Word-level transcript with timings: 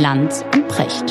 Lanz 0.00 0.42
und 0.54 0.66
Precht. 0.66 1.10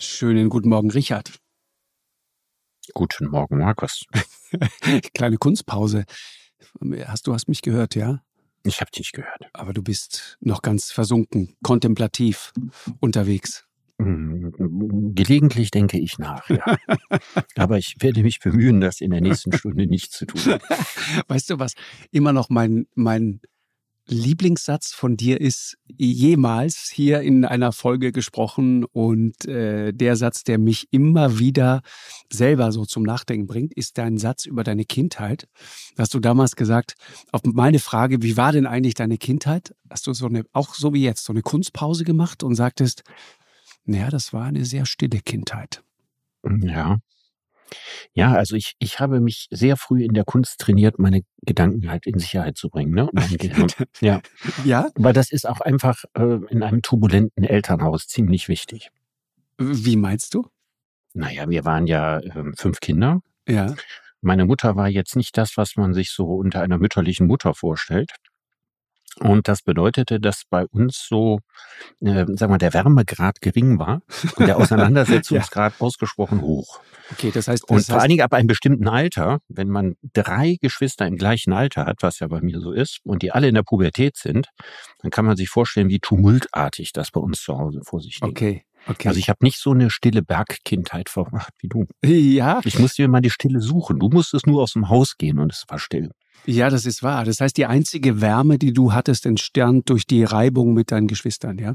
Schönen 0.00 0.48
guten 0.48 0.68
Morgen, 0.68 0.90
Richard. 0.90 1.38
Guten 2.92 3.28
Morgen, 3.28 3.58
Markus. 3.58 4.04
Kleine 5.14 5.36
Kunstpause. 5.36 6.06
Hast 7.04 7.28
du 7.28 7.34
hast 7.34 7.46
mich 7.46 7.62
gehört, 7.62 7.94
ja? 7.94 8.24
Ich 8.64 8.80
habe 8.80 8.90
dich 8.90 9.12
gehört. 9.12 9.48
Aber 9.52 9.72
du 9.72 9.84
bist 9.84 10.38
noch 10.40 10.60
ganz 10.60 10.90
versunken, 10.90 11.56
kontemplativ 11.62 12.52
unterwegs. 12.98 13.69
Hm, 14.04 15.14
gelegentlich 15.14 15.70
denke 15.70 15.98
ich 15.98 16.18
nach, 16.18 16.48
ja. 16.48 16.76
Aber 17.56 17.78
ich 17.78 17.96
werde 18.00 18.22
mich 18.22 18.40
bemühen, 18.40 18.80
das 18.80 19.00
in 19.00 19.10
der 19.10 19.20
nächsten 19.20 19.52
Stunde 19.52 19.86
nicht 19.86 20.12
zu 20.12 20.26
tun. 20.26 20.40
Weißt 21.28 21.50
du 21.50 21.58
was? 21.58 21.74
Immer 22.10 22.32
noch 22.32 22.48
mein, 22.48 22.86
mein 22.94 23.40
Lieblingssatz 24.10 24.92
von 24.92 25.16
dir 25.16 25.40
ist 25.40 25.76
jemals 25.86 26.90
hier 26.92 27.20
in 27.20 27.44
einer 27.44 27.70
Folge 27.70 28.10
gesprochen 28.10 28.84
und 28.84 29.46
äh, 29.46 29.92
der 29.92 30.16
Satz, 30.16 30.42
der 30.42 30.58
mich 30.58 30.88
immer 30.90 31.38
wieder 31.38 31.82
selber 32.28 32.72
so 32.72 32.84
zum 32.84 33.04
Nachdenken 33.04 33.46
bringt, 33.46 33.72
ist 33.74 33.98
dein 33.98 34.18
Satz 34.18 34.46
über 34.46 34.64
deine 34.64 34.84
Kindheit. 34.84 35.46
Hast 35.96 36.12
du 36.12 36.18
damals 36.18 36.56
gesagt, 36.56 36.94
auf 37.30 37.42
meine 37.44 37.78
Frage, 37.78 38.22
wie 38.22 38.36
war 38.36 38.50
denn 38.50 38.66
eigentlich 38.66 38.94
deine 38.94 39.16
Kindheit, 39.16 39.74
hast 39.88 40.08
du 40.08 40.12
so 40.12 40.26
eine, 40.26 40.44
auch 40.52 40.74
so 40.74 40.92
wie 40.92 41.04
jetzt, 41.04 41.24
so 41.24 41.32
eine 41.32 41.42
Kunstpause 41.42 42.02
gemacht 42.02 42.42
und 42.42 42.56
sagtest, 42.56 43.04
naja, 43.84 44.10
das 44.10 44.32
war 44.32 44.44
eine 44.44 44.64
sehr 44.64 44.86
stille 44.86 45.20
Kindheit. 45.20 45.82
Ja. 46.44 46.98
Ja, 48.14 48.32
also 48.32 48.56
ich, 48.56 48.74
ich 48.78 48.98
habe 48.98 49.20
mich 49.20 49.46
sehr 49.50 49.76
früh 49.76 50.02
in 50.04 50.12
der 50.12 50.24
Kunst 50.24 50.58
trainiert, 50.58 50.98
meine 50.98 51.22
Gedanken 51.42 51.88
halt 51.88 52.06
in 52.06 52.18
Sicherheit 52.18 52.56
zu 52.56 52.68
bringen. 52.68 52.92
Ne? 52.92 53.08
ja. 54.00 54.20
Ja? 54.64 54.88
Weil 54.96 55.12
das 55.12 55.30
ist 55.30 55.48
auch 55.48 55.60
einfach 55.60 56.02
äh, 56.14 56.38
in 56.48 56.62
einem 56.62 56.82
turbulenten 56.82 57.44
Elternhaus 57.44 58.08
ziemlich 58.08 58.48
wichtig. 58.48 58.90
Wie 59.58 59.96
meinst 59.96 60.34
du? 60.34 60.48
Naja, 61.12 61.48
wir 61.48 61.64
waren 61.64 61.86
ja 61.86 62.18
äh, 62.18 62.44
fünf 62.56 62.80
Kinder. 62.80 63.20
Ja. 63.46 63.74
Meine 64.20 64.44
Mutter 64.44 64.76
war 64.76 64.88
jetzt 64.88 65.16
nicht 65.16 65.36
das, 65.38 65.56
was 65.56 65.76
man 65.76 65.94
sich 65.94 66.10
so 66.10 66.26
unter 66.26 66.60
einer 66.60 66.78
mütterlichen 66.78 67.26
Mutter 67.26 67.54
vorstellt. 67.54 68.12
Und 69.18 69.48
das 69.48 69.62
bedeutete, 69.62 70.20
dass 70.20 70.42
bei 70.48 70.66
uns 70.66 71.06
so, 71.08 71.40
äh, 72.00 72.26
sagen 72.36 72.52
wir, 72.52 72.58
der 72.58 72.74
Wärmegrad 72.74 73.40
gering 73.40 73.78
war 73.78 74.02
und 74.36 74.46
der 74.46 74.56
Auseinandersetzungsgrad 74.58 75.74
ja. 75.78 75.80
ausgesprochen 75.84 76.42
hoch. 76.42 76.80
Okay, 77.12 77.30
das 77.32 77.48
heißt, 77.48 77.64
das 77.64 77.70
und 77.70 77.76
heißt, 77.76 77.90
vor 77.90 78.00
allen 78.00 78.10
Dingen 78.10 78.22
ab 78.22 78.32
einem 78.32 78.46
bestimmten 78.46 78.88
Alter, 78.88 79.40
wenn 79.48 79.68
man 79.68 79.96
drei 80.12 80.56
Geschwister 80.60 81.06
im 81.06 81.16
gleichen 81.16 81.52
Alter 81.52 81.86
hat, 81.86 82.02
was 82.02 82.20
ja 82.20 82.28
bei 82.28 82.40
mir 82.40 82.60
so 82.60 82.72
ist, 82.72 83.00
und 83.04 83.22
die 83.22 83.32
alle 83.32 83.48
in 83.48 83.54
der 83.54 83.62
Pubertät 83.62 84.16
sind, 84.16 84.48
dann 85.00 85.10
kann 85.10 85.24
man 85.24 85.36
sich 85.36 85.48
vorstellen, 85.48 85.88
wie 85.88 85.98
tumultartig 85.98 86.92
das 86.92 87.10
bei 87.10 87.20
uns 87.20 87.42
zu 87.42 87.58
Hause 87.58 87.80
vor 87.84 88.00
sich 88.00 88.20
ging. 88.20 88.30
Okay. 88.30 88.64
Okay. 88.86 89.08
Also 89.08 89.20
ich 89.20 89.28
habe 89.28 89.44
nicht 89.44 89.58
so 89.58 89.72
eine 89.72 89.90
stille 89.90 90.22
Bergkindheit 90.22 91.10
verbracht 91.10 91.52
wie 91.58 91.68
du. 91.68 91.86
Ja. 92.02 92.60
Ich 92.64 92.78
musste 92.78 93.02
mir 93.02 93.08
mal 93.08 93.20
die 93.20 93.30
Stille 93.30 93.60
suchen. 93.60 93.98
Du 93.98 94.08
musstest 94.08 94.46
nur 94.46 94.62
aus 94.62 94.72
dem 94.72 94.88
Haus 94.88 95.18
gehen 95.18 95.38
und 95.38 95.52
es 95.52 95.64
war 95.68 95.78
still. 95.78 96.10
Ja, 96.46 96.70
das 96.70 96.86
ist 96.86 97.02
wahr. 97.02 97.24
Das 97.24 97.40
heißt, 97.40 97.56
die 97.56 97.66
einzige 97.66 98.20
Wärme, 98.20 98.58
die 98.58 98.72
du 98.72 98.92
hattest, 98.92 99.26
entstand 99.26 99.88
durch 99.90 100.06
die 100.06 100.24
Reibung 100.24 100.74
mit 100.74 100.90
deinen 100.90 101.06
Geschwistern, 101.06 101.58
ja? 101.58 101.74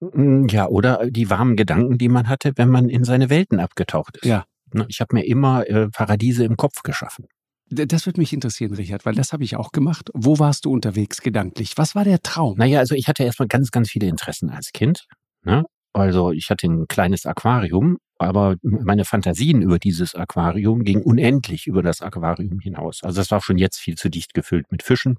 Mm, 0.00 0.46
ja, 0.48 0.66
oder 0.66 1.10
die 1.10 1.30
warmen 1.30 1.56
Gedanken, 1.56 1.98
die 1.98 2.08
man 2.08 2.28
hatte, 2.28 2.52
wenn 2.56 2.70
man 2.70 2.88
in 2.88 3.04
seine 3.04 3.30
Welten 3.30 3.60
abgetaucht 3.60 4.16
ist. 4.18 4.26
Ja. 4.26 4.44
Ne, 4.72 4.86
ich 4.88 5.00
habe 5.00 5.16
mir 5.16 5.26
immer 5.26 5.66
äh, 5.68 5.88
Paradiese 5.88 6.44
im 6.44 6.56
Kopf 6.56 6.82
geschaffen. 6.82 7.26
Das 7.72 8.06
würde 8.06 8.20
mich 8.20 8.32
interessieren, 8.32 8.74
Richard, 8.74 9.06
weil 9.06 9.14
das 9.14 9.32
habe 9.32 9.44
ich 9.44 9.54
auch 9.54 9.70
gemacht. 9.70 10.10
Wo 10.12 10.40
warst 10.40 10.64
du 10.64 10.72
unterwegs 10.72 11.20
gedanklich? 11.20 11.74
Was 11.76 11.94
war 11.94 12.02
der 12.02 12.20
Traum? 12.20 12.56
Naja, 12.58 12.80
also 12.80 12.96
ich 12.96 13.06
hatte 13.06 13.22
erstmal 13.22 13.46
ganz, 13.46 13.70
ganz 13.70 13.90
viele 13.90 14.08
Interessen 14.08 14.50
als 14.50 14.72
Kind. 14.72 15.06
Ne? 15.44 15.64
Also 15.92 16.30
ich 16.32 16.50
hatte 16.50 16.66
ein 16.68 16.86
kleines 16.86 17.26
Aquarium, 17.26 17.98
aber 18.18 18.56
meine 18.62 19.04
Fantasien 19.04 19.62
über 19.62 19.78
dieses 19.78 20.14
Aquarium 20.14 20.84
gingen 20.84 21.02
unendlich 21.02 21.66
über 21.66 21.82
das 21.82 22.00
Aquarium 22.00 22.60
hinaus. 22.60 23.02
Also 23.02 23.20
das 23.20 23.30
war 23.30 23.40
schon 23.40 23.58
jetzt 23.58 23.78
viel 23.78 23.96
zu 23.96 24.08
dicht 24.08 24.34
gefüllt 24.34 24.70
mit 24.70 24.82
Fischen. 24.82 25.18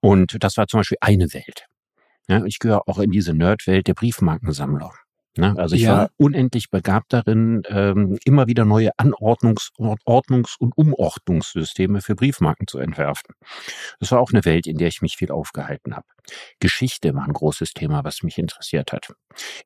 Und 0.00 0.36
das 0.42 0.56
war 0.56 0.68
zum 0.68 0.80
Beispiel 0.80 0.98
eine 1.00 1.32
Welt. 1.32 1.66
Ja, 2.28 2.44
ich 2.44 2.58
gehöre 2.58 2.88
auch 2.88 2.98
in 2.98 3.10
diese 3.10 3.34
Nerdwelt 3.34 3.86
der 3.86 3.94
Briefmarkensammler. 3.94 4.92
Ne? 5.38 5.54
Also 5.56 5.76
ich 5.76 5.82
Ja. 5.82 5.96
war 5.96 6.10
unendlich 6.16 6.70
begabt 6.70 7.12
darin, 7.12 7.62
ähm, 7.68 8.18
immer 8.24 8.46
wieder 8.46 8.64
neue 8.64 8.90
Anordnungs-, 8.98 9.70
Ordnungs- 9.78 10.56
und 10.58 10.76
Umordnungssysteme 10.76 12.00
für 12.00 12.14
Briefmarken 12.14 12.66
zu 12.66 12.78
entwerfen. 12.78 13.34
Das 14.00 14.10
war 14.12 14.20
auch 14.20 14.32
eine 14.32 14.44
Welt, 14.44 14.66
in 14.66 14.78
der 14.78 14.88
ich 14.88 15.02
mich 15.02 15.16
viel 15.16 15.30
aufgehalten 15.30 15.94
habe. 15.94 16.06
Geschichte 16.60 17.14
war 17.14 17.24
ein 17.24 17.32
großes 17.32 17.72
Thema, 17.72 18.04
was 18.04 18.22
mich 18.22 18.38
interessiert 18.38 18.92
hat. 18.92 19.12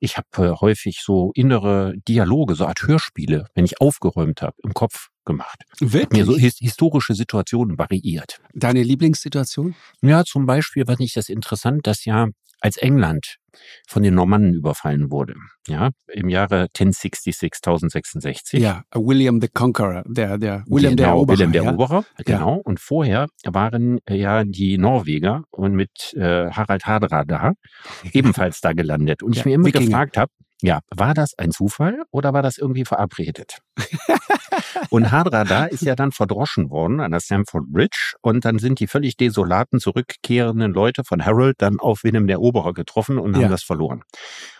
Ich 0.00 0.16
habe 0.16 0.28
äh, 0.38 0.60
häufig 0.60 1.00
so 1.02 1.30
innere 1.34 1.94
Dialoge, 2.08 2.54
so 2.54 2.66
Art 2.66 2.82
Hörspiele, 2.82 3.46
wenn 3.54 3.64
ich 3.64 3.80
aufgeräumt 3.80 4.42
habe, 4.42 4.56
im 4.62 4.74
Kopf 4.74 5.08
gemacht. 5.24 5.62
Wirklich? 5.80 6.26
mir 6.26 6.26
so 6.26 6.36
his 6.36 6.56
historische 6.58 7.14
Situationen 7.14 7.78
variiert. 7.78 8.40
Deine 8.52 8.82
Lieblingssituation? 8.82 9.74
Ja, 10.02 10.24
zum 10.24 10.46
Beispiel 10.46 10.86
war 10.86 10.96
nicht 10.98 11.16
das 11.16 11.28
interessant, 11.28 11.86
dass 11.86 12.04
ja 12.04 12.28
als 12.60 12.76
England 12.76 13.36
von 13.88 14.02
den 14.02 14.14
Normannen 14.14 14.54
überfallen 14.54 15.10
wurde, 15.10 15.34
ja, 15.66 15.90
im 16.08 16.28
Jahre 16.28 16.68
1066, 16.74 17.50
1066. 17.64 18.60
Ja, 18.60 18.82
William 18.94 19.40
the 19.40 19.48
Conqueror, 19.48 20.02
der, 20.06 20.38
der 20.38 20.64
William 20.68 20.96
der 20.96 21.06
genau, 21.06 21.16
Eroberer. 21.18 21.36
William 21.38 21.52
der 21.52 21.62
ja? 21.64 21.68
Eroberer, 21.68 22.04
genau. 22.24 22.54
Und 22.64 22.80
vorher 22.80 23.26
waren 23.44 23.98
äh, 24.06 24.14
ja 24.14 24.44
die 24.44 24.78
Norweger 24.78 25.42
und 25.50 25.74
mit 25.74 26.14
äh, 26.14 26.50
Harald 26.50 26.86
Hardra 26.86 27.24
da, 27.24 27.52
ebenfalls 28.12 28.60
da 28.60 28.72
gelandet. 28.72 29.22
Und 29.22 29.32
ich 29.32 29.38
Ja, 29.40 29.48
mir 29.48 29.54
immer 29.56 29.66
Wikinger. 29.66 29.86
gefragt 29.86 30.16
habe, 30.16 30.32
ja, 30.62 30.80
war 30.94 31.14
das 31.14 31.36
ein 31.38 31.50
Zufall 31.50 32.02
oder 32.10 32.32
war 32.32 32.42
das 32.42 32.58
irgendwie 32.58 32.84
verabredet? 32.84 33.58
und 34.90 35.10
Hardrada 35.10 35.64
ist 35.66 35.82
ja 35.82 35.94
dann 35.94 36.12
verdroschen 36.12 36.70
worden 36.70 37.00
an 37.00 37.10
der 37.12 37.20
Stamford 37.20 37.66
Bridge 37.68 38.14
und 38.20 38.44
dann 38.44 38.58
sind 38.58 38.80
die 38.80 38.86
völlig 38.86 39.16
desolaten 39.16 39.80
zurückkehrenden 39.80 40.72
Leute 40.72 41.04
von 41.04 41.24
Harold 41.24 41.56
dann 41.58 41.78
auf 41.80 42.04
William 42.04 42.26
der 42.26 42.36
Eroberer 42.36 42.72
getroffen 42.74 43.18
und 43.18 43.34
haben 43.34 43.42
Ja. 43.42 43.48
das 43.48 43.62
verloren. 43.62 44.02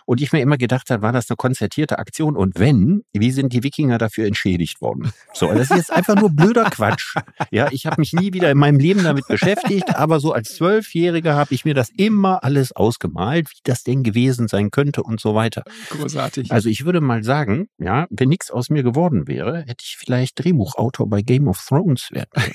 Und 0.05 0.19
ich 0.19 0.33
mir 0.33 0.41
immer 0.41 0.57
gedacht 0.57 0.89
habe, 0.89 1.03
war 1.03 1.11
das 1.13 1.29
eine 1.29 1.37
konzertierte 1.37 1.99
Aktion? 1.99 2.35
Und 2.35 2.59
wenn, 2.59 3.03
wie 3.13 3.31
sind 3.31 3.53
die 3.53 3.63
Wikinger 3.63 3.97
dafür 3.97 4.25
entschädigt 4.25 4.81
worden? 4.81 5.13
So, 5.33 5.47
das 5.47 5.69
ist 5.69 5.77
jetzt 5.77 5.91
einfach 5.93 6.15
nur 6.15 6.31
blöder 6.31 6.65
Quatsch. 6.65 7.15
Ja, 7.51 7.69
ich 7.71 7.85
habe 7.85 8.01
mich 8.01 8.11
nie 8.11 8.33
wieder 8.33 8.49
in 8.51 8.57
meinem 8.57 8.79
Leben 8.79 9.03
damit 9.03 9.27
beschäftigt, 9.27 9.95
aber 9.95 10.19
so 10.19 10.33
als 10.33 10.55
Zwölfjähriger 10.55 11.35
habe 11.35 11.53
ich 11.53 11.65
mir 11.65 11.73
das 11.73 11.89
immer 11.95 12.43
alles 12.43 12.71
ausgemalt, 12.75 13.49
wie 13.51 13.59
das 13.63 13.83
denn 13.83 14.03
gewesen 14.03 14.47
sein 14.47 14.71
könnte 14.71 15.03
und 15.03 15.21
so 15.21 15.35
weiter. 15.35 15.63
Großartig. 15.91 16.51
Also 16.51 16.67
ich 16.69 16.83
würde 16.83 16.99
mal 16.99 17.23
sagen, 17.23 17.67
ja, 17.77 18.07
wenn 18.09 18.29
nichts 18.29 18.51
aus 18.51 18.69
mir 18.69 18.83
geworden 18.83 19.27
wäre, 19.27 19.59
hätte 19.59 19.83
ich 19.83 19.97
vielleicht 20.01 20.43
Drehbuchautor 20.43 21.07
bei 21.09 21.21
Game 21.21 21.47
of 21.47 21.63
Thrones 21.65 22.09
werden. 22.11 22.29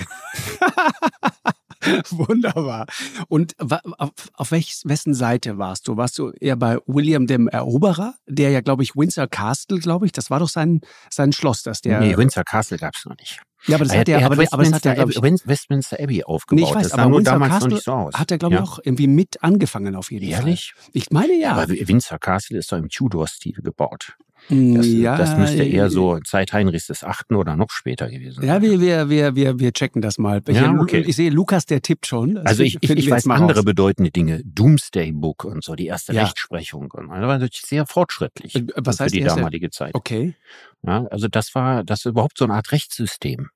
Wunderbar. 2.10 2.86
Und 3.28 3.54
auf, 3.98 4.10
auf 4.34 4.50
welch, 4.50 4.80
wessen 4.84 5.14
Seite 5.14 5.58
warst 5.58 5.86
du? 5.86 5.96
Warst 5.96 6.18
du 6.18 6.30
eher 6.40 6.56
bei 6.56 6.78
William 6.86 7.26
dem 7.26 7.48
Eroberer, 7.48 8.14
der 8.26 8.50
ja, 8.50 8.60
glaube 8.60 8.82
ich, 8.82 8.96
Windsor 8.96 9.28
Castle, 9.28 9.78
glaube 9.78 10.06
ich, 10.06 10.12
das 10.12 10.30
war 10.30 10.40
doch 10.40 10.48
sein, 10.48 10.80
sein 11.10 11.32
Schloss, 11.32 11.62
das 11.62 11.82
der. 11.82 12.00
nee, 12.00 12.16
Windsor 12.16 12.44
Castle 12.44 12.78
gab 12.78 12.94
es 12.96 13.04
noch 13.04 13.16
nicht. 13.16 13.40
ja, 13.66 13.76
aber 13.76 13.84
das 13.84 13.94
Er 13.94 14.00
hat 14.00 14.08
er, 14.08 14.26
aber, 14.26 14.44
aber 14.50 14.64
das 14.64 14.72
hat 14.72 14.86
er, 14.86 14.94
glaube 14.94 15.12
ich, 15.12 15.22
Westminster 15.22 15.98
Abbey 16.00 16.16
Nee, 16.16 16.24
aufgebaut. 16.24 16.68
ich 16.68 16.74
weiß, 16.74 16.82
das 16.84 16.92
sah 16.92 16.98
aber 17.02 17.10
nur 17.10 17.18
Windsor 17.18 17.34
damals 17.34 17.52
Castle 17.52 17.68
noch 17.68 17.76
nicht 17.76 17.84
so 17.84 17.92
aus. 17.92 18.14
hat 18.14 18.30
er, 18.30 18.38
glaube 18.38 18.54
ich, 18.56 18.60
Ja. 18.60 18.66
auch 18.66 18.78
irgendwie 18.82 19.06
mit 19.06 19.42
angefangen 19.44 19.94
auf 19.94 20.10
jeden 20.10 20.26
Ehrlich? 20.26 20.72
Fall. 20.76 20.90
Ich 20.92 21.10
meine 21.10 21.34
ja. 21.34 21.52
Aber 21.52 21.68
Windsor 21.68 22.18
Castle 22.18 22.58
ist 22.58 22.72
doch 22.72 22.78
im 22.78 22.88
Tudor-Stil 22.88 23.60
gebaut. 23.62 24.16
Das, 24.48 24.86
ja, 24.86 25.16
das 25.16 25.36
müsste 25.36 25.64
eher 25.64 25.86
äh, 25.86 25.90
so 25.90 26.18
Zeit 26.20 26.52
Heinrichs 26.52 26.86
des 26.86 27.02
Achten 27.02 27.34
oder 27.34 27.56
noch 27.56 27.70
später 27.70 28.08
gewesen 28.08 28.42
sein. 28.42 28.46
Ja, 28.48 28.62
wir, 28.62 28.80
wir, 28.80 29.08
wir, 29.10 29.34
wir, 29.34 29.58
wir 29.58 29.72
checken 29.72 30.02
das 30.02 30.18
mal. 30.18 30.40
Ja, 30.48 30.70
Hier, 30.72 30.80
okay. 30.80 31.04
Ich 31.06 31.16
sehe, 31.16 31.30
Lukas, 31.30 31.66
der 31.66 31.82
tippt 31.82 32.06
schon. 32.06 32.36
Das 32.36 32.46
Also 32.46 32.62
ich, 32.62 32.78
ich, 32.80 32.90
ich 32.90 33.10
weiß 33.10 33.26
andere 33.28 33.56
raus. 33.58 33.64
bedeutende 33.64 34.10
Dinge. 34.10 34.42
Doomsday 34.44 35.12
Book 35.12 35.44
und 35.44 35.64
so, 35.64 35.74
die 35.74 35.86
erste 35.86 36.12
Ja. 36.12 36.22
Rechtsprechung. 36.24 36.90
Und 36.92 37.08
das 37.10 37.20
war 37.20 37.38
natürlich 37.38 37.62
sehr 37.62 37.86
fortschrittlich 37.86 38.54
Äh, 38.54 38.66
was 38.76 38.98
für 38.98 39.04
heißt 39.04 39.14
die 39.14 39.20
erste- 39.20 39.38
damalige 39.40 39.70
Zeit. 39.70 39.94
Okay. 39.94 40.34
Ja, 40.82 41.06
also 41.10 41.26
das 41.28 41.54
war, 41.54 41.82
dass 41.82 42.04
überhaupt 42.04 42.38
so 42.38 42.44
eine 42.44 42.54
Art 42.54 42.70
Rechtssystem 42.72 43.48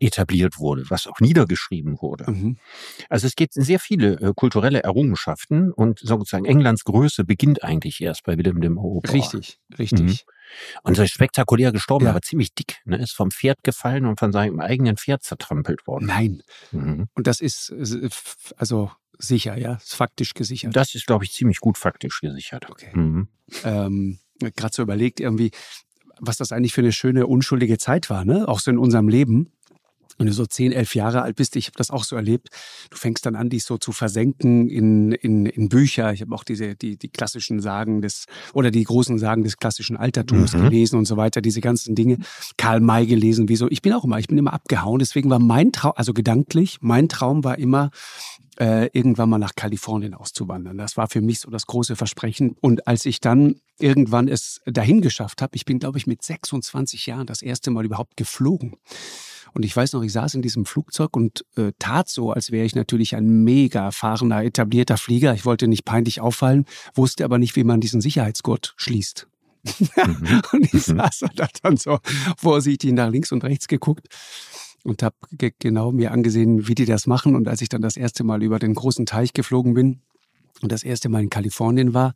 etabliert 0.00 0.58
wurde, 0.58 0.84
was 0.88 1.06
auch 1.06 1.20
niedergeschrieben 1.20 2.00
wurde. 2.00 2.30
Mhm. 2.30 2.56
Also 3.08 3.26
es 3.26 3.36
gibt 3.36 3.54
sehr 3.54 3.78
viele 3.78 4.20
äh, 4.20 4.32
kulturelle 4.34 4.82
Errungenschaften 4.82 5.72
und 5.72 5.98
sozusagen 6.00 6.44
Englands 6.44 6.84
Größe 6.84 7.24
beginnt 7.24 7.62
eigentlich 7.64 8.00
erst 8.00 8.24
bei 8.24 8.36
Wilhelm 8.36 8.60
dem 8.60 8.76
Eroberer. 8.76 9.12
Richtig, 9.14 9.58
richtig. 9.78 10.24
Und 10.82 10.96
so 10.96 11.02
ist 11.02 11.12
spektakulär 11.12 11.72
gestorben, 11.72 12.06
Ja. 12.06 12.10
aber 12.10 12.22
ziemlich 12.22 12.54
dick. 12.54 12.78
Ne? 12.84 12.96
Ist 12.98 13.12
vom 13.12 13.30
Pferd 13.30 13.62
gefallen 13.62 14.06
und 14.06 14.18
von 14.18 14.32
seinem 14.32 14.60
eigenen 14.60 14.96
Pferd 14.96 15.22
zertrampelt 15.22 15.86
worden. 15.86 16.06
Nein. 16.06 16.42
Mhm. 16.72 17.08
Und 17.14 17.26
das 17.26 17.40
ist 17.40 17.70
äh, 17.70 18.08
also 18.56 18.90
sicher, 19.18 19.56
ja, 19.58 19.74
ist 19.74 19.94
faktisch 19.94 20.34
gesichert. 20.34 20.74
Das 20.74 20.94
ist, 20.94 21.06
glaube 21.06 21.24
ich, 21.24 21.32
ziemlich 21.32 21.58
gut 21.58 21.78
faktisch 21.78 22.20
gesichert. 22.20 22.68
Okay. 22.70 22.90
Mhm. 22.96 23.28
Ähm, 23.64 24.18
gerade 24.40 24.74
so 24.74 24.82
überlegt, 24.82 25.20
irgendwie, 25.20 25.50
was 26.18 26.36
das 26.36 26.52
eigentlich 26.52 26.72
für 26.72 26.80
eine 26.80 26.92
schöne, 26.92 27.26
unschuldige 27.26 27.78
Zeit 27.78 28.10
war, 28.10 28.24
ne? 28.24 28.48
Auch 28.48 28.60
so 28.60 28.70
in 28.70 28.78
unserem 28.78 29.08
Leben 29.08 29.52
wenn 30.20 30.26
du 30.26 30.34
so 30.34 30.44
zehn, 30.44 30.70
elf 30.70 30.94
Jahre 30.94 31.22
alt 31.22 31.36
bist, 31.36 31.56
ich 31.56 31.66
habe 31.68 31.76
das 31.78 31.90
auch 31.90 32.04
so 32.04 32.14
erlebt, 32.14 32.50
du 32.90 32.96
fängst 32.98 33.24
dann 33.24 33.36
an, 33.36 33.48
dich 33.48 33.64
so 33.64 33.78
zu 33.78 33.90
versenken 33.90 34.68
in, 34.68 35.12
in, 35.12 35.46
in 35.46 35.70
Bücher. 35.70 36.12
Ich 36.12 36.20
habe 36.20 36.34
auch 36.34 36.44
diese, 36.44 36.76
die, 36.76 36.98
die 36.98 37.08
klassischen 37.08 37.60
Sagen 37.60 38.02
des, 38.02 38.26
oder 38.52 38.70
die 38.70 38.84
großen 38.84 39.18
Sagen 39.18 39.44
des 39.44 39.56
klassischen 39.56 39.96
Altertums 39.96 40.52
mhm. 40.52 40.64
gelesen 40.64 40.98
und 40.98 41.06
so 41.06 41.16
weiter, 41.16 41.40
diese 41.40 41.62
ganzen 41.62 41.94
Dinge. 41.94 42.18
Karl 42.58 42.80
May 42.80 43.06
gelesen, 43.06 43.48
wieso. 43.48 43.70
Ich 43.70 43.80
bin 43.80 43.94
auch 43.94 44.04
immer, 44.04 44.18
ich 44.18 44.28
bin 44.28 44.36
immer 44.36 44.52
abgehauen. 44.52 44.98
Deswegen 44.98 45.30
war 45.30 45.38
mein 45.38 45.72
Traum, 45.72 45.94
also 45.96 46.12
gedanklich, 46.12 46.76
mein 46.82 47.08
Traum 47.08 47.42
war 47.42 47.58
immer, 47.58 47.90
äh, 48.60 48.90
irgendwann 48.92 49.30
mal 49.30 49.38
nach 49.38 49.54
Kalifornien 49.56 50.12
auszuwandern. 50.14 50.76
Das 50.76 50.96
war 50.98 51.08
für 51.08 51.22
mich 51.22 51.40
so 51.40 51.50
das 51.50 51.66
große 51.66 51.96
Versprechen. 51.96 52.56
Und 52.60 52.86
als 52.86 53.06
ich 53.06 53.20
dann 53.20 53.56
irgendwann 53.78 54.28
es 54.28 54.60
dahin 54.66 55.00
geschafft 55.00 55.40
habe, 55.40 55.56
ich 55.56 55.64
bin, 55.64 55.78
glaube 55.78 55.96
ich, 55.96 56.06
mit 56.06 56.22
26 56.22 57.06
Jahren 57.06 57.26
das 57.26 57.40
erste 57.40 57.70
Mal 57.70 57.86
überhaupt 57.86 58.18
geflogen. 58.18 58.76
Und 59.54 59.64
ich 59.64 59.74
weiß 59.74 59.94
noch, 59.94 60.02
ich 60.02 60.12
saß 60.12 60.34
in 60.34 60.42
diesem 60.42 60.66
Flugzeug 60.66 61.16
und 61.16 61.44
äh, 61.56 61.72
tat 61.78 62.08
so, 62.08 62.32
als 62.32 62.52
wäre 62.52 62.66
ich 62.66 62.74
natürlich 62.74 63.16
ein 63.16 63.42
mega 63.42 63.86
erfahrener, 63.86 64.44
etablierter 64.44 64.98
Flieger. 64.98 65.34
Ich 65.34 65.46
wollte 65.46 65.66
nicht 65.66 65.86
peinlich 65.86 66.20
auffallen, 66.20 66.66
wusste 66.94 67.24
aber 67.24 67.38
nicht, 67.38 67.56
wie 67.56 67.64
man 67.64 67.80
diesen 67.80 68.02
Sicherheitsgurt 68.02 68.74
schließt. 68.76 69.26
Mhm. 69.78 70.42
und 70.52 70.64
ich 70.64 70.86
mhm. 70.86 70.98
saß 70.98 71.24
da 71.34 71.48
dann 71.62 71.78
so 71.78 71.98
vorsichtig 72.36 72.92
nach 72.92 73.10
links 73.10 73.32
und 73.32 73.42
rechts 73.42 73.68
geguckt 73.68 74.06
und 74.84 75.02
habe 75.02 75.16
ge 75.32 75.52
genau 75.58 75.92
mir 75.92 76.12
angesehen, 76.12 76.68
wie 76.68 76.74
die 76.74 76.86
das 76.86 77.06
machen. 77.06 77.34
Und 77.34 77.48
als 77.48 77.62
ich 77.62 77.68
dann 77.68 77.82
das 77.82 77.96
erste 77.96 78.24
Mal 78.24 78.42
über 78.42 78.58
den 78.58 78.74
großen 78.74 79.06
Teich 79.06 79.32
geflogen 79.32 79.74
bin 79.74 80.00
und 80.62 80.72
das 80.72 80.82
erste 80.82 81.08
Mal 81.08 81.22
in 81.22 81.30
Kalifornien 81.30 81.94
war, 81.94 82.14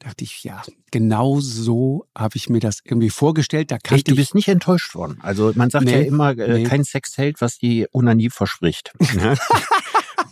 dachte 0.00 0.24
ich, 0.24 0.44
ja, 0.44 0.62
genau 0.90 1.40
so 1.40 2.06
habe 2.16 2.36
ich 2.36 2.48
mir 2.48 2.60
das 2.60 2.80
irgendwie 2.84 3.10
vorgestellt. 3.10 3.70
Da 3.70 3.78
kann 3.78 4.00
du 4.04 4.14
bist 4.14 4.34
nicht 4.34 4.48
enttäuscht 4.48 4.94
worden. 4.94 5.18
Also 5.22 5.52
man 5.54 5.70
sagt 5.70 5.86
nee, 5.86 5.92
ja 5.92 6.00
immer, 6.00 6.36
äh, 6.36 6.62
nee. 6.62 6.64
kein 6.64 6.84
Sex 6.84 7.16
hält, 7.16 7.40
was 7.40 7.58
die 7.58 7.86
Unanie 7.92 8.30
verspricht. 8.30 8.92
Ne? 9.16 9.36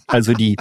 also 0.06 0.34
die, 0.34 0.56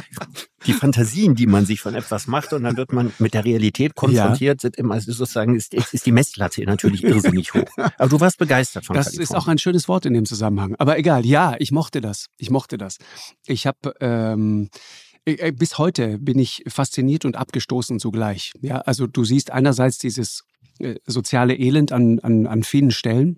die 0.66 0.74
Fantasien, 0.74 1.36
die 1.36 1.48
man 1.48 1.66
sich 1.66 1.82
von 1.82 1.96
etwas 1.96 2.28
macht 2.28 2.54
und 2.54 2.64
dann 2.64 2.78
wird 2.78 2.94
man 2.94 3.14
mit 3.20 3.34
der 3.34 3.46
Realität 3.46 3.96
konfrontiert, 3.96 4.58
ja. 4.58 4.62
sind 4.62 4.78
immer 4.78 4.96
also 4.96 5.12
sozusagen 5.12 5.56
ist, 5.56 5.74
ist 5.74 6.06
die 6.06 6.12
Messlatte 6.12 6.64
natürlich 6.64 7.04
irrsinnig 7.04 7.54
hoch. 7.54 7.66
Aber 7.98 8.10
du 8.10 8.20
warst 8.20 8.38
begeistert 8.38 8.86
von 8.86 8.96
Das 8.96 9.08
Kalifornien. 9.08 9.24
ist 9.24 9.36
auch 9.36 9.48
ein 9.48 9.58
schönes 9.58 9.88
Wort 9.88 10.06
in 10.06 10.14
dem 10.14 10.26
Zusammenhang. 10.26 10.76
Aber 10.78 10.98
egal, 10.98 11.26
ja, 11.26 11.56
ich 11.60 11.72
mochte 11.72 12.02
das. 12.02 12.28
Ich 12.38 12.50
mochte 12.50 12.78
das. 12.78 12.98
Ich 13.46 13.68
habe 13.68 13.94
ähm, 14.00 14.70
äh, 15.26 15.52
bis 15.52 15.78
heute 15.78 16.20
bin 16.20 16.40
ich 16.40 16.64
fasziniert 16.68 17.26
und 17.26 17.38
abgestoßen 17.38 18.00
zugleich. 18.00 18.52
Ja, 18.62 18.78
also 18.80 19.08
du 19.08 19.24
siehst 19.24 19.52
einerseits 19.52 19.98
dieses 19.98 20.44
äh, 20.80 20.96
soziale 21.06 21.56
Elend 21.56 21.92
an, 21.92 22.20
an, 22.20 22.48
an 22.48 22.64
vielen 22.64 22.92
Stellen. 22.92 23.38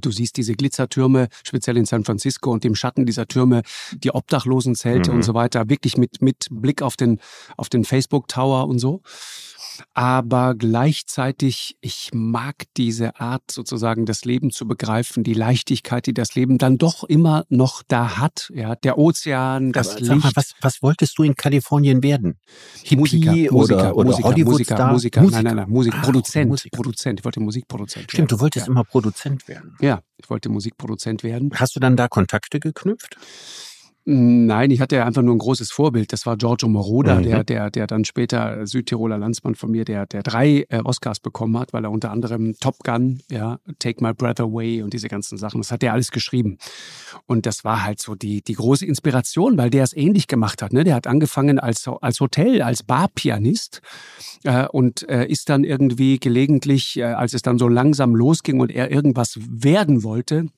Du 0.00 0.10
siehst 0.10 0.36
diese 0.36 0.54
Glitzertürme, 0.54 1.28
speziell 1.44 1.76
in 1.76 1.86
San 1.86 2.04
Francisco 2.04 2.50
und 2.50 2.64
dem 2.64 2.74
Schatten 2.74 3.06
dieser 3.06 3.26
Türme, 3.26 3.62
die 3.92 4.12
Obdachlosenzelte 4.12 5.10
mhm. 5.10 5.16
und 5.16 5.22
so 5.22 5.34
weiter, 5.34 5.68
wirklich 5.68 5.96
mit, 5.96 6.22
mit 6.22 6.48
Blick 6.50 6.82
auf 6.82 6.96
den, 6.96 7.20
auf 7.56 7.68
den 7.68 7.84
Facebook 7.84 8.28
Tower 8.28 8.68
und 8.68 8.78
so 8.78 9.02
aber 9.94 10.54
gleichzeitig, 10.54 11.76
ich 11.80 12.10
mag 12.12 12.64
diese 12.76 13.20
Art 13.20 13.42
sozusagen 13.50 14.06
das 14.06 14.24
Leben 14.24 14.50
zu 14.50 14.66
begreifen, 14.66 15.24
die 15.24 15.34
Leichtigkeit, 15.34 16.06
die 16.06 16.14
das 16.14 16.34
Leben 16.34 16.58
dann 16.58 16.78
doch 16.78 17.04
immer 17.04 17.44
noch 17.48 17.82
da 17.86 18.18
hat. 18.18 18.50
Ja, 18.54 18.74
der 18.76 18.98
Ozean, 18.98 19.72
das 19.72 19.96
aber, 19.96 20.00
Licht. 20.00 20.24
Mal, 20.24 20.32
was, 20.34 20.54
was 20.60 20.82
wolltest 20.82 21.18
du 21.18 21.22
in 21.22 21.34
Kalifornien 21.34 22.02
werden? 22.02 22.38
Hippie 22.82 22.96
Musiker, 22.96 23.32
Musiker, 23.32 23.52
oder, 23.52 23.96
oder 23.96 24.04
Musiker, 24.10 24.28
Hollywood 24.28 24.52
Musiker, 24.52 24.74
Star? 24.76 24.92
Musiker, 24.92 25.20
Musiker, 25.22 25.42
nein, 25.42 25.56
nein, 25.56 25.64
nein, 25.64 25.70
Musik, 25.70 25.94
ah, 25.94 26.02
Produzent, 26.02 26.48
Musiker. 26.48 26.76
Produzent. 26.76 27.20
Ich 27.20 27.24
wollte 27.24 27.40
Musikproduzent. 27.40 28.04
Stimmt, 28.04 28.18
werden. 28.18 28.28
du 28.28 28.40
wolltest 28.40 28.66
ja. 28.66 28.72
immer 28.72 28.84
Produzent 28.84 29.48
werden. 29.48 29.71
Ja, 29.80 30.02
ich 30.16 30.28
wollte 30.30 30.48
Musikproduzent 30.48 31.22
werden. 31.22 31.50
Hast 31.54 31.74
du 31.76 31.80
dann 31.80 31.96
da 31.96 32.08
Kontakte 32.08 32.60
geknüpft? 32.60 33.16
Nein, 34.04 34.72
ich 34.72 34.80
hatte 34.80 34.96
ja 34.96 35.06
einfach 35.06 35.22
nur 35.22 35.32
ein 35.32 35.38
großes 35.38 35.70
Vorbild. 35.70 36.12
Das 36.12 36.26
war 36.26 36.36
Giorgio 36.36 36.68
Moroder, 36.68 37.20
mhm. 37.20 37.22
der, 37.22 37.44
der, 37.44 37.70
der 37.70 37.86
dann 37.86 38.04
später 38.04 38.66
Südtiroler 38.66 39.16
Landsmann 39.16 39.54
von 39.54 39.70
mir, 39.70 39.84
der, 39.84 40.06
der 40.06 40.24
drei 40.24 40.66
äh, 40.70 40.80
Oscars 40.82 41.20
bekommen 41.20 41.56
hat, 41.56 41.72
weil 41.72 41.84
er 41.84 41.92
unter 41.92 42.10
anderem 42.10 42.56
Top 42.58 42.78
Gun, 42.82 43.20
ja, 43.30 43.60
Take 43.78 44.02
My 44.02 44.12
Breath 44.12 44.40
Away 44.40 44.82
und 44.82 44.92
diese 44.92 45.06
ganzen 45.06 45.38
Sachen, 45.38 45.60
das 45.60 45.70
hat 45.70 45.84
er 45.84 45.92
alles 45.92 46.10
geschrieben. 46.10 46.58
Und 47.26 47.46
das 47.46 47.64
war 47.64 47.84
halt 47.84 48.02
so 48.02 48.16
die, 48.16 48.42
die 48.42 48.54
große 48.54 48.84
Inspiration, 48.84 49.56
weil 49.56 49.70
der 49.70 49.84
es 49.84 49.96
ähnlich 49.96 50.26
gemacht 50.26 50.62
hat. 50.62 50.72
Ne? 50.72 50.82
Der 50.82 50.96
hat 50.96 51.06
angefangen 51.06 51.60
als, 51.60 51.86
als 52.00 52.18
Hotel, 52.18 52.60
als 52.60 52.82
Barpianist 52.82 53.82
äh, 54.42 54.66
und 54.66 55.08
äh, 55.08 55.26
ist 55.26 55.48
dann 55.48 55.62
irgendwie 55.62 56.18
gelegentlich, 56.18 56.98
äh, 56.98 57.04
als 57.04 57.34
es 57.34 57.42
dann 57.42 57.58
so 57.58 57.68
langsam 57.68 58.16
losging 58.16 58.58
und 58.58 58.72
er 58.72 58.90
irgendwas 58.90 59.38
werden 59.48 60.02
wollte, 60.02 60.48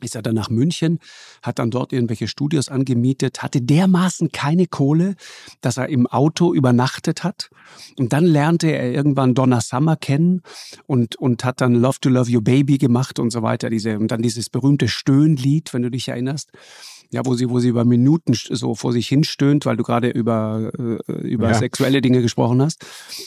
ist 0.00 0.14
er 0.14 0.22
dann 0.22 0.34
nach 0.34 0.50
München, 0.50 0.98
hat 1.42 1.58
dann 1.58 1.70
dort 1.70 1.92
irgendwelche 1.92 2.28
Studios 2.28 2.68
angemietet, 2.68 3.42
hatte 3.42 3.60
dermaßen 3.60 4.32
keine 4.32 4.66
Kohle, 4.66 5.14
dass 5.60 5.76
er 5.76 5.88
im 5.88 6.06
Auto 6.06 6.54
übernachtet 6.54 7.24
hat. 7.24 7.50
Und 7.98 8.12
dann 8.12 8.24
lernte 8.24 8.68
er 8.68 8.92
irgendwann 8.92 9.34
Donna 9.34 9.60
Summer 9.60 9.96
kennen 9.96 10.42
und, 10.86 11.16
und 11.16 11.44
hat 11.44 11.60
dann 11.60 11.74
Love 11.74 11.98
to 12.00 12.08
Love 12.08 12.30
You 12.30 12.40
Baby 12.40 12.78
gemacht 12.78 13.18
und 13.18 13.30
so 13.30 13.42
weiter. 13.42 13.70
Diese, 13.70 13.98
und 13.98 14.10
dann 14.10 14.22
dieses 14.22 14.50
berühmte 14.50 14.88
Stöhnlied, 14.88 15.72
wenn 15.72 15.82
du 15.82 15.90
dich 15.90 16.08
erinnerst. 16.08 16.50
Ja, 17.10 17.26
wo 17.26 17.34
sie, 17.34 17.50
wo 17.50 17.60
sie 17.60 17.68
über 17.68 17.84
Minuten 17.84 18.32
so 18.32 18.74
vor 18.74 18.94
sich 18.94 19.06
hinstöhnt, 19.06 19.66
weil 19.66 19.76
du 19.76 19.82
gerade 19.82 20.08
über, 20.08 20.72
äh, 20.78 21.12
über 21.28 21.48
ja. 21.48 21.54
sexuelle 21.54 22.00
Dinge 22.00 22.22
gesprochen 22.22 22.62
hast. 22.62 22.86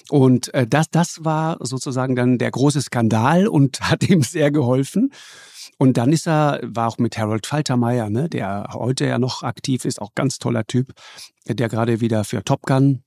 Und 0.09 0.51
äh, 0.55 0.65
das, 0.65 0.89
das 0.89 1.23
war 1.23 1.57
sozusagen 1.59 2.15
dann 2.15 2.39
der 2.39 2.49
große 2.49 2.81
Skandal 2.81 3.47
und 3.47 3.81
hat 3.81 4.09
ihm 4.09 4.23
sehr 4.23 4.49
geholfen. 4.49 5.11
Und 5.77 5.97
dann 5.97 6.11
ist 6.11 6.27
er, 6.27 6.59
war 6.63 6.87
auch 6.87 6.97
mit 6.97 7.17
Harold 7.17 7.45
Faltermeier, 7.45 8.09
ne, 8.09 8.29
der 8.29 8.69
heute 8.73 9.05
ja 9.05 9.19
noch 9.19 9.43
aktiv 9.43 9.85
ist, 9.85 10.01
auch 10.01 10.13
ganz 10.15 10.39
toller 10.39 10.65
Typ, 10.65 10.93
der 11.47 11.69
gerade 11.69 12.01
wieder 12.01 12.23
für 12.23 12.43
Top 12.43 12.63
Gun 12.63 13.03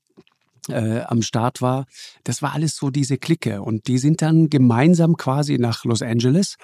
äh, 0.69 1.01
am 1.01 1.21
Start 1.21 1.61
war. 1.61 1.85
Das 2.23 2.41
war 2.41 2.53
alles 2.53 2.75
so 2.75 2.89
diese 2.89 3.17
Clique. 3.17 3.61
Und 3.61 3.87
die 3.87 3.97
sind 3.97 4.21
dann 4.21 4.49
gemeinsam 4.49 5.17
quasi 5.17 5.57
nach 5.57 5.83
Los 5.85 6.01
Angeles 6.01 6.57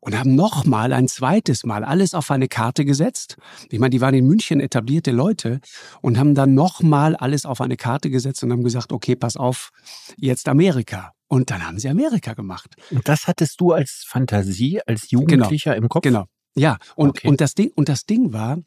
und 0.00 0.18
haben 0.18 0.34
nochmal 0.34 0.92
ein 0.92 1.08
zweites 1.08 1.64
Mal 1.64 1.82
alles 1.84 2.14
auf 2.14 2.30
eine 2.30 2.48
Karte 2.48 2.84
gesetzt. 2.84 3.36
Ich 3.70 3.78
meine, 3.78 3.90
die 3.90 4.00
waren 4.00 4.14
in 4.14 4.26
München 4.26 4.60
etablierte 4.60 5.12
Leute 5.12 5.60
und 6.02 6.18
haben 6.18 6.34
dann 6.34 6.54
nochmal 6.54 7.16
alles 7.16 7.46
auf 7.46 7.60
eine 7.60 7.76
Karte 7.76 8.10
gesetzt 8.10 8.42
und 8.44 8.52
haben 8.52 8.64
gesagt, 8.64 8.92
okay, 8.92 9.16
pass 9.16 9.36
auf, 9.36 9.70
jetzt 10.16 10.48
Amerika. 10.48 11.12
Und 11.34 11.50
dann 11.50 11.66
haben 11.66 11.80
sie 11.80 11.88
Amerika 11.88 12.34
gemacht. 12.34 12.76
Und 12.92 13.08
das 13.08 13.26
hattest 13.26 13.60
du 13.60 13.72
als 13.72 14.04
Fantasie, 14.06 14.80
als 14.86 15.08
genau. 15.08 15.22
Jugendlicher 15.22 15.72
genau, 15.72 15.82
im 15.82 15.88
Kopf? 15.88 16.02
Genau. 16.02 16.26
Ja, 16.54 16.78
und, 16.94 17.08
okay. 17.10 17.26
und, 17.26 17.40
das 17.40 17.54
Ding, 17.56 17.72
und 17.74 17.88
das 17.88 18.06
Ding 18.06 18.32
war, 18.32 18.58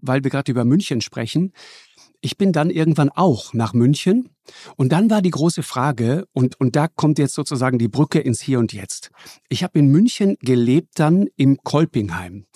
weil 0.00 0.24
wir 0.24 0.30
gerade 0.30 0.50
über 0.50 0.64
München 0.64 1.02
sprechen, 1.02 1.52
ich 2.22 2.38
bin 2.38 2.52
dann 2.52 2.70
irgendwann 2.70 3.10
auch 3.10 3.52
nach 3.52 3.74
München 3.74 4.30
und 4.76 4.92
dann 4.92 5.10
war 5.10 5.20
die 5.20 5.30
große 5.30 5.62
Frage, 5.62 6.26
und, 6.32 6.58
und 6.58 6.74
da 6.74 6.88
kommt 6.88 7.18
jetzt 7.18 7.34
sozusagen 7.34 7.78
die 7.78 7.88
Brücke 7.88 8.18
ins 8.18 8.40
Hier 8.40 8.60
und 8.60 8.72
Jetzt. 8.72 9.10
Ich 9.50 9.62
habe 9.62 9.78
in 9.78 9.88
München 9.88 10.38
gelebt 10.40 10.98
dann 10.98 11.26
im 11.36 11.58
Kolpingheim. 11.58 12.46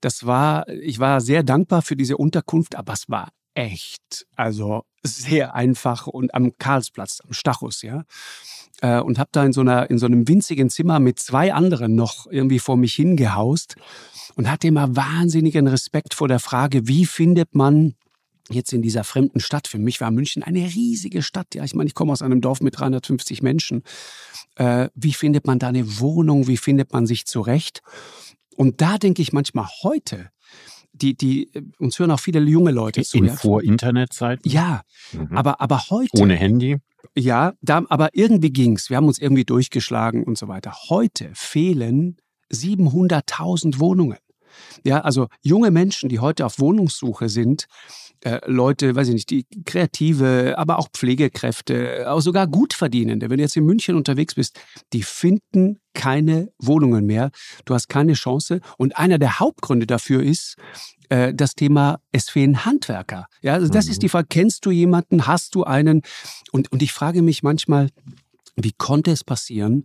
Das 0.00 0.26
war, 0.26 0.68
ich 0.68 1.00
war 1.00 1.20
sehr 1.20 1.42
dankbar 1.42 1.82
für 1.82 1.96
diese 1.96 2.16
Unterkunft, 2.18 2.76
aber 2.76 2.92
es 2.92 3.08
war 3.08 3.30
echt, 3.54 4.26
also 4.36 4.84
sehr 5.06 5.54
einfach 5.54 6.06
und 6.06 6.34
am 6.34 6.58
Karlsplatz, 6.58 7.20
am 7.24 7.32
Stachus, 7.32 7.82
ja 7.82 8.04
äh, 8.80 9.00
und 9.00 9.18
habe 9.18 9.30
da 9.32 9.44
in 9.44 9.52
so 9.52 9.60
einer 9.60 9.90
in 9.90 9.98
so 9.98 10.06
einem 10.06 10.28
winzigen 10.28 10.70
Zimmer 10.70 10.98
mit 10.98 11.18
zwei 11.18 11.52
anderen 11.52 11.94
noch 11.94 12.26
irgendwie 12.30 12.58
vor 12.58 12.76
mich 12.76 12.94
hingehaust 12.94 13.76
und 14.34 14.50
hatte 14.50 14.68
immer 14.68 14.96
wahnsinnigen 14.96 15.66
Respekt 15.66 16.14
vor 16.14 16.28
der 16.28 16.40
Frage, 16.40 16.88
wie 16.88 17.06
findet 17.06 17.54
man 17.54 17.94
jetzt 18.48 18.72
in 18.72 18.82
dieser 18.82 19.02
fremden 19.02 19.40
Stadt. 19.40 19.66
Für 19.66 19.78
mich 19.78 20.00
war 20.00 20.10
München 20.10 20.42
eine 20.42 20.60
riesige 20.60 21.22
Stadt. 21.22 21.54
Ja, 21.54 21.64
ich 21.64 21.74
meine, 21.74 21.88
ich 21.88 21.94
komme 21.94 22.12
aus 22.12 22.22
einem 22.22 22.40
Dorf 22.40 22.60
mit 22.60 22.78
350 22.78 23.42
Menschen. 23.42 23.82
Äh, 24.54 24.88
wie 24.94 25.14
findet 25.14 25.46
man 25.46 25.58
da 25.58 25.68
eine 25.68 25.98
Wohnung? 25.98 26.46
Wie 26.46 26.56
findet 26.56 26.92
man 26.92 27.06
sich 27.06 27.26
zurecht? 27.26 27.82
Und 28.54 28.80
da 28.80 28.98
denke 28.98 29.20
ich 29.20 29.32
manchmal 29.32 29.66
heute, 29.82 30.30
die, 30.96 31.16
die, 31.16 31.50
uns 31.78 31.98
hören 31.98 32.10
auch 32.10 32.20
viele 32.20 32.40
junge 32.40 32.70
Leute 32.70 33.02
zu. 33.02 33.18
In 33.18 33.26
ja. 33.26 33.34
Vor-Internet-Zeiten? 33.34 34.48
Ja, 34.48 34.82
mhm. 35.12 35.36
aber, 35.36 35.60
aber 35.60 35.90
heute. 35.90 36.20
Ohne 36.20 36.34
Handy? 36.34 36.78
Ja, 37.16 37.54
da, 37.60 37.84
aber 37.88 38.10
irgendwie 38.12 38.50
ging's. 38.50 38.90
Wir 38.90 38.96
haben 38.96 39.06
uns 39.06 39.18
irgendwie 39.18 39.44
durchgeschlagen 39.44 40.24
und 40.24 40.36
so 40.36 40.48
weiter. 40.48 40.74
Heute 40.88 41.30
fehlen 41.34 42.16
700.000 42.52 43.78
Wohnungen. 43.78 44.18
Ja, 44.84 45.00
also 45.00 45.28
junge 45.42 45.70
Menschen, 45.70 46.08
die 46.08 46.18
heute 46.18 46.46
auf 46.46 46.58
Wohnungssuche 46.58 47.28
sind, 47.28 47.66
äh, 48.20 48.40
Leute, 48.46 48.94
weiß 48.94 49.08
ich 49.08 49.14
nicht, 49.14 49.30
die 49.30 49.46
Kreative, 49.64 50.54
aber 50.56 50.78
auch 50.78 50.88
Pflegekräfte, 50.92 52.10
auch 52.10 52.20
sogar 52.20 52.46
Gutverdienende, 52.46 53.30
wenn 53.30 53.36
du 53.36 53.42
jetzt 53.42 53.56
in 53.56 53.64
München 53.64 53.94
unterwegs 53.94 54.34
bist, 54.34 54.58
die 54.92 55.02
finden 55.02 55.80
keine 55.94 56.50
Wohnungen 56.58 57.06
mehr. 57.06 57.30
Du 57.64 57.74
hast 57.74 57.88
keine 57.88 58.14
Chance. 58.14 58.60
Und 58.78 58.96
einer 58.96 59.18
der 59.18 59.38
Hauptgründe 59.38 59.86
dafür 59.86 60.22
ist, 60.22 60.56
äh, 61.08 61.32
das 61.34 61.54
Thema, 61.54 62.00
es 62.12 62.28
fehlen 62.28 62.64
Handwerker. 62.64 63.26
Ja, 63.42 63.54
also 63.54 63.68
das 63.68 63.86
mhm. 63.86 63.92
ist 63.92 64.02
die 64.02 64.08
Frage, 64.08 64.26
kennst 64.28 64.66
du 64.66 64.70
jemanden, 64.70 65.26
hast 65.26 65.54
du 65.54 65.64
einen? 65.64 66.02
Und, 66.52 66.72
und 66.72 66.82
ich 66.82 66.92
frage 66.92 67.22
mich 67.22 67.42
manchmal, 67.42 67.90
Wie 68.58 68.72
konnte 68.72 69.10
es 69.10 69.22
passieren, 69.22 69.84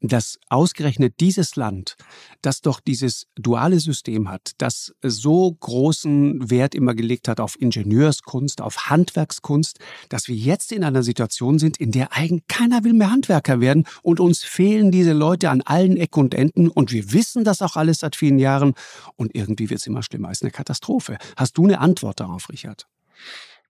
dass 0.00 0.38
ausgerechnet 0.48 1.20
dieses 1.20 1.54
Land, 1.54 1.96
das 2.40 2.62
doch 2.62 2.80
dieses 2.80 3.26
duale 3.34 3.78
System 3.78 4.30
hat, 4.30 4.52
das 4.56 4.94
so 5.02 5.52
großen 5.52 6.50
Wert 6.50 6.74
immer 6.74 6.94
gelegt 6.94 7.28
hat 7.28 7.40
auf 7.40 7.60
Ingenieurskunst, 7.60 8.62
auf 8.62 8.88
Handwerkskunst, 8.88 9.80
dass 10.08 10.28
wir 10.28 10.34
jetzt 10.34 10.72
in 10.72 10.82
einer 10.82 11.02
Situation 11.02 11.58
sind, 11.58 11.76
in 11.76 11.92
der 11.92 12.14
eigentlich 12.14 12.46
keiner 12.48 12.84
will 12.84 12.94
mehr 12.94 13.10
Handwerker 13.10 13.60
werden 13.60 13.86
und 14.02 14.18
uns 14.18 14.42
fehlen 14.44 14.90
diese 14.90 15.12
Leute 15.12 15.50
an 15.50 15.60
allen 15.60 15.98
Ecken 15.98 16.20
und 16.20 16.34
Enden 16.34 16.68
und 16.68 16.92
wir 16.92 17.12
wissen 17.12 17.44
das 17.44 17.60
auch 17.60 17.76
alles 17.76 17.98
seit 17.98 18.16
vielen 18.16 18.38
Jahren 18.38 18.72
und 19.16 19.34
irgendwie 19.34 19.68
wird 19.68 19.80
es 19.80 19.86
immer 19.86 20.02
schlimmer. 20.02 20.30
Es 20.30 20.38
ist 20.38 20.42
eine 20.42 20.52
Katastrophe. 20.52 21.18
Hast 21.36 21.58
du 21.58 21.64
eine 21.64 21.80
Antwort 21.80 22.20
darauf, 22.20 22.48
Richard? 22.48 22.86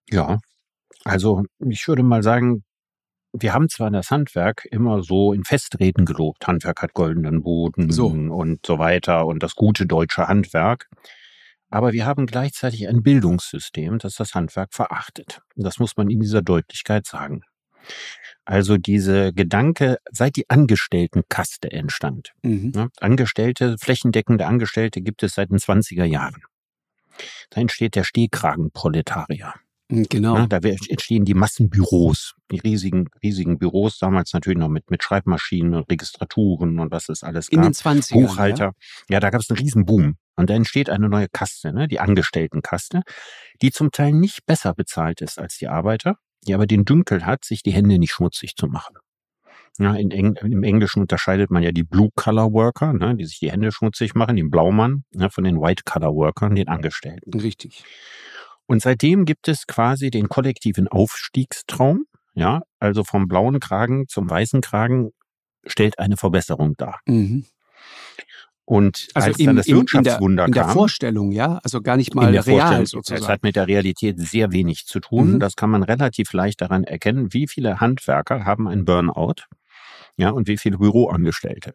Ja, 0.08 0.38
also 1.04 1.44
ich 1.58 1.86
würde 1.88 2.04
mal 2.04 2.22
sagen, 2.22 2.62
wir 3.38 3.52
haben 3.52 3.68
zwar 3.68 3.90
das 3.90 4.10
Handwerk 4.10 4.66
immer 4.70 5.02
so 5.02 5.32
in 5.32 5.44
Festreden 5.44 6.04
gelobt, 6.04 6.46
Handwerk 6.46 6.82
hat 6.82 6.94
goldenen 6.94 7.42
Boden 7.42 7.90
so. 7.90 8.06
und 8.06 8.64
so 8.64 8.78
weiter 8.78 9.26
und 9.26 9.42
das 9.42 9.54
gute 9.54 9.86
deutsche 9.86 10.28
Handwerk. 10.28 10.88
Aber 11.68 11.92
wir 11.92 12.06
haben 12.06 12.26
gleichzeitig 12.26 12.88
ein 12.88 13.02
Bildungssystem, 13.02 13.98
das 13.98 14.14
das 14.14 14.34
Handwerk 14.34 14.72
verachtet. 14.72 15.40
Das 15.56 15.78
muss 15.78 15.96
man 15.96 16.08
in 16.08 16.20
dieser 16.20 16.42
Deutlichkeit 16.42 17.06
sagen. 17.06 17.42
Also 18.44 18.76
diese 18.76 19.32
Gedanke, 19.32 19.98
seit 20.10 20.36
die 20.36 20.48
Angestelltenkaste 20.48 21.70
entstand. 21.70 22.32
Mhm. 22.42 22.72
Ne, 22.74 22.88
Angestellte, 23.00 23.76
flächendeckende 23.78 24.46
Angestellte 24.46 25.00
gibt 25.00 25.22
es 25.22 25.34
seit 25.34 25.50
den 25.50 25.58
20er 25.58 26.04
Jahren. 26.04 26.42
Da 27.50 27.60
entsteht 27.60 27.96
der 27.96 28.04
Stehkragenproletarier. 28.04 29.54
Hm, 29.90 30.06
genau. 30.08 30.36
Ja, 30.36 30.46
da 30.46 30.56
entstehen 30.58 31.24
die 31.24 31.34
Massenbüros, 31.34 32.34
die 32.50 32.58
riesigen, 32.58 33.08
riesigen 33.22 33.58
Büros, 33.58 33.98
damals 33.98 34.32
natürlich 34.32 34.58
noch 34.58 34.68
mit, 34.68 34.90
mit 34.90 35.02
Schreibmaschinen 35.02 35.74
und 35.74 35.90
Registraturen 35.90 36.80
und 36.80 36.90
was 36.90 37.08
es 37.08 37.22
alles 37.22 37.50
gab. 37.50 37.58
In 37.58 37.62
den 37.62 37.72
20ern. 37.72 38.12
Buchhalter. 38.12 38.72
Ja, 39.08 39.14
ja 39.14 39.20
da 39.20 39.30
gab 39.30 39.40
es 39.40 39.50
einen 39.50 39.58
riesen 39.58 39.84
Boom. 39.84 40.16
Und 40.36 40.50
da 40.50 40.54
entsteht 40.54 40.90
eine 40.90 41.08
neue 41.08 41.28
Kaste, 41.28 41.72
ne, 41.72 41.88
die 41.88 41.98
Angestelltenkaste, 41.98 43.02
die 43.62 43.70
zum 43.70 43.90
Teil 43.90 44.12
nicht 44.12 44.44
besser 44.44 44.74
bezahlt 44.74 45.22
ist 45.22 45.38
als 45.38 45.56
die 45.56 45.68
Arbeiter, 45.68 46.16
die 46.46 46.54
aber 46.54 46.66
den 46.66 46.84
Dünkel 46.84 47.24
hat, 47.24 47.44
sich 47.44 47.62
die 47.62 47.72
Hände 47.72 47.98
nicht 47.98 48.12
schmutzig 48.12 48.54
zu 48.54 48.66
machen. 48.66 48.96
Ja, 49.78 49.94
in 49.94 50.10
Eng 50.10 50.36
Im 50.36 50.62
Englischen 50.62 51.00
unterscheidet 51.00 51.50
man 51.50 51.62
ja 51.62 51.70
die 51.70 51.84
Blue-Color-Worker, 51.84 52.92
ne, 52.92 53.16
die 53.16 53.24
sich 53.24 53.38
die 53.38 53.50
Hände 53.50 53.72
schmutzig 53.72 54.14
machen, 54.14 54.36
den 54.36 54.50
Blaumann, 54.50 55.04
ne, 55.12 55.30
von 55.30 55.44
den 55.44 55.60
White-Color-Workern, 55.60 56.54
den 56.54 56.68
Angestellten. 56.68 57.38
Richtig. 57.38 57.84
Und 58.66 58.82
seitdem 58.82 59.24
gibt 59.24 59.48
es 59.48 59.66
quasi 59.66 60.10
den 60.10 60.28
kollektiven 60.28 60.88
Aufstiegstraum. 60.88 62.04
Ja, 62.34 62.62
also 62.80 63.02
vom 63.02 63.28
blauen 63.28 63.60
Kragen 63.60 64.08
zum 64.08 64.28
weißen 64.28 64.60
Kragen 64.60 65.10
stellt 65.64 65.98
eine 65.98 66.16
Verbesserung 66.16 66.74
dar. 66.76 67.00
Mhm. 67.06 67.46
Und 68.66 69.08
also 69.14 69.28
als 69.28 69.38
im, 69.38 69.46
dann 69.46 69.56
das 69.56 69.68
Wirtschaftswunder 69.68 70.44
in 70.44 70.52
der, 70.52 70.62
in 70.62 70.66
der 70.66 70.74
Vorstellung, 70.74 71.30
ja, 71.30 71.60
also 71.62 71.80
gar 71.80 71.96
nicht 71.96 72.14
mal 72.16 72.36
real 72.36 72.84
sozusagen. 72.84 73.22
Es 73.22 73.28
hat 73.28 73.44
mit 73.44 73.54
der 73.54 73.68
Realität 73.68 74.18
sehr 74.18 74.50
wenig 74.50 74.86
zu 74.86 74.98
tun. 74.98 75.34
Mhm. 75.34 75.40
Das 75.40 75.54
kann 75.54 75.70
man 75.70 75.84
relativ 75.84 76.32
leicht 76.32 76.60
daran 76.60 76.82
erkennen, 76.82 77.32
wie 77.32 77.46
viele 77.46 77.80
Handwerker 77.80 78.44
haben 78.44 78.66
ein 78.66 78.84
Burnout, 78.84 79.44
ja, 80.16 80.30
und 80.30 80.48
wie 80.48 80.58
viele 80.58 80.78
Büroangestellte. 80.78 81.74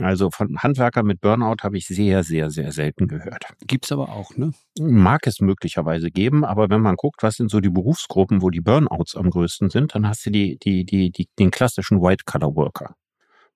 Also 0.00 0.30
von 0.30 0.58
Handwerker 0.58 1.02
mit 1.02 1.22
Burnout 1.22 1.62
habe 1.62 1.78
ich 1.78 1.86
sehr, 1.86 2.22
sehr, 2.22 2.50
sehr 2.50 2.72
selten 2.72 3.08
gehört. 3.08 3.46
Gibt's 3.66 3.90
aber 3.90 4.10
auch, 4.10 4.36
ne? 4.36 4.52
Mag 4.78 5.26
es 5.26 5.40
möglicherweise 5.40 6.10
geben, 6.10 6.44
aber 6.44 6.68
wenn 6.68 6.82
man 6.82 6.96
guckt, 6.96 7.22
was 7.22 7.36
sind 7.36 7.50
so 7.50 7.60
die 7.60 7.70
Berufsgruppen, 7.70 8.42
wo 8.42 8.50
die 8.50 8.60
Burnouts 8.60 9.16
am 9.16 9.30
größten 9.30 9.70
sind, 9.70 9.94
dann 9.94 10.06
hast 10.06 10.26
du 10.26 10.30
die, 10.30 10.58
die, 10.58 10.84
die, 10.84 11.10
die 11.10 11.28
den 11.38 11.50
klassischen 11.50 12.02
White-Collar-Worker 12.02 12.96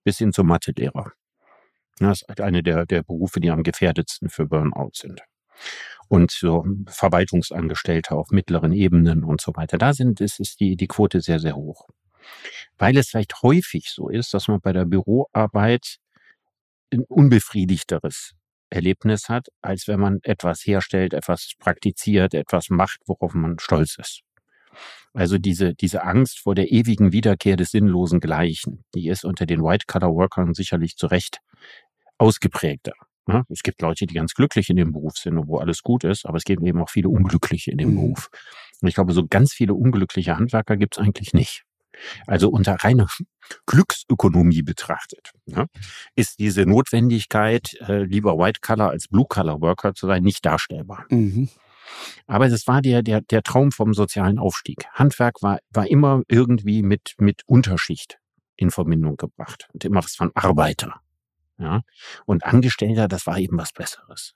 bis 0.05 0.19
hin 0.19 0.33
zum 0.33 0.47
Mathelehrer. 0.47 1.13
Das 1.99 2.23
ist 2.23 2.41
eine 2.41 2.63
der, 2.63 2.87
der 2.87 3.03
Berufe, 3.03 3.39
die 3.39 3.51
am 3.51 3.63
gefährdetsten 3.63 4.31
für 4.31 4.47
Burnout 4.47 4.93
sind. 4.95 5.21
Und 6.09 6.31
so 6.31 6.65
Verwaltungsangestellte 6.87 8.15
auf 8.15 8.31
mittleren 8.31 8.73
Ebenen 8.73 9.23
und 9.23 9.41
so 9.41 9.53
weiter. 9.55 9.77
Da 9.79 9.93
sind, 9.93 10.21
ist, 10.21 10.41
ist 10.41 10.61
die, 10.61 10.77
die 10.77 10.89
Quote 10.89 11.21
sehr, 11.21 11.39
sehr 11.39 11.57
hoch. 11.57 11.89
Weil 12.79 12.97
es 12.97 13.11
vielleicht 13.11 13.43
häufig 13.43 13.91
so 13.91 14.09
ist, 14.09 14.35
dass 14.35 14.49
man 14.49 14.61
bei 14.61 14.73
der 14.73 14.85
Büroarbeit 14.85 15.99
ein 16.93 17.05
unbefriedigteres 17.05 18.33
Erlebnis 18.71 19.29
hat, 19.29 19.49
als 19.61 19.87
wenn 19.89 20.01
man 20.01 20.21
etwas 20.23 20.63
herstellt, 20.67 21.15
etwas 21.15 21.53
praktiziert, 21.59 22.35
etwas 22.35 22.71
macht, 22.71 23.01
worauf 23.07 23.35
man 23.35 23.59
stolz 23.59 23.97
ist. 23.99 24.23
Also 25.13 25.37
diese, 25.37 25.75
diese 25.75 26.05
Angst 26.05 26.39
vor 26.39 26.55
der 26.55 26.73
ewigen 26.73 27.13
Wiederkehr 27.13 27.57
des 27.57 27.71
sinnlosen 27.71 28.21
Gleichen, 28.21 28.85
die 28.95 29.09
ist 29.09 29.25
unter 29.25 29.45
den 29.45 29.63
White-Collar-Workern 29.63 30.55
sicherlich 30.55 30.97
zu 30.97 31.07
Recht 31.07 31.41
ausgeprägter. 32.17 32.93
Ne? 33.27 33.45
Es 33.51 33.63
gibt 33.63 33.83
Leute, 33.83 34.07
die 34.07 34.15
ganz 34.15 34.33
glücklich 34.35 34.71
in 34.71 34.77
dem 34.77 34.93
Beruf 34.93 35.17
sind 35.17 35.39
und 35.39 35.49
wo 35.49 35.59
alles 35.59 35.83
gut 35.83 36.05
ist, 36.05 36.25
aber 36.27 36.39
es 36.39 36.45
gibt 36.45 36.63
eben 36.63 36.81
auch 36.81 36.89
viele 36.91 37.09
Unglückliche 37.09 37.71
in 37.71 37.79
dem 37.79 37.91
mhm. 37.91 37.97
Beruf. 37.97 38.31
Und 38.81 38.89
ich 38.89 38.95
glaube, 38.95 39.13
so 39.13 39.27
ganz 39.27 39.53
viele 39.53 39.75
unglückliche 39.75 40.37
Handwerker 40.37 40.77
gibt 40.77 40.97
es 40.97 41.05
eigentlich 41.05 41.35
nicht. 41.35 41.65
Also 42.27 42.49
unter 42.49 42.75
reiner 42.77 43.09
Glücksökonomie 43.67 44.63
betrachtet, 44.63 45.33
ja, 45.47 45.67
ist 46.15 46.39
diese 46.39 46.65
Notwendigkeit, 46.65 47.75
äh, 47.81 48.05
lieber 48.05 48.39
White 48.39 48.61
Collar 48.61 48.91
als 48.91 49.09
Blue 49.09 49.27
Collar 49.29 49.61
Worker 49.61 49.95
zu 49.95 50.07
sein, 50.07 50.23
nicht 50.23 50.45
darstellbar. 50.45 51.07
Mhm. 51.11 51.49
Aber 52.27 52.47
es 52.47 52.67
war 52.67 52.81
der, 52.81 53.03
der, 53.03 53.21
der 53.21 53.43
Traum 53.43 53.73
vom 53.73 53.95
sozialen 53.95 54.39
Aufstieg. 54.39 54.87
Handwerk 54.93 55.43
war, 55.43 55.59
war 55.71 55.87
immer 55.87 56.23
irgendwie 56.29 56.83
mit, 56.83 57.15
mit 57.19 57.43
Unterschicht 57.47 58.19
in 58.57 58.71
Verbindung 58.71 59.17
gebracht 59.17 59.69
und 59.73 59.85
immer 59.85 60.03
was 60.03 60.15
von 60.15 60.31
Arbeiter. 60.35 61.01
Ja. 61.59 61.83
Und 62.27 62.45
Angestellter, 62.45 63.09
das 63.09 63.27
war 63.27 63.39
eben 63.39 63.59
was 63.59 63.73
Besseres. 63.73 64.35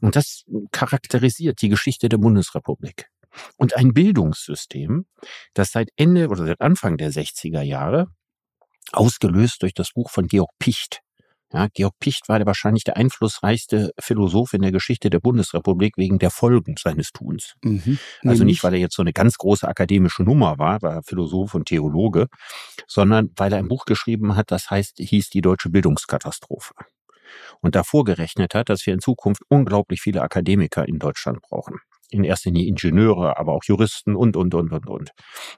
Und 0.00 0.16
das 0.16 0.44
charakterisiert 0.72 1.60
die 1.62 1.68
Geschichte 1.68 2.08
der 2.08 2.18
Bundesrepublik. 2.18 3.10
Und 3.56 3.76
ein 3.76 3.92
Bildungssystem, 3.92 5.06
das 5.54 5.72
seit 5.72 5.88
Ende 5.96 6.28
oder 6.28 6.46
seit 6.46 6.60
Anfang 6.60 6.96
der 6.96 7.12
60er 7.12 7.62
Jahre, 7.62 8.06
ausgelöst 8.92 9.62
durch 9.62 9.74
das 9.74 9.92
Buch 9.92 10.10
von 10.10 10.26
Georg 10.26 10.50
Picht, 10.58 11.02
ja, 11.52 11.68
Georg 11.72 11.98
Picht 11.98 12.28
war 12.28 12.38
der 12.38 12.46
wahrscheinlich 12.46 12.84
der 12.84 12.98
einflussreichste 12.98 13.92
Philosoph 13.98 14.52
in 14.52 14.60
der 14.60 14.72
Geschichte 14.72 15.08
der 15.08 15.20
Bundesrepublik 15.20 15.96
wegen 15.96 16.18
der 16.18 16.30
Folgen 16.30 16.74
seines 16.78 17.10
Tuns. 17.12 17.54
Mhm, 17.62 17.98
also 18.24 18.44
nicht, 18.44 18.62
weil 18.62 18.74
er 18.74 18.80
jetzt 18.80 18.96
so 18.96 19.02
eine 19.02 19.14
ganz 19.14 19.38
große 19.38 19.66
akademische 19.66 20.22
Nummer 20.22 20.58
war, 20.58 20.82
war 20.82 21.02
Philosoph 21.02 21.54
und 21.54 21.66
Theologe, 21.66 22.26
sondern 22.86 23.30
weil 23.36 23.52
er 23.52 23.58
ein 23.58 23.68
Buch 23.68 23.86
geschrieben 23.86 24.36
hat, 24.36 24.50
das 24.50 24.70
heißt, 24.70 24.98
hieß 24.98 25.30
die 25.30 25.40
deutsche 25.40 25.70
Bildungskatastrophe. 25.70 26.74
Und 27.60 27.74
davor 27.74 28.04
gerechnet 28.04 28.54
hat, 28.54 28.68
dass 28.68 28.84
wir 28.84 28.92
in 28.92 29.00
Zukunft 29.00 29.42
unglaublich 29.48 30.02
viele 30.02 30.22
Akademiker 30.22 30.86
in 30.86 30.98
Deutschland 30.98 31.40
brauchen 31.40 31.80
in 32.10 32.24
erster 32.24 32.50
Linie 32.50 32.68
Ingenieure, 32.68 33.38
aber 33.38 33.52
auch 33.52 33.64
Juristen 33.64 34.16
und, 34.16 34.36
und, 34.36 34.54
und, 34.54 34.72
und, 34.72 34.86
und. 34.86 35.10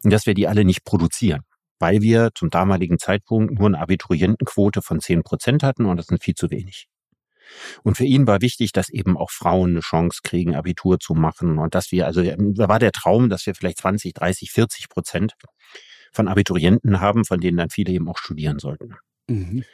Und 0.02 0.12
dass 0.12 0.26
wir 0.26 0.34
die 0.34 0.48
alle 0.48 0.64
nicht 0.64 0.84
produzieren, 0.84 1.42
weil 1.78 2.00
wir 2.00 2.30
zum 2.34 2.50
damaligen 2.50 2.98
Zeitpunkt 2.98 3.58
nur 3.58 3.68
eine 3.68 3.80
Abiturientenquote 3.80 4.82
von 4.82 5.00
zehn 5.00 5.22
Prozent 5.22 5.62
hatten 5.62 5.86
und 5.86 5.96
das 5.96 6.06
sind 6.06 6.22
viel 6.22 6.34
zu 6.34 6.50
wenig. 6.50 6.86
Und 7.82 7.96
für 7.96 8.04
ihn 8.04 8.26
war 8.26 8.40
wichtig, 8.40 8.72
dass 8.72 8.88
eben 8.88 9.16
auch 9.16 9.30
Frauen 9.30 9.70
eine 9.70 9.80
Chance 9.80 10.20
kriegen, 10.22 10.54
Abitur 10.54 11.00
zu 11.00 11.14
machen 11.14 11.58
und 11.58 11.74
dass 11.74 11.90
wir, 11.90 12.06
also 12.06 12.22
da 12.22 12.68
war 12.68 12.78
der 12.78 12.92
Traum, 12.92 13.28
dass 13.28 13.44
wir 13.46 13.54
vielleicht 13.54 13.78
20, 13.78 14.14
30, 14.14 14.52
40 14.52 14.88
Prozent 14.88 15.34
von 16.12 16.28
Abiturienten 16.28 17.00
haben, 17.00 17.24
von 17.24 17.40
denen 17.40 17.58
dann 17.58 17.70
viele 17.70 17.92
eben 17.92 18.08
auch 18.08 18.18
studieren 18.18 18.58
sollten. 18.58 18.94
Mhm. 19.28 19.64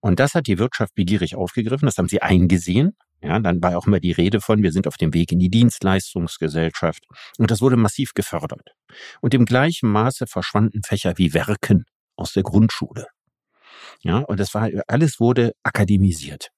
Und 0.00 0.20
das 0.20 0.34
hat 0.34 0.46
die 0.46 0.58
Wirtschaft 0.58 0.94
begierig 0.94 1.34
aufgegriffen, 1.34 1.86
das 1.86 1.98
haben 1.98 2.08
sie 2.08 2.22
eingesehen 2.22 2.96
ja, 3.22 3.38
dann 3.40 3.62
war 3.62 3.76
auch 3.76 3.86
immer 3.86 4.00
die 4.00 4.12
Rede 4.12 4.40
von, 4.40 4.62
wir 4.62 4.72
sind 4.72 4.86
auf 4.86 4.96
dem 4.96 5.12
Weg 5.12 5.32
in 5.32 5.38
die 5.38 5.50
Dienstleistungsgesellschaft. 5.50 7.04
Und 7.36 7.50
das 7.50 7.60
wurde 7.60 7.76
massiv 7.76 8.14
gefördert. 8.14 8.70
Und 9.20 9.34
im 9.34 9.44
gleichen 9.44 9.90
Maße 9.90 10.26
verschwanden 10.26 10.82
Fächer 10.84 11.14
wie 11.16 11.34
Werken 11.34 11.84
aus 12.16 12.32
der 12.32 12.44
Grundschule. 12.44 13.06
Ja, 14.02 14.18
und 14.18 14.38
das 14.38 14.54
war, 14.54 14.68
alles 14.86 15.18
wurde 15.18 15.52
akademisiert. 15.64 16.50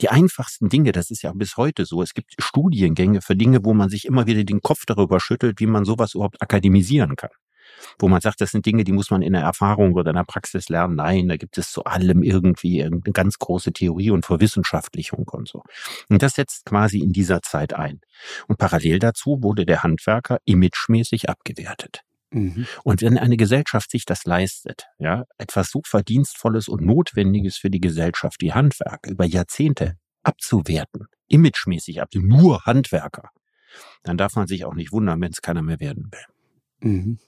Die 0.00 0.08
einfachsten 0.08 0.68
Dinge, 0.68 0.92
das 0.92 1.10
ist 1.10 1.22
ja 1.22 1.32
bis 1.32 1.56
heute 1.56 1.84
so. 1.84 2.02
Es 2.02 2.14
gibt 2.14 2.34
Studiengänge 2.38 3.20
für 3.20 3.36
Dinge, 3.36 3.64
wo 3.64 3.74
man 3.74 3.90
sich 3.90 4.06
immer 4.06 4.26
wieder 4.26 4.42
den 4.44 4.62
Kopf 4.62 4.86
darüber 4.86 5.20
schüttelt, 5.20 5.60
wie 5.60 5.66
man 5.66 5.84
sowas 5.84 6.14
überhaupt 6.14 6.40
akademisieren 6.42 7.16
kann 7.16 7.30
wo 7.98 8.08
man 8.08 8.20
sagt, 8.20 8.40
das 8.40 8.50
sind 8.50 8.66
Dinge, 8.66 8.84
die 8.84 8.92
muss 8.92 9.10
man 9.10 9.22
in 9.22 9.32
der 9.32 9.42
Erfahrung 9.42 9.94
oder 9.94 10.10
in 10.10 10.16
der 10.16 10.24
Praxis 10.24 10.68
lernen. 10.68 10.96
Nein, 10.96 11.28
da 11.28 11.36
gibt 11.36 11.58
es 11.58 11.70
zu 11.70 11.84
allem 11.84 12.22
irgendwie 12.22 12.82
eine 12.82 13.00
ganz 13.00 13.38
große 13.38 13.72
Theorie 13.72 14.10
und 14.10 14.26
Verwissenschaftlichung 14.26 15.28
und 15.28 15.48
so. 15.48 15.62
Und 16.08 16.22
das 16.22 16.34
setzt 16.34 16.64
quasi 16.66 16.98
in 16.98 17.12
dieser 17.12 17.42
Zeit 17.42 17.74
ein. 17.74 18.00
Und 18.48 18.58
parallel 18.58 18.98
dazu 18.98 19.38
wurde 19.42 19.66
der 19.66 19.82
Handwerker 19.82 20.38
imagemäßig 20.44 21.28
abgewertet. 21.28 22.02
Mhm. 22.32 22.66
Und 22.84 23.02
wenn 23.02 23.18
eine 23.18 23.36
Gesellschaft 23.36 23.90
sich 23.90 24.04
das 24.04 24.24
leistet, 24.24 24.86
ja, 24.98 25.24
etwas 25.38 25.70
so 25.70 25.82
Verdienstvolles 25.84 26.68
und 26.68 26.84
Notwendiges 26.84 27.56
für 27.56 27.70
die 27.70 27.80
Gesellschaft 27.80 28.36
wie 28.40 28.52
Handwerk 28.52 29.06
über 29.06 29.24
Jahrzehnte 29.24 29.96
abzuwerten, 30.22 31.06
imagemäßig 31.28 32.00
ab, 32.00 32.10
nur 32.14 32.64
Handwerker, 32.64 33.30
dann 34.02 34.16
darf 34.16 34.36
man 34.36 34.46
sich 34.46 34.64
auch 34.64 34.74
nicht 34.74 34.92
wundern, 34.92 35.20
wenn 35.20 35.32
es 35.32 35.42
keiner 35.42 35.62
mehr 35.62 35.80
werden 35.80 36.10
will. 36.10 36.90
Mhm. 36.90 37.18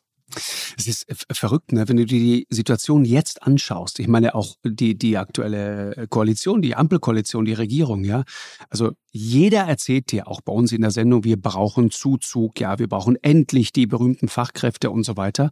Es 0.77 0.87
ist 0.87 1.07
verrückt, 1.31 1.73
ne? 1.73 1.89
wenn 1.89 1.97
du 1.97 2.07
dir 2.07 2.19
die 2.19 2.47
Situation 2.51 3.05
jetzt 3.05 3.43
anschaust. 3.43 3.99
Ich 3.99 4.09
meine 4.09 4.35
auch 4.35 4.57
die, 4.65 4.97
die 4.97 5.19
aktuelle 5.19 6.07
Koalition, 6.09 6.63
die 6.63 6.75
Ampelkoalition, 6.75 7.45
die 7.45 7.53
Regierung, 7.53 8.05
ja. 8.05 8.25
Also 8.71 8.93
jeder 9.11 9.63
erzählt 9.63 10.11
dir, 10.13 10.29
auch 10.29 10.41
bei 10.41 10.53
uns 10.53 10.73
in 10.73 10.81
der 10.81 10.91
Sendung, 10.91 11.25
wir 11.25 11.41
brauchen 11.41 11.91
Zuzug, 11.91 12.61
ja, 12.61 12.79
wir 12.79 12.89
brauchen 12.89 13.17
endlich 13.23 13.73
die 13.73 13.87
berühmten 13.87 14.29
Fachkräfte 14.29 14.91
und 14.91 15.05
so 15.05 15.17
weiter. 15.17 15.51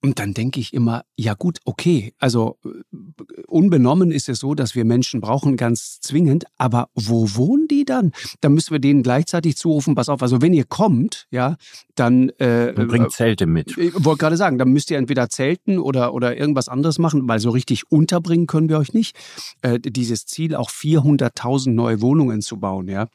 Und 0.00 0.18
dann 0.18 0.34
denke 0.34 0.60
ich 0.60 0.72
immer, 0.72 1.04
ja 1.16 1.34
gut, 1.34 1.60
okay, 1.64 2.14
also 2.18 2.58
äh, 2.64 3.42
unbenommen 3.46 4.10
ist 4.10 4.28
es 4.28 4.40
so, 4.40 4.54
dass 4.54 4.74
wir 4.74 4.84
Menschen 4.84 5.20
brauchen 5.20 5.56
ganz 5.56 6.00
zwingend, 6.00 6.44
aber 6.58 6.88
wo 6.94 7.34
wohnen 7.34 7.68
die 7.68 7.84
dann? 7.84 8.12
Da 8.40 8.48
müssen 8.48 8.72
wir 8.72 8.80
denen 8.80 9.02
gleichzeitig 9.02 9.56
zurufen, 9.56 9.94
pass 9.94 10.08
auf, 10.08 10.22
also 10.22 10.42
wenn 10.42 10.52
ihr 10.52 10.64
kommt, 10.64 11.26
ja, 11.30 11.56
dann 11.94 12.30
äh, 12.38 12.72
bringt 12.74 13.12
Zelte 13.12 13.46
mit. 13.46 13.76
Ich 13.76 13.92
wollte 14.04 14.18
gerade 14.18 14.36
sagen, 14.36 14.58
dann 14.58 14.70
müsst 14.70 14.90
ihr 14.90 14.98
entweder 14.98 15.28
zelten 15.28 15.78
oder 15.78 16.14
oder 16.14 16.36
irgendwas 16.36 16.68
anderes 16.68 16.98
machen, 16.98 17.28
weil 17.28 17.38
so 17.38 17.50
richtig 17.50 17.90
unterbringen 17.90 18.46
können 18.46 18.68
wir 18.68 18.78
euch 18.78 18.92
nicht. 18.92 19.16
Äh, 19.62 19.78
dieses 19.78 20.26
Ziel, 20.26 20.54
auch 20.54 20.70
400.000 20.70 21.70
neue 21.70 22.00
Wohnungen 22.00 22.40
zu 22.40 22.58
bauen, 22.58 22.88
ja, 22.88 23.08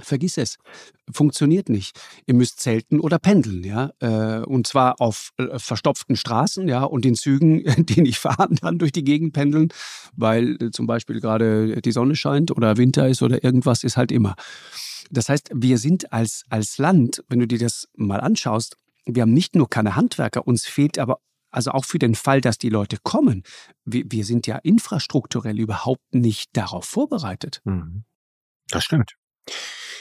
Vergiss 0.00 0.38
es. 0.38 0.56
Funktioniert 1.12 1.68
nicht. 1.68 2.00
Ihr 2.26 2.34
müsst 2.34 2.60
zelten 2.60 2.98
oder 2.98 3.18
pendeln, 3.18 3.62
ja. 3.62 3.92
Äh, 4.00 4.44
und 4.44 4.66
zwar 4.66 5.00
auf 5.00 5.30
äh, 5.36 5.58
verstopften 5.58 6.16
Straßen, 6.16 6.66
ja, 6.66 6.84
und 6.84 7.04
den 7.04 7.14
Zügen, 7.14 7.62
die 7.84 8.00
nicht 8.00 8.18
fahren, 8.18 8.56
dann 8.60 8.78
durch 8.78 8.92
die 8.92 9.04
Gegend 9.04 9.34
pendeln, 9.34 9.68
weil 10.14 10.56
äh, 10.62 10.70
zum 10.70 10.86
Beispiel 10.86 11.20
gerade 11.20 11.80
die 11.82 11.92
Sonne 11.92 12.16
scheint 12.16 12.50
oder 12.50 12.78
Winter 12.78 13.08
ist 13.08 13.22
oder 13.22 13.44
irgendwas 13.44 13.84
ist 13.84 13.96
halt 13.96 14.12
immer. 14.12 14.34
Das 15.10 15.28
heißt, 15.28 15.50
wir 15.54 15.76
sind 15.76 16.12
als, 16.12 16.44
als 16.48 16.78
Land, 16.78 17.22
wenn 17.28 17.40
du 17.40 17.46
dir 17.46 17.58
das 17.58 17.88
mal 17.94 18.20
anschaust, 18.20 18.76
wir 19.04 19.22
haben 19.22 19.34
nicht 19.34 19.54
nur 19.54 19.68
keine 19.68 19.96
Handwerker, 19.96 20.46
uns 20.46 20.64
fehlt 20.64 20.98
aber 20.98 21.18
also 21.50 21.72
auch 21.72 21.84
für 21.84 21.98
den 21.98 22.14
Fall, 22.14 22.40
dass 22.40 22.56
die 22.56 22.70
Leute 22.70 22.96
kommen, 23.02 23.42
wir, 23.84 24.04
wir 24.08 24.24
sind 24.24 24.46
ja 24.46 24.56
infrastrukturell 24.56 25.60
überhaupt 25.60 26.14
nicht 26.14 26.56
darauf 26.56 26.86
vorbereitet. 26.86 27.60
Mhm. 27.64 28.04
Das 28.68 28.84
stimmt. 28.84 29.16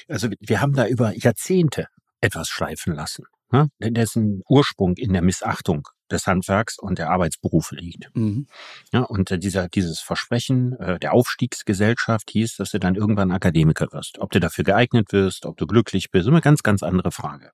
Also 0.08 0.30
wir 0.40 0.62
haben 0.62 0.74
da 0.74 0.88
über 0.88 1.14
Jahrzehnte 1.16 1.88
etwas 2.22 2.50
schleifen 2.50 2.94
lassen, 2.94 3.26
ne? 3.52 3.70
dessen 3.80 4.42
Ursprung 4.48 4.96
in 4.98 5.14
der 5.14 5.22
Missachtung 5.22 5.88
des 6.12 6.28
Handwerks 6.28 6.78
und 6.78 7.00
der 7.00 7.10
Arbeitsberufe 7.10 7.76
liegt. 7.76 8.14
Mhm. 8.16 8.48
Ja, 8.92 9.02
und 9.04 9.32
äh, 9.32 9.40
dieser, 9.40 9.70
dieses 9.70 10.00
Versprechen 10.00 10.74
äh, 10.80 11.00
der 11.00 11.14
Aufstiegsgesellschaft 11.14 12.30
hieß, 12.30 12.58
dass 12.58 12.72
du 12.72 12.80
dann 12.80 12.96
irgendwann 12.96 13.32
Akademiker 13.32 13.88
wirst. 13.92 14.20
Ob 14.20 14.32
du 14.32 14.40
dafür 14.40 14.64
geeignet 14.64 15.14
wirst, 15.14 15.46
ob 15.46 15.58
du 15.58 15.66
glücklich 15.66 16.12
bist, 16.12 16.28
ist 16.28 16.32
eine 16.32 16.42
ganz, 16.42 16.64
ganz 16.64 16.84
andere 16.84 17.12
Frage. 17.12 17.52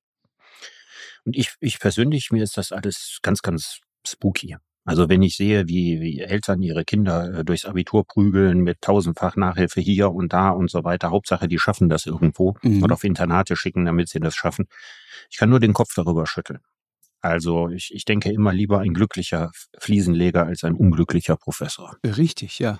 Und 1.25 1.35
ich, 1.35 1.53
ich 1.59 1.79
persönlich, 1.79 2.31
mir 2.31 2.43
ist 2.43 2.57
das 2.57 2.71
alles 2.71 3.19
ganz, 3.21 3.41
ganz 3.41 3.79
spooky. 4.05 4.57
Also 4.87 5.09
wenn 5.09 5.21
ich 5.21 5.35
sehe, 5.35 5.67
wie, 5.67 5.99
wie 5.99 6.21
Eltern 6.21 6.61
ihre 6.61 6.85
Kinder 6.85 7.39
äh, 7.39 7.43
durchs 7.43 7.65
Abitur 7.65 8.05
prügeln 8.07 8.61
mit 8.61 8.79
tausendfach 8.79 9.35
Nachhilfe 9.35 9.81
hier 9.81 10.13
und 10.13 10.31
da 10.31 10.49
und 10.49 10.71
so 10.71 10.85
weiter, 10.85 11.11
Hauptsache, 11.11 11.49
die 11.49 11.59
schaffen 11.59 11.89
das 11.89 12.05
irgendwo 12.05 12.55
mhm. 12.61 12.81
oder 12.81 12.93
auf 12.93 13.03
Internate 13.03 13.57
schicken, 13.57 13.83
damit 13.83 14.07
sie 14.07 14.21
das 14.21 14.33
schaffen. 14.33 14.67
Ich 15.29 15.37
kann 15.37 15.49
nur 15.49 15.59
den 15.59 15.73
Kopf 15.73 15.93
darüber 15.93 16.25
schütteln. 16.25 16.59
Also 17.19 17.67
ich, 17.67 17.93
ich 17.93 18.05
denke 18.05 18.31
immer 18.31 18.53
lieber 18.53 18.79
ein 18.79 18.93
glücklicher 18.93 19.51
Fliesenleger 19.77 20.45
als 20.45 20.63
ein 20.63 20.75
unglücklicher 20.75 21.35
Professor. 21.35 21.97
Richtig, 22.05 22.59
ja. 22.59 22.79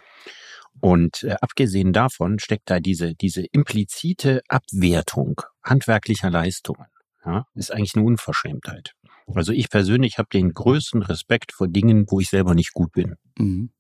Und 0.80 1.24
äh, 1.24 1.36
abgesehen 1.42 1.92
davon 1.92 2.40
steckt 2.40 2.70
da 2.70 2.80
diese, 2.80 3.16
diese 3.16 3.46
implizite 3.52 4.44
Abwertung 4.48 5.42
handwerklicher 5.62 6.30
Leistungen. 6.30 6.86
Ja, 7.26 7.46
ist 7.54 7.74
eigentlich 7.74 7.96
eine 7.96 8.06
Unverschämtheit. 8.06 8.94
Also 9.34 9.52
ich 9.52 9.70
persönlich 9.70 10.18
habe 10.18 10.30
den 10.32 10.54
größten 10.54 11.04
Respekt 11.04 11.52
vor 11.52 11.68
Dingen, 11.68 12.06
wo 12.10 12.20
ich 12.20 12.30
selber 12.30 12.56
nicht 12.56 12.74
gut 12.74 12.92
bin. 12.94 13.16
Mhm. 13.38 13.72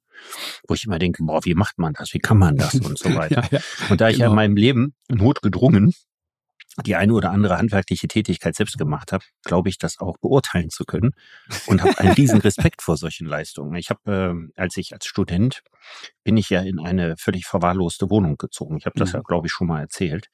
Wo 0.68 0.74
ich 0.74 0.86
immer 0.86 1.00
denke, 1.00 1.24
boah, 1.24 1.46
wie 1.46 1.54
macht 1.54 1.78
man 1.78 1.94
das? 1.94 2.14
Wie 2.14 2.20
kann 2.20 2.38
man 2.38 2.58
das? 2.58 2.76
Und 2.76 2.98
so 2.98 3.10
weiter. 3.16 3.44
ja, 3.52 3.60
ja, 3.60 3.90
und 3.90 4.02
da 4.02 4.10
ich 4.10 4.18
genau. 4.18 4.32
in 4.32 4.36
meinem 4.36 4.56
Leben 4.56 4.94
notgedrungen 5.10 5.94
die 6.86 6.96
eine 6.96 7.14
oder 7.14 7.32
andere 7.32 7.58
handwerkliche 7.58 8.08
Tätigkeit 8.08 8.56
selbst 8.56 8.78
gemacht 8.78 9.12
habe, 9.12 9.24
glaube 9.44 9.70
ich, 9.70 9.78
das 9.78 10.00
auch 10.00 10.18
beurteilen 10.18 10.70
zu 10.70 10.86
können 10.86 11.12
und 11.66 11.82
habe 11.82 11.98
einen 12.00 12.14
riesen 12.14 12.40
Respekt 12.42 12.82
vor 12.82 12.98
solchen 12.98 13.26
Leistungen. 13.26 13.76
Ich 13.76 13.90
habe, 13.90 14.50
äh, 14.56 14.62
als 14.62 14.78
ich 14.78 14.94
als 14.94 15.08
Student 15.08 15.64
bin 16.24 16.38
ich 16.38 16.50
ja 16.50 16.62
in 16.62 16.80
eine 16.80 17.16
völlig 17.18 17.46
verwahrloste 17.46 18.10
Wohnung 18.10 18.38
gezogen. 18.38 18.78
Ich 18.78 18.86
habe 18.86 19.00
das 19.00 19.10
mhm. 19.10 19.18
ja, 19.18 19.22
glaube 19.22 19.48
ich, 19.48 19.54
schon 19.54 19.68
mal 19.68 19.82
erzählt. 19.82 20.28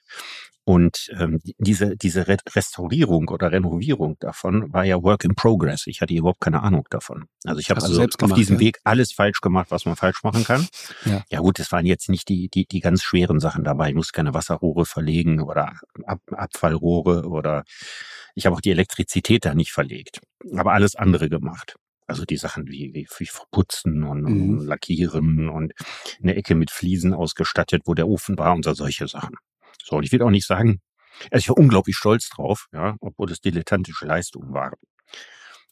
Und 0.66 1.10
ähm, 1.20 1.42
diese, 1.58 1.98
diese 1.98 2.26
Restaurierung 2.28 3.28
oder 3.28 3.52
Renovierung 3.52 4.16
davon 4.20 4.72
war 4.72 4.86
ja 4.86 5.04
Work 5.04 5.26
in 5.26 5.36
Progress. 5.36 5.88
Ich 5.88 6.00
hatte 6.00 6.14
überhaupt 6.14 6.40
keine 6.40 6.64
Ahnung 6.64 6.88
davon. 6.90 7.26
Also 7.44 7.60
ich 7.60 7.70
habe 7.70 7.82
also 7.82 8.02
auf 8.02 8.10
gemacht, 8.12 8.38
diesem 8.38 8.56
ja? 8.56 8.62
Weg 8.62 8.80
alles 8.86 9.12
falsch 9.12 9.42
gemacht, 9.42 9.72
was 9.72 9.86
man 9.86 9.96
falsch 9.96 10.24
machen 10.24 10.44
kann. 10.44 10.68
Ja. 11.06 11.24
ja 11.30 11.40
gut, 11.40 11.60
es 11.60 11.72
waren 11.72 11.86
jetzt 11.86 12.08
nicht 12.08 12.30
die, 12.30 12.50
die, 12.50 12.66
die 12.66 12.80
ganz 12.80 13.04
schweren 13.04 13.40
Sachen 13.40 13.64
dabei. 13.64 13.90
Ich 13.90 13.96
musste 13.96 14.14
keine 14.14 14.34
Wasserrohre 14.34 14.86
verlegen 14.86 15.42
oder 15.42 15.74
Ab 16.06 16.20
Abfallrohre 16.32 17.28
oder 17.28 17.64
ich 18.36 18.46
habe 18.46 18.56
auch 18.56 18.62
die 18.62 18.72
Elektrizität 18.72 19.44
da 19.46 19.54
nicht 19.54 19.72
verlegt. 19.72 20.22
Aber 20.56 20.74
alles 20.74 20.96
andere 20.96 21.30
gemacht. 21.30 21.76
Also 22.14 22.26
die 22.26 22.38
Sachen 22.38 22.68
wie, 22.68 22.94
wie, 22.94 23.08
wie 23.18 23.30
Putzen 23.50 24.04
und, 24.04 24.22
mhm. 24.22 24.60
und 24.60 24.66
Lackieren 24.68 25.50
und 25.50 25.74
eine 26.22 26.36
Ecke 26.36 26.54
mit 26.54 26.70
Fliesen 26.70 27.16
ausgestattet, 27.16 27.82
wo 27.86 27.96
der 27.96 28.08
Ofen 28.08 28.38
war 28.38 28.54
und 28.54 28.64
so 28.64 28.74
solche 28.76 29.08
Sachen. 29.08 29.36
So, 29.84 29.96
und 29.96 30.04
ich 30.04 30.12
will 30.12 30.22
auch 30.22 30.30
nicht 30.30 30.46
sagen, 30.46 30.80
also 31.32 31.42
ich 31.42 31.50
war 31.50 31.58
unglaublich 31.58 31.96
stolz 31.96 32.30
drauf, 32.30 32.68
ja, 32.72 32.98
obwohl 33.00 33.32
es 33.32 33.42
dilettantische 33.42 34.06
Leistungen 34.06 34.54
waren. 34.54 34.76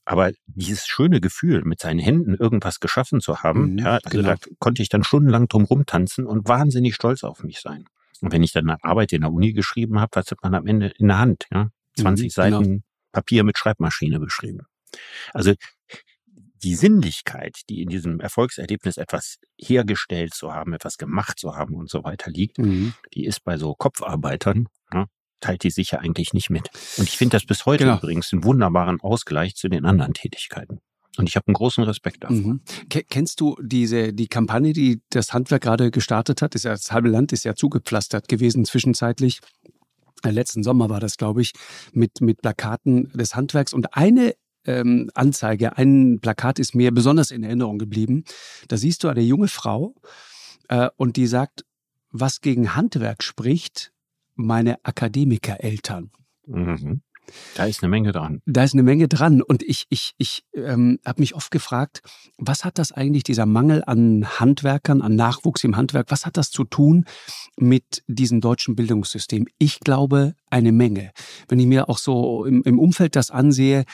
Aber 0.03 0.31
dieses 0.47 0.87
schöne 0.87 1.21
Gefühl, 1.21 1.61
mit 1.63 1.79
seinen 1.79 1.99
Händen 1.99 2.33
irgendwas 2.33 2.79
geschaffen 2.79 3.21
zu 3.21 3.43
haben, 3.43 3.73
mhm, 3.73 3.77
ja, 3.77 3.99
also 4.03 4.17
genau. 4.17 4.29
da 4.29 4.35
konnte 4.57 4.81
ich 4.81 4.89
dann 4.89 5.03
stundenlang 5.03 5.47
drum 5.47 5.65
rumtanzen 5.65 6.25
und 6.25 6.47
wahnsinnig 6.47 6.95
stolz 6.95 7.23
auf 7.23 7.43
mich 7.43 7.59
sein. 7.59 7.85
Und 8.19 8.31
wenn 8.31 8.41
ich 8.41 8.51
dann 8.51 8.67
eine 8.67 8.83
Arbeit 8.83 9.13
in 9.13 9.21
der 9.21 9.31
Uni 9.31 9.53
geschrieben 9.53 9.99
habe, 9.99 10.09
was 10.13 10.31
hat 10.31 10.39
man 10.41 10.55
am 10.55 10.65
Ende 10.65 10.91
in 10.97 11.07
der 11.07 11.19
Hand? 11.19 11.45
Ja? 11.53 11.69
20 11.97 12.25
mhm, 12.25 12.29
Seiten 12.29 12.63
genau. 12.63 12.81
Papier 13.11 13.43
mit 13.43 13.59
Schreibmaschine 13.59 14.19
beschrieben. 14.19 14.61
Also 15.33 15.53
die 16.63 16.75
Sinnlichkeit, 16.75 17.61
die 17.69 17.81
in 17.81 17.89
diesem 17.89 18.19
Erfolgserlebnis 18.19 18.97
etwas 18.97 19.37
hergestellt 19.59 20.33
zu 20.33 20.53
haben, 20.53 20.73
etwas 20.73 20.97
gemacht 20.97 21.39
zu 21.39 21.55
haben 21.55 21.75
und 21.75 21.89
so 21.89 22.03
weiter 22.03 22.31
liegt, 22.31 22.57
mhm. 22.57 22.93
die 23.13 23.25
ist 23.25 23.43
bei 23.43 23.57
so 23.57 23.73
Kopfarbeitern, 23.73 24.67
ja, 24.93 25.05
teilt 25.39 25.63
die 25.63 25.71
sicher 25.71 25.99
eigentlich 25.99 26.33
nicht 26.33 26.49
mit. 26.49 26.69
Und 26.97 27.07
ich 27.07 27.17
finde 27.17 27.35
das 27.35 27.45
bis 27.45 27.65
heute 27.65 27.85
genau. 27.85 27.97
übrigens 27.97 28.31
einen 28.31 28.43
wunderbaren 28.43 29.01
Ausgleich 29.01 29.55
zu 29.55 29.69
den 29.69 29.85
anderen 29.85 30.13
Tätigkeiten. 30.13 30.79
Und 31.17 31.27
ich 31.27 31.35
habe 31.35 31.47
einen 31.47 31.55
großen 31.55 31.83
Respekt 31.83 32.23
davor. 32.23 32.35
Mhm. 32.35 32.61
Kennst 33.09 33.41
du 33.41 33.57
diese 33.61 34.13
die 34.13 34.27
Kampagne, 34.27 34.71
die 34.71 35.01
das 35.09 35.33
Handwerk 35.33 35.63
gerade 35.63 35.91
gestartet 35.91 36.41
hat? 36.41 36.55
Ist 36.55 36.63
ja, 36.63 36.71
das 36.71 36.91
halbe 36.91 37.09
Land 37.09 37.33
ist 37.33 37.43
ja 37.43 37.53
zugepflastert 37.53 38.29
gewesen 38.29 38.63
zwischenzeitlich. 38.63 39.41
Äh, 40.23 40.31
letzten 40.31 40.63
Sommer 40.63 40.89
war 40.89 41.01
das, 41.01 41.17
glaube 41.17 41.41
ich, 41.41 41.51
mit, 41.91 42.21
mit 42.21 42.41
Plakaten 42.41 43.11
des 43.13 43.35
Handwerks. 43.35 43.73
Und 43.73 43.93
eine 43.95 44.35
ähm, 44.65 45.09
Anzeige, 45.13 45.77
ein 45.77 46.19
Plakat 46.21 46.59
ist 46.59 46.75
mir 46.75 46.91
besonders 46.91 47.31
in 47.31 47.43
Erinnerung 47.43 47.79
geblieben. 47.79 48.23
Da 48.67 48.77
siehst 48.77 49.03
du 49.03 49.07
eine 49.07 49.21
junge 49.21 49.47
Frau 49.47 49.95
äh, 50.67 50.89
und 50.97 51.17
die 51.17 51.27
sagt, 51.27 51.65
was 52.11 52.41
gegen 52.41 52.75
Handwerk 52.75 53.23
spricht, 53.23 53.91
meine 54.35 54.83
Akademikereltern. 54.83 56.11
Mhm. 56.45 57.01
Da 57.55 57.65
ist 57.65 57.81
eine 57.81 57.89
Menge 57.89 58.11
dran. 58.11 58.41
Da 58.45 58.63
ist 58.63 58.73
eine 58.73 58.83
Menge 58.83 59.07
dran. 59.07 59.41
Und 59.41 59.63
ich, 59.63 59.85
ich, 59.89 60.13
ich 60.17 60.43
ähm, 60.53 60.99
habe 61.05 61.21
mich 61.21 61.35
oft 61.35 61.51
gefragt, 61.51 62.01
was 62.37 62.65
hat 62.65 62.77
das 62.77 62.91
eigentlich, 62.91 63.23
dieser 63.23 63.45
Mangel 63.45 63.83
an 63.85 64.25
Handwerkern, 64.39 65.01
an 65.01 65.15
Nachwuchs 65.15 65.63
im 65.63 65.77
Handwerk, 65.77 66.07
was 66.09 66.25
hat 66.25 66.37
das 66.37 66.51
zu 66.51 66.63
tun 66.63 67.05
mit 67.57 68.03
diesem 68.07 68.41
deutschen 68.41 68.75
Bildungssystem? 68.75 69.47
Ich 69.59 69.79
glaube, 69.79 70.35
eine 70.49 70.71
Menge. 70.71 71.11
Wenn 71.47 71.59
ich 71.59 71.67
mir 71.67 71.89
auch 71.89 71.97
so 71.97 72.45
im, 72.45 72.63
im 72.63 72.79
Umfeld 72.79 73.15
das 73.15 73.31
ansehe, 73.31 73.85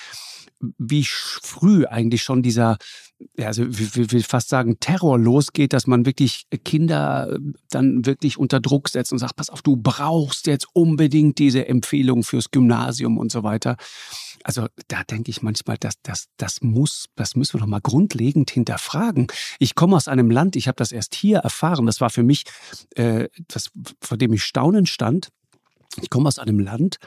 wie 0.78 1.06
früh 1.06 1.86
eigentlich 1.86 2.24
schon 2.24 2.41
dieser, 2.41 2.78
also 3.39 3.65
ich 3.65 4.12
will 4.12 4.24
fast 4.24 4.50
sagen, 4.50 4.80
Terror 4.80 5.17
losgeht, 5.17 5.74
dass 5.74 5.88
man 5.88 6.06
wirklich 6.06 6.46
Kinder 6.65 7.32
äh, 7.32 7.39
dann 7.70 8.06
wirklich 8.06 8.38
unter 8.38 8.60
Druck 8.60 8.89
setzt 8.89 9.12
und 9.12 9.20
sagt, 9.20 9.36
pass 9.36 9.50
auf, 9.50 9.62
du 9.62 9.76
brauchst 9.76 10.48
jetzt 10.48 10.67
unbedingt 10.74 11.38
diese 11.39 11.67
Empfehlung 11.67 12.24
fürs 12.24 12.52
Gymnasium 12.52 13.17
und 13.17 13.32
so 13.32 13.43
weiter. 13.43 13.78
Also 14.43 14.67
da 14.88 15.04
denke 15.04 15.30
ich 15.30 15.41
manchmal, 15.41 15.78
dass 15.78 15.96
das, 16.04 16.28
das 16.38 16.62
muss, 16.62 17.06
das 17.15 17.36
müssen 17.36 17.56
wir 17.56 17.60
doch 17.62 17.67
mal 17.67 17.82
grundlegend 17.82 18.50
hinterfragen. 18.52 19.28
Ich 19.60 19.76
komme 19.76 19.96
aus 19.96 20.08
einem 20.08 20.32
Land, 20.32 20.56
ich 20.56 20.67
habe 20.67 20.78
das 20.78 20.91
erst 20.91 21.15
hier 21.15 21.39
erfahren. 21.39 21.86
Das 21.86 22.02
war 22.02 22.10
für 22.10 22.24
mich, 22.24 22.43
äh, 22.96 23.30
das, 23.48 23.72
vor 24.02 24.17
dem 24.17 24.34
ich 24.34 24.43
staunend 24.43 24.89
stand. 24.89 25.30
Ich 26.02 26.10
komme 26.10 26.28
aus 26.28 26.38
einem 26.38 26.60
Land, 26.60 26.98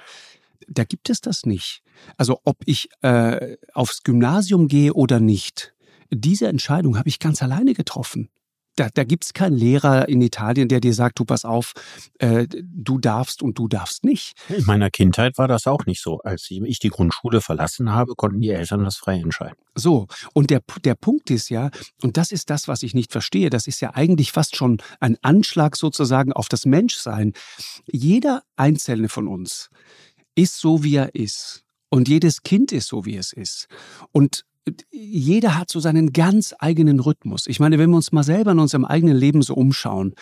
da 0.70 0.84
gibt 0.84 1.10
es 1.10 1.20
das 1.20 1.44
nicht. 1.44 1.82
Also 2.16 2.40
ob 2.44 2.58
ich 2.64 2.88
äh, 3.02 3.56
aufs 3.74 4.02
Gymnasium 4.02 4.68
gehe 4.68 4.94
oder 4.94 5.20
nicht, 5.20 5.74
diese 6.10 6.48
Entscheidung 6.48 6.96
habe 6.96 7.08
ich 7.08 7.18
ganz 7.18 7.42
alleine 7.42 7.74
getroffen. 7.74 8.30
Da, 8.76 8.88
da 8.94 9.04
gibt 9.04 9.24
es 9.24 9.34
keinen 9.34 9.56
Lehrer 9.56 10.08
in 10.08 10.22
Italien, 10.22 10.68
der 10.68 10.80
dir 10.80 10.94
sagt, 10.94 11.18
du 11.18 11.24
pass 11.24 11.44
auf, 11.44 11.72
äh, 12.18 12.46
du 12.48 12.98
darfst 12.98 13.42
und 13.42 13.58
du 13.58 13.68
darfst 13.68 14.04
nicht. 14.04 14.38
In 14.48 14.64
meiner 14.64 14.90
Kindheit 14.90 15.36
war 15.38 15.48
das 15.48 15.66
auch 15.66 15.86
nicht 15.86 16.00
so. 16.00 16.20
Als 16.20 16.48
ich 16.50 16.78
die 16.78 16.88
Grundschule 16.88 17.40
verlassen 17.40 17.92
habe, 17.92 18.14
konnten 18.14 18.40
die 18.40 18.50
Eltern 18.50 18.84
das 18.84 18.96
frei 18.96 19.16
entscheiden. 19.18 19.56
So, 19.74 20.06
und 20.34 20.50
der, 20.50 20.62
der 20.84 20.94
Punkt 20.94 21.30
ist 21.30 21.50
ja, 21.50 21.70
und 22.00 22.16
das 22.16 22.32
ist 22.32 22.48
das, 22.48 22.68
was 22.68 22.82
ich 22.82 22.94
nicht 22.94 23.12
verstehe, 23.12 23.50
das 23.50 23.66
ist 23.66 23.80
ja 23.80 23.94
eigentlich 23.94 24.32
fast 24.32 24.56
schon 24.56 24.78
ein 25.00 25.18
Anschlag 25.20 25.76
sozusagen 25.76 26.32
auf 26.32 26.48
das 26.48 26.64
Menschsein. 26.64 27.32
Jeder 27.86 28.44
Einzelne 28.56 29.08
von 29.08 29.26
uns 29.26 29.68
ist 30.34 30.58
so, 30.58 30.82
wie 30.82 30.96
er 30.96 31.14
ist. 31.14 31.64
Und 31.88 32.08
jedes 32.08 32.42
Kind 32.42 32.72
ist 32.72 32.88
so, 32.88 33.04
wie 33.04 33.16
es 33.16 33.32
ist. 33.32 33.66
Und 34.12 34.44
jeder 34.90 35.58
hat 35.58 35.70
so 35.70 35.80
seinen 35.80 36.12
ganz 36.12 36.54
eigenen 36.58 37.00
Rhythmus. 37.00 37.46
Ich 37.46 37.60
meine, 37.60 37.78
wenn 37.78 37.90
wir 37.90 37.96
uns 37.96 38.12
mal 38.12 38.22
selber 38.22 38.52
in 38.52 38.58
unserem 38.58 38.84
eigenen 38.84 39.16
Leben 39.16 39.42
so 39.42 39.54
umschauen, 39.54 40.14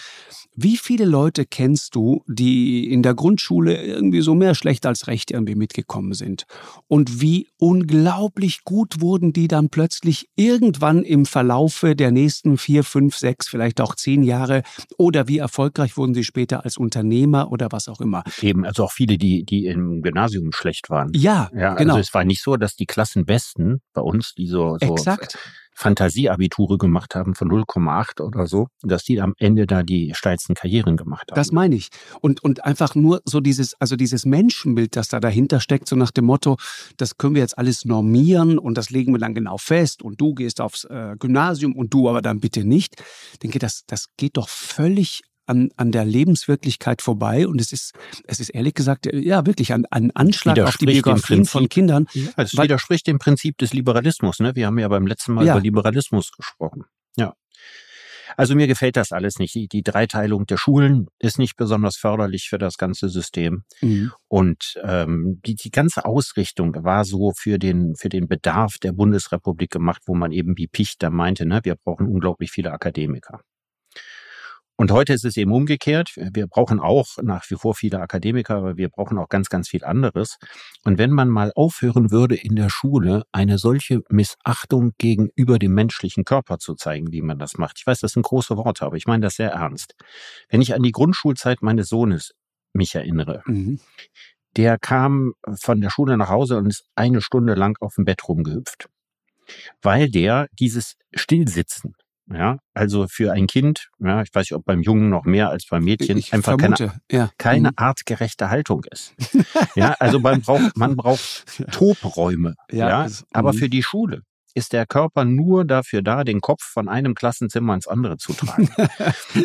wie 0.60 0.76
viele 0.76 1.04
Leute 1.04 1.46
kennst 1.46 1.94
du, 1.94 2.24
die 2.26 2.90
in 2.90 3.04
der 3.04 3.14
Grundschule 3.14 3.80
irgendwie 3.80 4.22
so 4.22 4.34
mehr 4.34 4.56
schlecht 4.56 4.86
als 4.86 5.06
recht 5.06 5.30
irgendwie 5.30 5.54
mitgekommen 5.54 6.14
sind? 6.14 6.46
Und 6.88 7.20
wie 7.20 7.46
unglaublich 7.58 8.64
gut 8.64 9.00
wurden 9.00 9.32
die 9.32 9.46
dann 9.46 9.68
plötzlich 9.68 10.28
irgendwann 10.34 11.04
im 11.04 11.26
Verlaufe 11.26 11.94
der 11.94 12.10
nächsten 12.10 12.58
vier, 12.58 12.82
fünf, 12.82 13.16
sechs, 13.16 13.48
vielleicht 13.48 13.80
auch 13.80 13.94
zehn 13.94 14.24
Jahre? 14.24 14.62
Oder 14.96 15.28
wie 15.28 15.38
erfolgreich 15.38 15.96
wurden 15.96 16.14
sie 16.14 16.24
später 16.24 16.64
als 16.64 16.76
Unternehmer 16.76 17.52
oder 17.52 17.68
was 17.70 17.86
auch 17.86 18.00
immer? 18.00 18.24
Eben, 18.42 18.64
also 18.64 18.84
auch 18.84 18.92
viele, 18.92 19.16
die, 19.16 19.44
die 19.44 19.66
im 19.66 20.02
Gymnasium 20.02 20.50
schlecht 20.52 20.90
waren. 20.90 21.12
Ja, 21.14 21.50
ja 21.54 21.74
genau. 21.74 21.94
Also 21.94 22.00
es 22.00 22.14
war 22.14 22.24
nicht 22.24 22.42
so, 22.42 22.56
dass 22.56 22.74
die 22.74 22.86
Klassenbesten 22.86 23.80
bei 23.92 24.00
uns, 24.00 24.27
die 24.34 24.46
so, 24.46 24.76
so 24.80 24.92
Exakt. 24.94 25.38
Fantasieabiture 25.78 26.76
gemacht 26.76 27.14
haben 27.14 27.36
von 27.36 27.48
0,8 27.48 28.20
oder 28.20 28.48
so, 28.48 28.66
dass 28.82 29.04
die 29.04 29.20
am 29.20 29.34
Ende 29.38 29.64
da 29.64 29.84
die 29.84 30.12
steilsten 30.12 30.56
Karrieren 30.56 30.96
gemacht 30.96 31.30
haben. 31.30 31.36
Das 31.36 31.52
meine 31.52 31.76
ich. 31.76 31.90
Und, 32.20 32.42
und 32.42 32.64
einfach 32.64 32.96
nur 32.96 33.22
so 33.24 33.38
dieses, 33.38 33.80
also 33.80 33.94
dieses 33.94 34.26
Menschenbild, 34.26 34.96
das 34.96 35.06
da 35.06 35.20
dahinter 35.20 35.60
steckt, 35.60 35.86
so 35.86 35.94
nach 35.94 36.10
dem 36.10 36.24
Motto, 36.24 36.56
das 36.96 37.16
können 37.16 37.36
wir 37.36 37.42
jetzt 37.42 37.56
alles 37.56 37.84
normieren 37.84 38.58
und 38.58 38.76
das 38.76 38.90
legen 38.90 39.12
wir 39.12 39.20
dann 39.20 39.34
genau 39.34 39.56
fest 39.56 40.02
und 40.02 40.20
du 40.20 40.34
gehst 40.34 40.60
aufs 40.60 40.82
äh, 40.82 41.14
Gymnasium 41.16 41.76
und 41.76 41.94
du 41.94 42.08
aber 42.08 42.22
dann 42.22 42.40
bitte 42.40 42.64
nicht. 42.64 42.96
Ich 43.34 43.38
denke, 43.38 43.60
das, 43.60 43.84
das 43.86 44.06
geht 44.16 44.36
doch 44.36 44.48
völlig 44.48 45.22
an, 45.48 45.70
an 45.76 45.92
der 45.92 46.04
Lebenswirklichkeit 46.04 47.02
vorbei 47.02 47.46
und 47.46 47.60
es 47.60 47.72
ist, 47.72 47.94
es 48.26 48.40
ist 48.40 48.50
ehrlich 48.50 48.74
gesagt, 48.74 49.08
ja, 49.12 49.46
wirklich 49.46 49.72
ein, 49.72 49.86
ein 49.86 50.10
Anschlag 50.14 50.58
auf 50.60 50.76
die 50.76 50.86
Biografien 50.86 51.44
von 51.44 51.68
Kindern. 51.68 52.06
Ja, 52.12 52.28
es 52.36 52.56
widerspricht 52.56 53.06
dem 53.06 53.18
Prinzip 53.18 53.58
des 53.58 53.72
Liberalismus. 53.72 54.40
Ne? 54.40 54.54
Wir 54.54 54.66
haben 54.66 54.78
ja 54.78 54.88
beim 54.88 55.06
letzten 55.06 55.34
Mal 55.34 55.46
ja. 55.46 55.54
über 55.54 55.62
Liberalismus 55.62 56.32
gesprochen. 56.32 56.84
Ja. 57.16 57.34
Also 58.36 58.54
mir 58.54 58.66
gefällt 58.66 58.96
das 58.96 59.12
alles 59.12 59.38
nicht. 59.38 59.54
Die, 59.54 59.68
die 59.68 59.82
Dreiteilung 59.82 60.46
der 60.46 60.58
Schulen 60.58 61.08
ist 61.18 61.38
nicht 61.38 61.56
besonders 61.56 61.96
förderlich 61.96 62.48
für 62.48 62.58
das 62.58 62.76
ganze 62.76 63.08
System. 63.08 63.64
Mhm. 63.80 64.12
Und 64.28 64.74
ähm, 64.84 65.40
die, 65.44 65.54
die 65.54 65.70
ganze 65.70 66.04
Ausrichtung 66.04 66.74
war 66.84 67.04
so 67.04 67.32
für 67.36 67.58
den, 67.58 67.94
für 67.96 68.08
den 68.08 68.28
Bedarf 68.28 68.78
der 68.78 68.92
Bundesrepublik 68.92 69.70
gemacht, 69.70 70.02
wo 70.06 70.14
man 70.14 70.32
eben 70.32 70.56
wie 70.56 70.68
Pichter 70.68 71.10
meinte, 71.10 71.46
ne, 71.46 71.60
wir 71.64 71.74
brauchen 71.74 72.06
unglaublich 72.06 72.50
viele 72.50 72.72
Akademiker. 72.72 73.40
Und 74.80 74.92
heute 74.92 75.12
ist 75.12 75.24
es 75.24 75.36
eben 75.36 75.50
umgekehrt. 75.50 76.12
Wir 76.16 76.46
brauchen 76.46 76.78
auch 76.78 77.16
nach 77.20 77.50
wie 77.50 77.56
vor 77.56 77.74
viele 77.74 77.98
Akademiker, 78.00 78.54
aber 78.54 78.76
wir 78.76 78.88
brauchen 78.88 79.18
auch 79.18 79.28
ganz, 79.28 79.48
ganz 79.48 79.68
viel 79.68 79.84
anderes. 79.84 80.38
Und 80.84 80.98
wenn 80.98 81.10
man 81.10 81.28
mal 81.28 81.50
aufhören 81.56 82.12
würde, 82.12 82.36
in 82.36 82.54
der 82.54 82.70
Schule 82.70 83.24
eine 83.32 83.58
solche 83.58 84.02
Missachtung 84.08 84.92
gegenüber 84.96 85.58
dem 85.58 85.74
menschlichen 85.74 86.24
Körper 86.24 86.58
zu 86.58 86.76
zeigen, 86.76 87.10
wie 87.10 87.22
man 87.22 87.40
das 87.40 87.58
macht. 87.58 87.78
Ich 87.80 87.88
weiß, 87.88 87.98
das 87.98 88.12
sind 88.12 88.22
große 88.22 88.56
Worte, 88.56 88.86
aber 88.86 88.94
ich 88.94 89.06
meine 89.06 89.22
das 89.24 89.34
sehr 89.34 89.50
ernst. 89.50 89.96
Wenn 90.48 90.62
ich 90.62 90.72
an 90.72 90.84
die 90.84 90.92
Grundschulzeit 90.92 91.60
meines 91.60 91.88
Sohnes 91.88 92.34
mich 92.72 92.94
erinnere, 92.94 93.42
mhm. 93.46 93.80
der 94.56 94.78
kam 94.78 95.32
von 95.60 95.80
der 95.80 95.90
Schule 95.90 96.16
nach 96.16 96.28
Hause 96.28 96.56
und 96.56 96.66
ist 96.66 96.84
eine 96.94 97.20
Stunde 97.20 97.54
lang 97.54 97.76
auf 97.80 97.96
dem 97.96 98.04
Bett 98.04 98.28
rumgehüpft. 98.28 98.88
Weil 99.82 100.08
der 100.08 100.46
dieses 100.52 100.94
Stillsitzen, 101.12 101.96
ja, 102.30 102.58
also 102.74 103.06
für 103.08 103.32
ein 103.32 103.46
Kind, 103.46 103.88
ja, 103.98 104.22
ich 104.22 104.28
weiß 104.34 104.50
nicht, 104.50 104.54
ob 104.54 104.64
beim 104.64 104.82
Jungen 104.82 105.08
noch 105.08 105.24
mehr 105.24 105.50
als 105.50 105.66
beim 105.66 105.84
Mädchen, 105.84 106.18
ich 106.18 106.32
einfach 106.32 106.58
vermute, 106.58 106.88
keine, 106.88 107.00
ja. 107.10 107.30
keine 107.38 107.68
mhm. 107.68 107.74
artgerechte 107.76 108.50
Haltung 108.50 108.84
ist. 108.90 109.14
ja, 109.76 109.94
also 109.98 110.20
man 110.20 110.40
braucht, 110.42 110.76
man 110.76 110.96
braucht 110.96 111.44
Tobräume. 111.72 112.54
Ja, 112.70 112.88
ja 112.88 113.04
ist, 113.04 113.24
aber 113.32 113.52
mhm. 113.52 113.58
für 113.58 113.68
die 113.68 113.82
Schule 113.82 114.22
ist 114.58 114.72
der 114.72 114.86
Körper 114.86 115.24
nur 115.24 115.64
dafür 115.64 116.02
da, 116.02 116.24
den 116.24 116.40
Kopf 116.40 116.62
von 116.62 116.88
einem 116.88 117.14
Klassenzimmer 117.14 117.74
ins 117.74 117.88
andere 117.88 118.18
zu 118.18 118.32
tragen. 118.32 118.68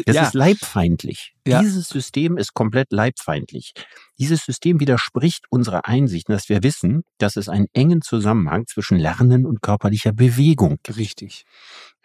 Das 0.06 0.15
ja. 0.15 0.23
ist 0.23 0.34
leibfeindlich. 0.34 1.34
Ja. 1.45 1.62
Dieses 1.62 1.88
System 1.88 2.38
ist 2.38 2.54
komplett 2.54 2.91
leibfeindlich. 2.91 3.73
Dieses 4.17 4.43
System 4.43 4.80
widerspricht 4.80 5.45
unserer 5.49 5.88
Einsicht, 5.88 6.30
dass 6.30 6.49
wir 6.49 6.63
wissen, 6.63 7.04
dass 7.17 7.36
es 7.36 7.49
einen 7.49 7.67
engen 7.73 8.02
Zusammenhang 8.02 8.65
zwischen 8.67 8.97
Lernen 8.97 9.45
und 9.45 9.62
körperlicher 9.62 10.12
Bewegung 10.12 10.80
gibt. 10.84 10.97
Richtig. 10.97 11.45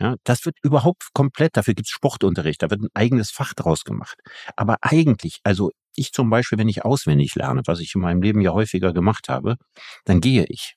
Ja, 0.01 0.17
das 0.25 0.45
wird 0.45 0.57
überhaupt 0.63 1.09
komplett, 1.13 1.57
dafür 1.57 1.75
gibt 1.75 1.89
es 1.89 1.93
Sportunterricht, 1.93 2.63
da 2.63 2.71
wird 2.71 2.83
ein 2.83 2.89
eigenes 2.95 3.31
Fach 3.31 3.55
draus 3.55 3.85
gemacht. 3.85 4.19
Aber 4.57 4.77
eigentlich, 4.83 5.41
also 5.43 5.73
ich 5.95 6.13
zum 6.13 6.31
Beispiel, 6.31 6.59
wenn 6.59 6.69
ich 6.69 6.85
auswendig 6.85 7.35
lerne, 7.35 7.63
was 7.67 7.81
ich 7.81 7.95
in 7.95 8.01
meinem 8.01 8.23
Leben 8.23 8.41
ja 8.41 8.53
häufiger 8.53 8.93
gemacht 8.93 9.29
habe, 9.29 9.57
dann 10.05 10.21
gehe 10.21 10.45
ich. 10.49 10.77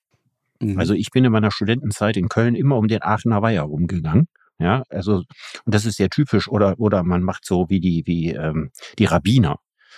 Mhm. 0.61 0.79
Also 0.79 0.93
ich 0.93 1.09
bin 1.11 1.25
in 1.25 1.31
meiner 1.31 1.51
Studentenzeit 1.51 2.17
in 2.17 2.29
Köln 2.29 2.55
immer 2.55 2.77
um 2.77 2.87
den 2.87 3.01
Aachener 3.03 3.41
Weiher 3.41 3.63
rumgegangen. 3.63 4.27
Ja, 4.59 4.83
also 4.89 5.23
und 5.65 5.75
das 5.75 5.85
ist 5.85 5.97
sehr 5.97 6.09
typisch 6.09 6.47
oder 6.47 6.75
oder 6.79 7.03
man 7.03 7.23
macht 7.23 7.45
so 7.45 7.67
wie 7.69 7.79
die 7.79 8.03
wie 8.05 8.31
ähm, 8.31 8.69
die 8.99 9.05
Rabbiner, 9.05 9.57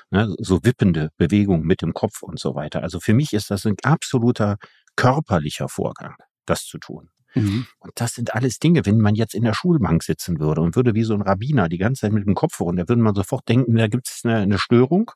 ne, 0.09 0.33
so 0.39 0.63
wippende 0.63 1.09
Bewegungen 1.17 1.65
mit 1.65 1.81
dem 1.81 1.93
Kopf 1.93 2.21
und 2.23 2.39
so 2.39 2.55
weiter. 2.55 2.81
Also 2.81 2.99
für 3.01 3.13
mich 3.13 3.33
ist 3.33 3.51
das 3.51 3.65
ein 3.65 3.75
absoluter 3.83 4.57
körperlicher 4.95 5.67
Vorgang, 5.67 6.15
das 6.45 6.63
zu 6.65 6.77
tun. 6.77 7.09
Mhm. 7.35 7.65
Und 7.79 7.91
das 7.95 8.13
sind 8.13 8.33
alles 8.35 8.59
Dinge, 8.59 8.85
wenn 8.85 8.99
man 8.99 9.15
jetzt 9.15 9.33
in 9.33 9.43
der 9.43 9.53
Schulbank 9.53 10.03
sitzen 10.03 10.39
würde 10.39 10.61
und 10.61 10.75
würde 10.75 10.93
wie 10.93 11.03
so 11.03 11.13
ein 11.13 11.21
Rabbiner 11.21 11.69
die 11.69 11.77
ganze 11.77 12.01
Zeit 12.01 12.11
mit 12.11 12.25
dem 12.25 12.35
Kopf 12.35 12.59
runter, 12.59 12.87
würde 12.87 13.01
man 13.01 13.15
sofort 13.15 13.47
denken, 13.49 13.75
da 13.75 13.87
gibt 13.87 14.07
es 14.07 14.21
eine, 14.23 14.37
eine, 14.37 14.59
Störung. 14.59 15.11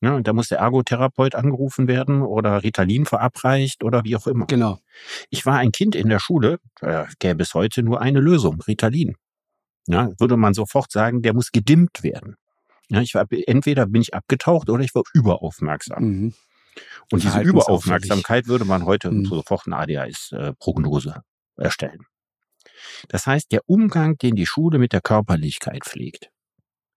Ja, 0.00 0.14
und 0.14 0.26
da 0.26 0.32
muss 0.32 0.48
der 0.48 0.58
Ergotherapeut 0.58 1.34
angerufen 1.34 1.88
werden 1.88 2.22
oder 2.22 2.62
Ritalin 2.62 3.06
verabreicht 3.06 3.84
oder 3.84 4.04
wie 4.04 4.16
auch 4.16 4.26
immer. 4.26 4.46
Genau. 4.46 4.78
Ich 5.30 5.46
war 5.46 5.58
ein 5.58 5.72
Kind 5.72 5.94
in 5.94 6.08
der 6.08 6.18
Schule, 6.18 6.58
da 6.80 7.08
gäbe 7.18 7.42
es 7.42 7.54
heute 7.54 7.82
nur 7.82 8.00
eine 8.00 8.20
Lösung, 8.20 8.60
Ritalin. 8.66 9.14
Ja, 9.86 10.10
würde 10.18 10.36
man 10.36 10.54
sofort 10.54 10.92
sagen, 10.92 11.22
der 11.22 11.34
muss 11.34 11.52
gedimmt 11.52 12.02
werden. 12.02 12.36
Ja, 12.88 13.00
ich 13.00 13.14
war, 13.14 13.26
entweder 13.30 13.86
bin 13.86 14.02
ich 14.02 14.14
abgetaucht 14.14 14.68
oder 14.68 14.82
ich 14.82 14.94
war 14.94 15.04
überaufmerksam. 15.14 16.02
Mhm. 16.02 16.34
Und 17.10 17.22
diese 17.24 17.40
Überaufmerksamkeit 17.40 18.46
würde 18.46 18.64
man 18.64 18.84
heute 18.84 19.10
mhm. 19.10 19.24
sofort 19.24 19.66
eine 19.66 19.76
ADHS-Prognose 19.76 21.22
erstellen. 21.60 22.06
Das 23.08 23.26
heißt, 23.26 23.52
der 23.52 23.60
Umgang, 23.66 24.16
den 24.18 24.36
die 24.36 24.46
Schule 24.46 24.78
mit 24.78 24.92
der 24.92 25.00
Körperlichkeit 25.00 25.84
pflegt, 25.84 26.30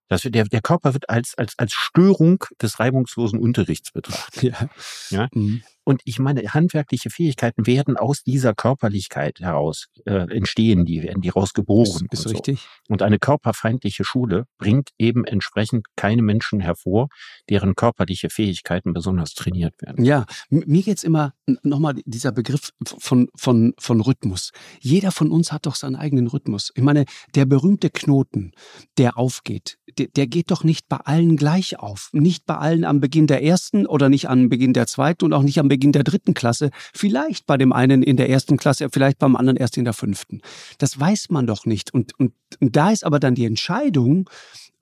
das 0.08 0.22
der, 0.22 0.44
der 0.44 0.60
Körper 0.60 0.92
wird 0.92 1.08
als, 1.08 1.34
als, 1.36 1.54
als 1.58 1.72
Störung 1.72 2.44
des 2.60 2.78
reibungslosen 2.78 3.38
Unterrichts 3.38 3.90
betrachtet. 3.90 4.42
Ja. 4.42 4.68
ja? 5.10 5.28
Mhm. 5.32 5.62
Und 5.84 6.00
ich 6.04 6.18
meine, 6.18 6.42
handwerkliche 6.42 7.10
Fähigkeiten 7.10 7.66
werden 7.66 7.96
aus 7.96 8.22
dieser 8.22 8.54
Körperlichkeit 8.54 9.40
heraus 9.40 9.86
äh, 10.06 10.30
entstehen, 10.34 10.84
die 10.84 11.02
werden 11.02 11.20
die 11.20 11.28
rausgeboren. 11.28 12.06
Ist, 12.10 12.20
ist 12.20 12.26
und 12.26 12.32
richtig. 12.32 12.60
So. 12.60 12.92
Und 12.94 13.02
eine 13.02 13.18
körperfeindliche 13.18 14.04
Schule 14.04 14.46
bringt 14.58 14.90
eben 14.98 15.24
entsprechend 15.24 15.86
keine 15.96 16.22
Menschen 16.22 16.60
hervor, 16.60 17.08
deren 17.50 17.74
körperliche 17.74 18.30
Fähigkeiten 18.30 18.92
besonders 18.92 19.34
trainiert 19.34 19.74
werden. 19.82 20.04
Ja, 20.04 20.26
mir 20.48 20.82
geht's 20.82 21.04
immer 21.04 21.34
nochmal 21.62 21.94
dieser 22.04 22.32
Begriff 22.32 22.70
von, 22.84 23.28
von, 23.36 23.74
von 23.78 24.00
Rhythmus. 24.00 24.50
Jeder 24.80 25.12
von 25.12 25.30
uns 25.30 25.52
hat 25.52 25.66
doch 25.66 25.74
seinen 25.74 25.96
eigenen 25.96 26.26
Rhythmus. 26.28 26.72
Ich 26.74 26.82
meine, 26.82 27.04
der 27.34 27.44
berühmte 27.44 27.90
Knoten, 27.90 28.52
der 28.96 29.18
aufgeht, 29.18 29.78
der, 29.98 30.08
der 30.08 30.26
geht 30.26 30.50
doch 30.50 30.64
nicht 30.64 30.88
bei 30.88 30.96
allen 30.96 31.36
gleich 31.36 31.78
auf. 31.78 32.10
Nicht 32.12 32.46
bei 32.46 32.56
allen 32.56 32.84
am 32.84 33.00
Beginn 33.00 33.26
der 33.26 33.42
ersten 33.42 33.86
oder 33.86 34.08
nicht 34.08 34.28
am 34.28 34.48
Beginn 34.48 34.72
der 34.72 34.86
zweiten 34.86 35.24
und 35.24 35.32
auch 35.32 35.42
nicht 35.42 35.58
am 35.58 35.68
Beginn 35.68 35.73
der 35.78 36.04
dritten 36.04 36.34
Klasse, 36.34 36.70
vielleicht 36.92 37.46
bei 37.46 37.56
dem 37.56 37.72
einen 37.72 38.02
in 38.02 38.16
der 38.16 38.28
ersten 38.28 38.56
Klasse, 38.56 38.88
vielleicht 38.92 39.18
beim 39.18 39.36
anderen 39.36 39.56
erst 39.56 39.76
in 39.76 39.84
der 39.84 39.94
fünften. 39.94 40.40
Das 40.78 40.98
weiß 40.98 41.30
man 41.30 41.46
doch 41.46 41.66
nicht. 41.66 41.92
Und, 41.92 42.18
und, 42.18 42.32
und 42.60 42.76
da 42.76 42.90
ist 42.90 43.04
aber 43.04 43.20
dann 43.20 43.34
die 43.34 43.44
Entscheidung, 43.44 44.28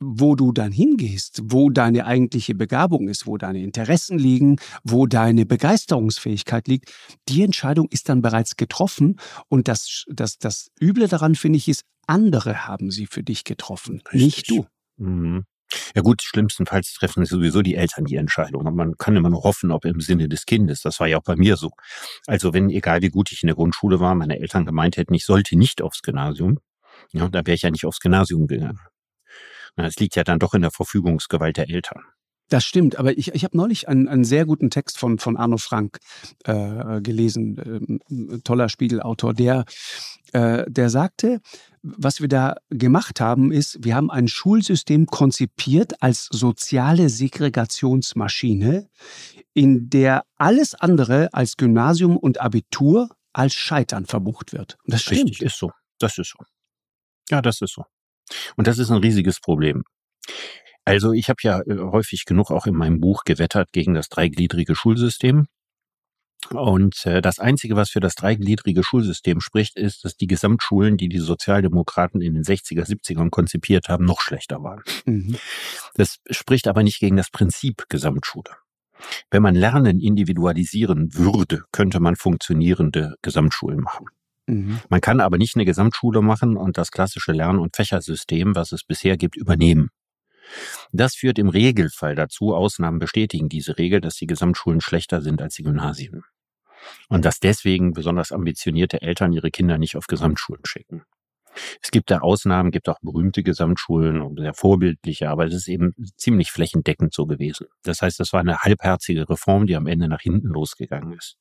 wo 0.02 0.35
du 0.35 0.52
dann 0.52 0.72
hingehst, 0.72 1.40
wo 1.44 1.70
deine 1.70 2.07
eigentliche 2.07 2.55
Begabung 2.55 3.09
ist, 3.09 3.26
wo 3.26 3.38
deine 3.38 3.62
Interessen 3.62 4.18
liegen, 4.18 4.57
wo 4.83 5.07
deine 5.07 5.46
Begeisterungsfähigkeit 5.46 6.66
liegt, 6.68 6.92
die 7.28 7.42
Entscheidung 7.42 7.88
ist 7.90 8.09
dann 8.09 8.22
bereits 8.22 8.57
getroffen. 8.57 9.18
Und 9.48 9.68
das, 9.68 10.05
das, 10.09 10.38
das 10.38 10.70
Üble 10.81 11.09
daran, 11.09 11.35
finde 11.35 11.59
ich, 11.59 11.68
ist, 11.68 11.85
andere 12.07 12.66
haben 12.66 12.90
sie 12.90 13.07
für 13.07 13.22
dich 13.22 13.44
getroffen, 13.44 14.02
Richtig. 14.12 14.20
nicht 14.20 14.50
du. 14.50 14.66
Mhm. 14.96 15.44
Ja 15.94 16.02
gut, 16.02 16.22
schlimmstenfalls 16.22 16.92
treffen 16.94 17.24
sowieso 17.24 17.62
die 17.62 17.76
Eltern 17.76 18.04
die 18.04 18.16
Entscheidung. 18.16 18.62
Man 18.74 18.96
kann 18.96 19.16
immer 19.16 19.30
nur 19.30 19.42
hoffen, 19.42 19.70
ob 19.70 19.85
im 19.85 20.00
Sinne 20.00 20.28
des 20.28 20.46
Kindes. 20.46 20.82
Das 20.82 21.00
war 21.00 21.06
ja 21.06 21.18
auch 21.18 21.24
bei 21.24 21.37
mir 21.37 21.56
so. 21.56 21.70
Also 22.26 22.52
wenn, 22.52 22.70
egal 22.70 23.02
wie 23.02 23.11
gut 23.11 23.32
ich 23.32 23.42
in 23.42 23.48
der 23.48 23.56
Grundschule 23.56 24.00
war, 24.00 24.14
meine 24.14 24.38
Eltern 24.38 24.66
gemeint 24.66 24.96
hätten, 24.96 25.14
ich 25.14 25.24
sollte 25.24 25.56
nicht 25.56 25.82
aufs 25.82 26.02
Gymnasium, 26.02 26.58
Ja, 27.12 27.28
da 27.28 27.46
wäre 27.46 27.54
ich 27.54 27.62
ja 27.62 27.70
nicht 27.70 27.87
aufs 27.87 28.00
Gymnasium 28.00 28.46
gegangen. 28.46 28.80
Es 29.76 29.96
liegt 29.96 30.16
ja 30.16 30.24
dann 30.24 30.38
doch 30.38 30.54
in 30.54 30.62
der 30.62 30.70
Verfügungsgewalt 30.70 31.56
der 31.56 31.70
Eltern. 31.70 32.02
Das 32.48 32.64
stimmt, 32.64 32.98
aber 32.98 33.16
ich, 33.16 33.35
ich 33.35 33.44
habe 33.44 33.56
neulich 33.56 33.88
einen, 33.88 34.08
einen 34.08 34.24
sehr 34.24 34.44
guten 34.44 34.68
Text 34.68 34.98
von, 34.98 35.18
von 35.18 35.38
Arno 35.38 35.56
Frank 35.56 35.98
äh, 36.44 37.00
gelesen, 37.00 38.00
äh, 38.11 38.38
toller 38.40 38.68
Spiegelautor, 38.68 39.32
der, 39.32 39.64
äh, 40.35 40.64
der 40.68 40.90
sagte, 40.90 41.40
was 41.83 42.21
wir 42.21 42.29
da 42.29 42.57
gemacht 42.71 43.21
haben, 43.21 43.53
ist, 43.53 43.85
wir 43.85 43.95
haben 43.95 44.11
ein 44.11 44.29
Schulsystem 44.29 45.07
konzipiert 45.07 46.03
als 46.03 46.29
soziale 46.31 47.09
Segregationsmaschine, 47.09 48.88
in 49.53 49.90
der 49.90 50.25
alles 50.37 50.75
andere 50.75 51.33
als 51.33 51.57
Gymnasium 51.57 52.16
und 52.16 52.40
Abitur 52.40 53.09
als 53.33 53.55
Scheitern 53.55 54.07
verbucht 54.07 54.53
wird. 54.53 54.77
Und 54.85 54.95
das 54.95 55.03
stimmt. 55.03 55.31
Richtig, 55.31 55.42
ist 55.42 55.59
so. 55.59 55.71
Das 55.99 56.18
ist 56.18 56.31
so. 56.31 56.45
Ja, 57.31 57.42
das 57.42 57.61
ist 57.61 57.73
so. 57.75 57.85
Und 58.57 58.66
das 58.66 58.79
ist 58.79 58.90
ein 58.90 58.99
riesiges 58.99 59.40
Problem. 59.40 59.83
Also 60.85 61.12
ich 61.12 61.29
habe 61.29 61.38
ja 61.42 61.61
äh, 61.61 61.79
häufig 61.79 62.25
genug 62.25 62.51
auch 62.51 62.66
in 62.66 62.75
meinem 62.75 63.01
Buch 63.01 63.25
gewettert 63.25 63.73
gegen 63.73 63.95
das 63.95 64.09
dreigliedrige 64.09 64.75
Schulsystem. 64.75 65.47
Und 66.50 67.07
äh, 67.07 67.22
das 67.22 67.38
Einzige, 67.38 67.76
was 67.76 67.90
für 67.90 68.00
das 68.00 68.14
dreigliedrige 68.14 68.83
Schulsystem 68.83 69.40
spricht, 69.40 69.76
ist, 69.76 70.05
dass 70.05 70.16
die 70.16 70.26
Gesamtschulen, 70.26 70.96
die 70.96 71.09
die 71.09 71.18
Sozialdemokraten 71.18 72.20
in 72.20 72.35
den 72.35 72.42
60er, 72.42 72.85
70ern 72.85 73.31
konzipiert 73.31 73.88
haben, 73.88 74.05
noch 74.05 74.20
schlechter 74.20 74.62
waren. 74.62 74.83
Mhm. 75.05 75.37
Das 75.94 76.18
spricht 76.31 76.68
aber 76.68 76.83
nicht 76.83 77.00
gegen 77.00 77.16
das 77.16 77.31
Prinzip 77.31 77.85
Gesamtschule. 77.88 78.50
Wenn 79.31 79.42
man 79.42 79.55
Lernen 79.55 80.00
individualisieren 80.00 81.14
würde, 81.14 81.64
könnte 81.72 82.00
man 82.00 82.16
funktionierende 82.16 83.16
Gesamtschulen 83.22 83.81
machen. 83.81 84.07
Mhm. 84.46 84.81
Man 84.88 85.00
kann 85.00 85.20
aber 85.20 85.38
nicht 85.38 85.57
eine 85.57 85.64
Gesamtschule 85.64 86.22
machen 86.22 86.57
und 86.57 86.78
das 86.78 86.90
klassische 86.90 87.33
Lern- 87.33 87.59
und 87.59 87.76
Fächersystem, 87.76 88.55
was 88.55 88.72
es 88.72 88.85
bisher 88.85 89.16
gibt, 89.16 89.37
übernehmen. 89.37 89.88
Das 90.92 91.14
führt 91.14 91.38
im 91.38 91.48
Regelfall 91.48 92.14
dazu, 92.14 92.55
Ausnahmen 92.55 92.98
bestätigen 92.98 93.48
diese 93.48 93.78
Regel, 93.78 94.00
dass 94.00 94.16
die 94.16 94.26
Gesamtschulen 94.26 94.81
schlechter 94.81 95.22
sind 95.22 95.40
als 95.40 95.55
die 95.55 95.62
Gymnasien. 95.62 96.24
Und 97.09 97.25
dass 97.25 97.40
deswegen 97.40 97.92
besonders 97.92 98.33
ambitionierte 98.33 99.03
Eltern 99.03 99.33
ihre 99.33 99.51
Kinder 99.51 99.79
nicht 99.79 99.97
auf 99.97 100.07
Gesamtschulen 100.07 100.64
schicken. 100.64 101.03
Es 101.83 101.90
gibt 101.90 102.11
da 102.11 102.18
Ausnahmen, 102.18 102.71
gibt 102.71 102.88
auch 102.88 102.99
berühmte 103.03 103.42
Gesamtschulen 103.42 104.21
und 104.23 104.38
sehr 104.38 104.55
vorbildliche, 104.55 105.29
aber 105.29 105.45
es 105.47 105.55
ist 105.55 105.68
eben 105.68 105.95
ziemlich 106.16 106.51
flächendeckend 106.51 107.12
so 107.12 107.27
gewesen. 107.27 107.66
Das 107.83 108.01
heißt, 108.03 108.18
das 108.21 108.33
war 108.33 108.40
eine 108.40 108.61
halbherzige 108.61 109.29
Reform, 109.29 109.66
die 109.66 109.77
am 109.77 109.87
Ende 109.87 110.09
nach 110.09 110.21
hinten 110.21 110.49
losgegangen 110.49 111.12
ist. 111.12 111.37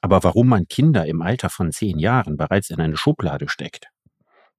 Aber 0.00 0.24
warum 0.24 0.48
man 0.48 0.66
Kinder 0.66 1.06
im 1.06 1.22
Alter 1.22 1.50
von 1.50 1.72
zehn 1.72 1.98
Jahren 1.98 2.36
bereits 2.36 2.70
in 2.70 2.80
eine 2.80 2.96
Schublade 2.96 3.48
steckt, 3.48 3.88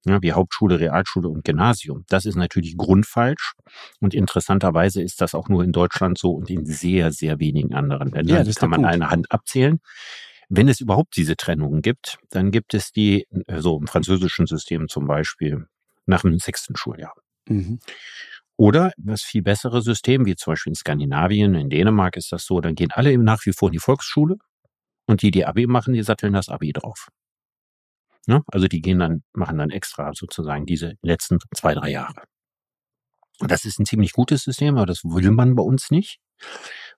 ja, 0.06 0.22
wie 0.22 0.32
Hauptschule, 0.32 0.78
Realschule 0.78 1.28
und 1.28 1.44
Gymnasium. 1.44 2.04
Das 2.08 2.26
ist 2.26 2.36
natürlich 2.36 2.76
grundfalsch. 2.76 3.54
Und 4.00 4.14
interessanterweise 4.14 5.02
ist 5.02 5.20
das 5.20 5.34
auch 5.34 5.48
nur 5.48 5.64
in 5.64 5.72
Deutschland 5.72 6.16
so 6.16 6.30
und 6.30 6.48
in 6.48 6.64
sehr, 6.64 7.12
sehr 7.12 7.40
wenigen 7.40 7.74
anderen 7.74 8.10
Ländern. 8.10 8.36
Ja, 8.36 8.44
das 8.44 8.56
kann 8.56 8.70
man 8.70 8.82
Punkt. 8.82 8.94
eine 8.94 9.10
Hand 9.10 9.32
abzählen. 9.32 9.80
Wenn 10.48 10.68
es 10.68 10.80
überhaupt 10.80 11.16
diese 11.16 11.36
Trennungen 11.36 11.82
gibt, 11.82 12.18
dann 12.30 12.52
gibt 12.52 12.72
es 12.74 12.92
die, 12.92 13.26
so 13.30 13.42
also 13.48 13.78
im 13.78 13.88
französischen 13.88 14.46
System 14.46 14.88
zum 14.88 15.06
Beispiel, 15.06 15.66
nach 16.06 16.22
dem 16.22 16.38
sechsten 16.38 16.76
Schuljahr. 16.76 17.14
Mhm. 17.48 17.80
Oder 18.56 18.92
das 18.96 19.22
viel 19.22 19.42
bessere 19.42 19.82
System, 19.82 20.24
wie 20.24 20.36
zum 20.36 20.52
Beispiel 20.52 20.70
in 20.70 20.76
Skandinavien, 20.76 21.54
in 21.56 21.68
Dänemark 21.68 22.16
ist 22.16 22.30
das 22.30 22.46
so, 22.46 22.60
dann 22.60 22.76
gehen 22.76 22.90
alle 22.92 23.16
nach 23.18 23.44
wie 23.44 23.52
vor 23.52 23.68
in 23.68 23.72
die 23.72 23.80
Volksschule 23.80 24.36
und 25.06 25.22
die, 25.22 25.32
die 25.32 25.44
Abi 25.44 25.66
machen, 25.66 25.94
die 25.94 26.02
satteln 26.02 26.32
das 26.32 26.48
Abi 26.48 26.72
drauf. 26.72 27.08
Ne? 28.26 28.42
Also 28.48 28.66
die 28.66 28.80
gehen 28.80 28.98
dann, 28.98 29.22
machen 29.32 29.58
dann 29.58 29.70
extra 29.70 30.12
sozusagen 30.14 30.66
diese 30.66 30.94
letzten 31.02 31.38
zwei, 31.54 31.74
drei 31.74 31.90
Jahre. 31.90 32.22
Das 33.40 33.64
ist 33.64 33.78
ein 33.78 33.86
ziemlich 33.86 34.12
gutes 34.12 34.42
System, 34.42 34.76
aber 34.76 34.86
das 34.86 35.04
will 35.04 35.30
man 35.30 35.54
bei 35.54 35.62
uns 35.62 35.90
nicht, 35.90 36.18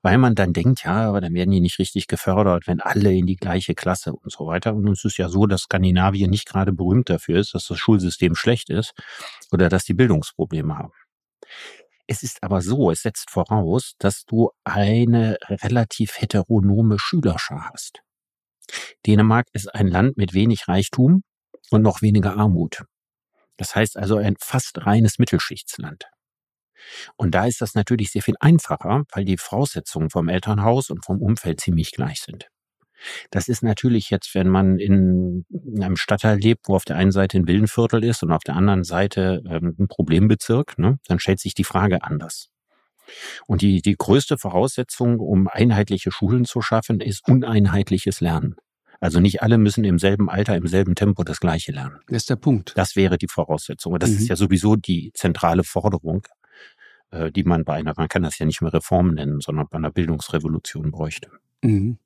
weil 0.02 0.18
man 0.18 0.34
dann 0.34 0.52
denkt, 0.52 0.84
ja, 0.84 1.08
aber 1.08 1.20
dann 1.20 1.34
werden 1.34 1.50
die 1.50 1.60
nicht 1.60 1.78
richtig 1.78 2.06
gefördert, 2.06 2.66
wenn 2.66 2.80
alle 2.80 3.12
in 3.12 3.26
die 3.26 3.36
gleiche 3.36 3.74
Klasse 3.74 4.12
und 4.12 4.30
so 4.30 4.46
weiter. 4.46 4.74
Und 4.74 4.88
es 4.88 5.04
ist 5.04 5.18
ja 5.18 5.28
so, 5.28 5.46
dass 5.46 5.62
Skandinavien 5.62 6.30
nicht 6.30 6.48
gerade 6.48 6.72
berühmt 6.72 7.10
dafür 7.10 7.40
ist, 7.40 7.54
dass 7.54 7.66
das 7.66 7.78
Schulsystem 7.78 8.34
schlecht 8.34 8.70
ist 8.70 8.94
oder 9.52 9.68
dass 9.68 9.84
die 9.84 9.94
Bildungsprobleme 9.94 10.78
haben. 10.78 10.92
Es 12.06 12.22
ist 12.22 12.42
aber 12.42 12.62
so, 12.62 12.90
es 12.90 13.02
setzt 13.02 13.30
voraus, 13.30 13.94
dass 13.98 14.24
du 14.24 14.50
eine 14.64 15.36
relativ 15.46 16.20
heteronome 16.20 16.98
Schülerschar 16.98 17.70
hast. 17.72 18.00
Dänemark 19.06 19.46
ist 19.52 19.74
ein 19.74 19.88
Land 19.88 20.16
mit 20.16 20.34
wenig 20.34 20.68
Reichtum 20.68 21.22
und 21.70 21.82
noch 21.82 22.02
weniger 22.02 22.36
Armut. 22.36 22.84
Das 23.56 23.74
heißt 23.74 23.96
also 23.96 24.16
ein 24.16 24.36
fast 24.38 24.86
reines 24.86 25.18
Mittelschichtsland. 25.18 26.04
Und 27.16 27.34
da 27.34 27.46
ist 27.46 27.60
das 27.60 27.74
natürlich 27.74 28.10
sehr 28.10 28.22
viel 28.22 28.36
einfacher, 28.40 29.02
weil 29.12 29.24
die 29.24 29.36
Voraussetzungen 29.36 30.10
vom 30.10 30.28
Elternhaus 30.28 30.90
und 30.90 31.04
vom 31.04 31.20
Umfeld 31.20 31.60
ziemlich 31.60 31.92
gleich 31.92 32.20
sind. 32.20 32.48
Das 33.30 33.48
ist 33.48 33.62
natürlich 33.62 34.10
jetzt, 34.10 34.34
wenn 34.34 34.48
man 34.48 34.78
in 34.78 35.44
einem 35.80 35.96
Stadtteil 35.96 36.38
lebt, 36.38 36.68
wo 36.68 36.74
auf 36.74 36.84
der 36.84 36.96
einen 36.96 37.12
Seite 37.12 37.38
ein 37.38 37.46
Wildenviertel 37.46 38.02
ist 38.04 38.22
und 38.22 38.32
auf 38.32 38.42
der 38.42 38.56
anderen 38.56 38.84
Seite 38.84 39.42
ähm, 39.48 39.76
ein 39.78 39.88
Problembezirk, 39.88 40.78
ne, 40.78 40.98
dann 41.06 41.20
stellt 41.20 41.38
sich 41.38 41.54
die 41.54 41.64
Frage 41.64 42.02
anders. 42.02 42.48
Und 43.46 43.62
die, 43.62 43.82
die 43.82 43.96
größte 43.96 44.38
Voraussetzung, 44.38 45.20
um 45.20 45.48
einheitliche 45.48 46.10
Schulen 46.10 46.44
zu 46.44 46.62
schaffen, 46.62 47.00
ist 47.00 47.28
uneinheitliches 47.28 48.20
Lernen. 48.20 48.56
Also 49.00 49.20
nicht 49.20 49.42
alle 49.42 49.58
müssen 49.58 49.84
im 49.84 49.98
selben 49.98 50.28
Alter, 50.28 50.56
im 50.56 50.66
selben 50.66 50.94
Tempo 50.94 51.22
das 51.22 51.40
Gleiche 51.40 51.72
lernen. 51.72 52.00
Das 52.08 52.22
ist 52.22 52.30
der 52.30 52.36
Punkt. 52.36 52.72
Das 52.76 52.96
wäre 52.96 53.16
die 53.16 53.28
Voraussetzung. 53.28 53.92
Und 53.92 54.02
das 54.02 54.10
mhm. 54.10 54.16
ist 54.18 54.28
ja 54.28 54.36
sowieso 54.36 54.74
die 54.74 55.12
zentrale 55.14 55.62
Forderung, 55.62 56.26
äh, 57.10 57.30
die 57.30 57.44
man 57.44 57.64
bei 57.64 57.74
einer, 57.74 57.92
man 57.96 58.08
kann 58.08 58.22
das 58.22 58.38
ja 58.38 58.46
nicht 58.46 58.60
mehr 58.60 58.72
Reform 58.72 59.14
nennen, 59.14 59.40
sondern 59.40 59.68
bei 59.70 59.78
einer 59.78 59.92
Bildungsrevolution 59.92 60.90
bräuchte. 60.90 61.30
Mhm. 61.62 61.98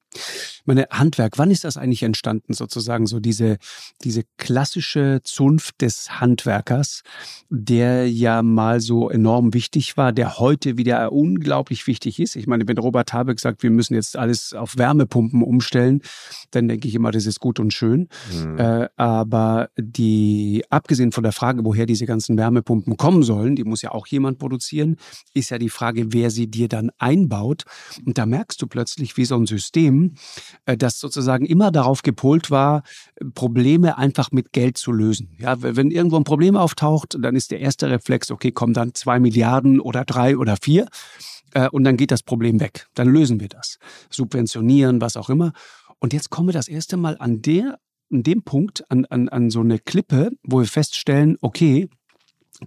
Meine 0.64 0.86
Handwerk, 0.90 1.38
wann 1.38 1.50
ist 1.50 1.64
das 1.64 1.76
eigentlich 1.76 2.02
entstanden, 2.02 2.54
sozusagen 2.54 3.06
so 3.06 3.20
diese, 3.20 3.58
diese 4.04 4.22
klassische 4.36 5.20
Zunft 5.24 5.80
des 5.80 6.20
Handwerkers, 6.20 7.02
der 7.48 8.10
ja 8.10 8.42
mal 8.42 8.80
so 8.80 9.10
enorm 9.10 9.54
wichtig 9.54 9.96
war, 9.96 10.12
der 10.12 10.38
heute 10.38 10.76
wieder 10.76 11.12
unglaublich 11.12 11.86
wichtig 11.86 12.20
ist. 12.20 12.36
Ich 12.36 12.46
meine, 12.46 12.66
wenn 12.68 12.78
Robert 12.78 13.12
Habeck 13.12 13.40
sagt, 13.40 13.62
wir 13.62 13.70
müssen 13.70 13.94
jetzt 13.94 14.16
alles 14.16 14.52
auf 14.52 14.76
Wärmepumpen 14.76 15.42
umstellen, 15.42 16.02
dann 16.50 16.68
denke 16.68 16.88
ich 16.88 16.94
immer, 16.94 17.10
das 17.10 17.26
ist 17.26 17.40
gut 17.40 17.58
und 17.58 17.72
schön. 17.72 18.08
Mhm. 18.32 18.58
Äh, 18.58 18.88
aber 18.96 19.70
die, 19.76 20.64
abgesehen 20.70 21.12
von 21.12 21.24
der 21.24 21.32
Frage, 21.32 21.64
woher 21.64 21.86
diese 21.86 22.06
ganzen 22.06 22.36
Wärmepumpen 22.36 22.96
kommen 22.96 23.22
sollen, 23.22 23.56
die 23.56 23.64
muss 23.64 23.82
ja 23.82 23.92
auch 23.92 24.06
jemand 24.06 24.38
produzieren, 24.38 24.96
ist 25.34 25.50
ja 25.50 25.58
die 25.58 25.68
Frage, 25.68 26.12
wer 26.12 26.30
sie 26.30 26.48
dir 26.48 26.68
dann 26.68 26.90
einbaut. 26.98 27.64
Und 28.04 28.18
da 28.18 28.26
merkst 28.26 28.60
du 28.60 28.66
plötzlich, 28.66 29.16
wie 29.16 29.24
so 29.24 29.36
ein 29.36 29.46
System 29.46 30.01
äh, 30.66 30.76
das 30.76 30.98
sozusagen 30.98 31.46
immer 31.46 31.70
darauf 31.70 32.02
gepolt 32.02 32.50
war, 32.50 32.82
Probleme 33.34 33.98
einfach 33.98 34.32
mit 34.32 34.52
Geld 34.52 34.78
zu 34.78 34.92
lösen. 34.92 35.36
Ja, 35.38 35.56
wenn 35.60 35.90
irgendwo 35.90 36.16
ein 36.16 36.24
Problem 36.24 36.56
auftaucht, 36.56 37.16
dann 37.20 37.36
ist 37.36 37.50
der 37.50 37.60
erste 37.60 37.90
Reflex, 37.90 38.30
okay, 38.30 38.52
kommen 38.52 38.74
dann 38.74 38.94
zwei 38.94 39.20
Milliarden 39.20 39.80
oder 39.80 40.04
drei 40.04 40.36
oder 40.36 40.56
vier 40.60 40.86
äh, 41.54 41.68
und 41.68 41.84
dann 41.84 41.96
geht 41.96 42.10
das 42.10 42.22
Problem 42.22 42.60
weg. 42.60 42.86
Dann 42.94 43.08
lösen 43.08 43.40
wir 43.40 43.48
das. 43.48 43.78
Subventionieren, 44.10 45.00
was 45.00 45.16
auch 45.16 45.30
immer. 45.30 45.52
Und 45.98 46.12
jetzt 46.12 46.30
kommen 46.30 46.48
wir 46.48 46.52
das 46.52 46.68
erste 46.68 46.96
Mal 46.96 47.16
an 47.18 47.42
der, 47.42 47.78
an 48.10 48.22
dem 48.22 48.42
Punkt, 48.42 48.84
an, 48.90 49.04
an, 49.06 49.28
an 49.28 49.50
so 49.50 49.60
eine 49.60 49.78
Klippe, 49.78 50.30
wo 50.42 50.60
wir 50.60 50.66
feststellen, 50.66 51.36
okay, 51.40 51.88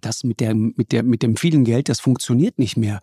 das 0.01 0.23
mit, 0.23 0.39
der, 0.39 0.53
mit, 0.53 0.91
der, 0.91 1.03
mit 1.03 1.23
dem 1.23 1.37
vielen 1.37 1.63
Geld, 1.63 1.89
das 1.89 1.99
funktioniert 1.99 2.59
nicht 2.59 2.77
mehr. 2.77 2.99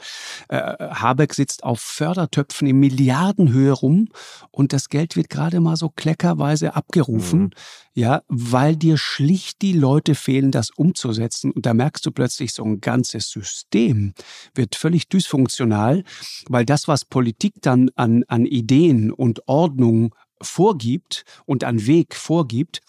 Äh, 0.49 0.57
Habeck 0.79 1.35
sitzt 1.35 1.65
auf 1.65 1.81
Fördertöpfen 1.81 2.67
in 2.67 2.79
Milliardenhöhe 2.79 3.73
rum 3.73 4.09
und 4.51 4.73
das 4.73 4.89
Geld 4.89 5.17
wird 5.17 5.31
gerade 5.31 5.61
mal 5.61 5.77
so 5.77 5.89
kleckerweise 5.89 6.75
abgerufen, 6.75 7.41
mhm. 7.41 7.51
ja, 7.95 8.23
weil 8.29 8.77
dir 8.77 8.97
schlicht 8.97 9.63
die 9.63 9.73
Leute 9.73 10.15
fehlen, 10.15 10.51
das 10.51 10.71
umzusetzen. 10.71 11.51
Und 11.53 11.67
da 11.67 11.75
merkst 11.75 12.05
du 12.05 12.11
plötzlich, 12.11 12.53
so 12.53 12.65
ein 12.65 12.81
ganzes 12.81 13.31
System 13.31 14.15
wird 14.55 14.77
völlig 14.77 15.09
dysfunktional, 15.09 16.05
weil 16.49 16.65
das, 16.65 16.89
was 16.89 17.05
Politik 17.05 17.55
dann 17.61 17.91
an, 17.97 18.25
an 18.29 18.47
Ideen 18.47 19.13
und 19.13 19.49
Ordnung 19.49 20.15
vorgibt 20.41 21.25
und 21.47 21.65
an 21.65 21.87
Weg 21.87 22.15
vorgibt, 22.15 22.81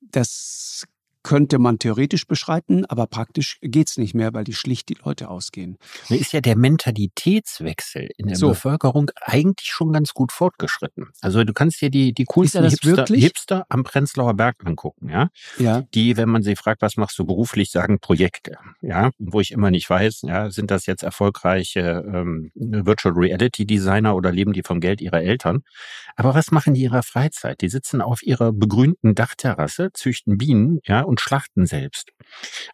das 0.00 0.86
könnte 1.22 1.58
man 1.58 1.78
theoretisch 1.78 2.26
beschreiten, 2.26 2.84
aber 2.86 3.06
praktisch 3.06 3.58
geht's 3.60 3.96
nicht 3.96 4.14
mehr, 4.14 4.34
weil 4.34 4.44
die 4.44 4.54
schlicht 4.54 4.88
die 4.88 4.96
Leute 5.04 5.28
ausgehen. 5.28 5.78
Da 6.08 6.14
ist 6.14 6.32
ja 6.32 6.40
der 6.40 6.56
Mentalitätswechsel 6.56 8.08
in 8.16 8.26
der 8.26 8.36
so. 8.36 8.48
Bevölkerung 8.48 9.10
eigentlich 9.20 9.68
schon 9.68 9.92
ganz 9.92 10.12
gut 10.12 10.32
fortgeschritten. 10.32 11.10
Also 11.20 11.44
du 11.44 11.52
kannst 11.52 11.80
dir 11.80 11.90
die, 11.90 12.12
die 12.12 12.24
coolsten 12.24 12.68
Hipster, 12.68 13.06
Hipster, 13.06 13.66
am 13.68 13.84
Prenzlauer 13.84 14.34
Berg 14.34 14.56
angucken, 14.64 15.08
ja? 15.08 15.28
ja. 15.58 15.82
Die, 15.94 16.16
wenn 16.16 16.28
man 16.28 16.42
sie 16.42 16.56
fragt, 16.56 16.82
was 16.82 16.96
machst 16.96 17.18
du 17.18 17.24
beruflich, 17.24 17.70
sagen 17.70 18.00
Projekte, 18.00 18.56
ja? 18.80 19.10
Wo 19.18 19.40
ich 19.40 19.52
immer 19.52 19.70
nicht 19.70 19.88
weiß, 19.88 20.22
ja, 20.22 20.50
sind 20.50 20.70
das 20.70 20.86
jetzt 20.86 21.02
erfolgreiche 21.02 22.04
ähm, 22.12 22.50
Virtual 22.54 23.14
Reality 23.14 23.66
Designer 23.66 24.16
oder 24.16 24.32
leben 24.32 24.52
die 24.52 24.62
vom 24.62 24.80
Geld 24.80 25.00
ihrer 25.00 25.22
Eltern? 25.22 25.62
Aber 26.16 26.34
was 26.34 26.50
machen 26.50 26.74
die 26.74 26.80
in 26.80 26.90
ihrer 26.90 27.02
Freizeit? 27.02 27.60
Die 27.60 27.68
sitzen 27.68 28.00
auf 28.00 28.22
ihrer 28.22 28.52
begrünten 28.52 29.14
Dachterrasse, 29.14 29.90
züchten 29.92 30.38
Bienen, 30.38 30.80
ja, 30.84 31.02
und 31.10 31.20
schlachten 31.20 31.66
selbst. 31.66 32.12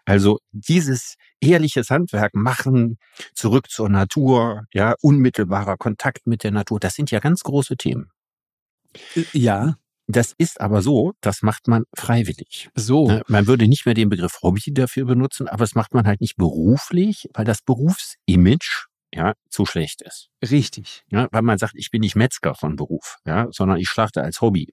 Also 0.04 0.38
dieses 0.52 1.16
ehrliches 1.40 1.90
Handwerk 1.90 2.34
machen, 2.34 2.98
zurück 3.34 3.70
zur 3.70 3.88
Natur, 3.88 4.66
ja, 4.72 4.94
unmittelbarer 5.00 5.76
Kontakt 5.78 6.26
mit 6.26 6.44
der 6.44 6.52
Natur, 6.52 6.78
das 6.78 6.94
sind 6.94 7.10
ja 7.10 7.18
ganz 7.18 7.42
große 7.42 7.76
Themen. 7.76 8.10
Ja. 9.32 9.76
Das 10.08 10.34
ist 10.38 10.60
aber 10.60 10.82
so, 10.82 11.14
das 11.20 11.42
macht 11.42 11.66
man 11.66 11.82
freiwillig. 11.96 12.68
So. 12.76 13.08
Ne, 13.08 13.22
man 13.26 13.48
würde 13.48 13.66
nicht 13.66 13.86
mehr 13.86 13.94
den 13.94 14.08
Begriff 14.08 14.40
Hobby 14.42 14.72
dafür 14.72 15.04
benutzen, 15.04 15.48
aber 15.48 15.64
es 15.64 15.74
macht 15.74 15.94
man 15.94 16.06
halt 16.06 16.20
nicht 16.20 16.36
beruflich, 16.36 17.28
weil 17.34 17.44
das 17.44 17.60
Berufsimage 17.62 18.86
ja, 19.12 19.32
zu 19.50 19.66
schlecht 19.66 20.02
ist. 20.02 20.28
Richtig. 20.48 21.02
Ja, 21.10 21.26
weil 21.32 21.42
man 21.42 21.58
sagt, 21.58 21.74
ich 21.74 21.90
bin 21.90 22.02
nicht 22.02 22.14
Metzger 22.14 22.54
von 22.54 22.76
Beruf, 22.76 23.16
ja, 23.26 23.48
sondern 23.50 23.78
ich 23.78 23.88
schlachte 23.88 24.22
als 24.22 24.40
Hobby. 24.40 24.70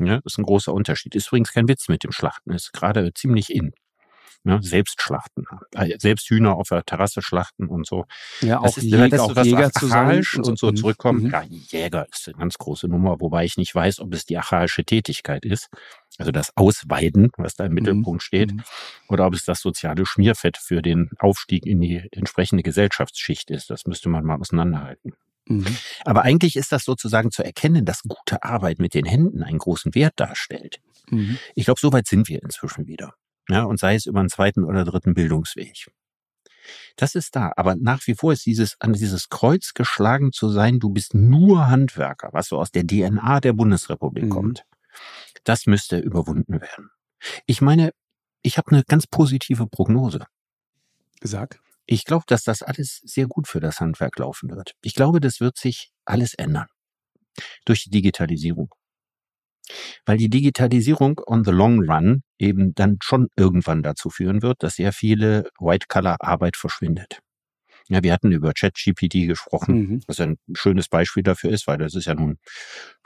Ja, 0.00 0.16
das 0.16 0.34
ist 0.34 0.38
ein 0.38 0.44
großer 0.44 0.72
Unterschied. 0.72 1.14
Ist 1.14 1.28
übrigens 1.28 1.52
kein 1.52 1.68
Witz 1.68 1.88
mit 1.88 2.04
dem 2.04 2.12
Schlachten, 2.12 2.52
ist 2.52 2.72
gerade 2.72 3.12
ziemlich 3.14 3.50
in. 3.54 3.72
Ja, 4.42 4.58
selbst 4.62 5.02
schlachten, 5.02 5.44
äh, 5.74 5.98
selbst 5.98 6.30
Hühner 6.30 6.54
auf 6.56 6.68
der 6.70 6.82
Terrasse 6.82 7.20
schlachten 7.20 7.66
und 7.66 7.86
so. 7.86 8.06
Ja, 8.40 8.58
das 8.62 8.72
auch 8.72 8.76
ist, 8.78 8.84
Jäger, 8.84 9.08
das 9.10 9.20
auch 9.20 9.36
was 9.36 9.46
Jäger 9.46 9.70
zu 9.70 9.86
sein 9.86 10.06
archaisch 10.06 10.38
und 10.38 10.58
so 10.58 10.68
Mhm. 10.70 10.76
zurückkommen. 10.76 11.24
Mhm. 11.24 11.30
Ja, 11.30 11.42
Jäger 11.42 12.06
ist 12.10 12.26
eine 12.26 12.38
ganz 12.38 12.56
große 12.56 12.88
Nummer, 12.88 13.20
wobei 13.20 13.44
ich 13.44 13.58
nicht 13.58 13.74
weiß, 13.74 14.00
ob 14.00 14.14
es 14.14 14.24
die 14.24 14.38
archaische 14.38 14.82
Tätigkeit 14.82 15.44
ist, 15.44 15.68
also 16.16 16.32
das 16.32 16.56
Ausweiden, 16.56 17.30
was 17.36 17.54
da 17.54 17.66
im 17.66 17.74
Mittelpunkt 17.74 18.22
steht, 18.22 18.52
Mhm. 18.54 18.62
oder 19.08 19.26
ob 19.26 19.34
es 19.34 19.44
das 19.44 19.60
soziale 19.60 20.06
Schmierfett 20.06 20.56
für 20.56 20.80
den 20.80 21.10
Aufstieg 21.18 21.66
in 21.66 21.82
die 21.82 22.08
entsprechende 22.12 22.62
Gesellschaftsschicht 22.62 23.50
ist. 23.50 23.68
Das 23.68 23.84
müsste 23.84 24.08
man 24.08 24.24
mal 24.24 24.40
auseinanderhalten. 24.40 25.12
Mhm. 25.46 25.76
Aber 26.04 26.22
eigentlich 26.22 26.56
ist 26.56 26.72
das 26.72 26.84
sozusagen 26.84 27.30
zu 27.30 27.42
erkennen, 27.42 27.84
dass 27.84 28.02
gute 28.02 28.42
Arbeit 28.42 28.78
mit 28.78 28.94
den 28.94 29.04
Händen 29.04 29.42
einen 29.42 29.58
großen 29.58 29.94
Wert 29.94 30.14
darstellt. 30.16 30.80
Mhm. 31.08 31.38
Ich 31.54 31.64
glaube, 31.64 31.80
so 31.80 31.92
weit 31.92 32.06
sind 32.06 32.28
wir 32.28 32.42
inzwischen 32.42 32.86
wieder. 32.86 33.14
Ja, 33.48 33.64
und 33.64 33.80
sei 33.80 33.94
es 33.96 34.06
über 34.06 34.20
einen 34.20 34.28
zweiten 34.28 34.64
oder 34.64 34.84
dritten 34.84 35.14
Bildungsweg. 35.14 35.90
Das 36.96 37.14
ist 37.14 37.34
da. 37.34 37.52
Aber 37.56 37.74
nach 37.74 38.06
wie 38.06 38.14
vor 38.14 38.32
ist 38.32 38.46
dieses, 38.46 38.76
an 38.80 38.92
dieses 38.92 39.28
Kreuz 39.28 39.72
geschlagen 39.74 40.32
zu 40.32 40.48
sein, 40.50 40.78
du 40.78 40.90
bist 40.90 41.14
nur 41.14 41.66
Handwerker, 41.66 42.28
was 42.32 42.48
so 42.48 42.58
aus 42.58 42.70
der 42.70 42.86
DNA 42.86 43.40
der 43.40 43.54
Bundesrepublik 43.54 44.24
Mhm. 44.24 44.30
kommt. 44.30 44.64
Das 45.44 45.66
müsste 45.66 45.98
überwunden 45.98 46.60
werden. 46.60 46.90
Ich 47.46 47.60
meine, 47.60 47.92
ich 48.42 48.56
habe 48.58 48.70
eine 48.70 48.84
ganz 48.84 49.06
positive 49.06 49.66
Prognose. 49.66 50.26
Sag. 51.22 51.60
Ich 51.90 52.04
glaube, 52.04 52.24
dass 52.26 52.44
das 52.44 52.62
alles 52.62 53.00
sehr 53.04 53.26
gut 53.26 53.48
für 53.48 53.60
das 53.60 53.80
Handwerk 53.80 54.18
laufen 54.18 54.50
wird. 54.50 54.74
Ich 54.82 54.94
glaube, 54.94 55.20
das 55.20 55.40
wird 55.40 55.58
sich 55.58 55.90
alles 56.06 56.34
ändern. 56.34 56.68
Durch 57.64 57.84
die 57.84 57.90
Digitalisierung. 57.90 58.70
Weil 60.06 60.16
die 60.16 60.28
Digitalisierung 60.28 61.20
on 61.26 61.44
the 61.44 61.50
long 61.50 61.80
run 61.88 62.22
eben 62.38 62.74
dann 62.74 62.98
schon 63.02 63.28
irgendwann 63.36 63.82
dazu 63.82 64.10
führen 64.10 64.42
wird, 64.42 64.62
dass 64.62 64.74
sehr 64.76 64.92
viele 64.92 65.48
White-Color-Arbeit 65.58 66.56
verschwindet. 66.56 67.20
Ja, 67.88 68.02
wir 68.02 68.12
hatten 68.12 68.32
über 68.32 68.52
ChatGPT 68.54 69.26
gesprochen, 69.28 69.76
Mhm. 69.76 70.02
was 70.06 70.20
ein 70.20 70.38
schönes 70.54 70.88
Beispiel 70.88 71.22
dafür 71.24 71.50
ist, 71.50 71.66
weil 71.66 71.78
das 71.78 71.94
ist 71.94 72.06
ja 72.06 72.14
nun 72.14 72.38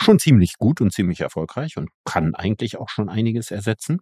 schon 0.00 0.18
ziemlich 0.18 0.54
gut 0.58 0.80
und 0.80 0.92
ziemlich 0.92 1.20
erfolgreich 1.20 1.76
und 1.78 1.90
kann 2.04 2.34
eigentlich 2.34 2.78
auch 2.78 2.88
schon 2.90 3.08
einiges 3.10 3.50
ersetzen. 3.50 4.00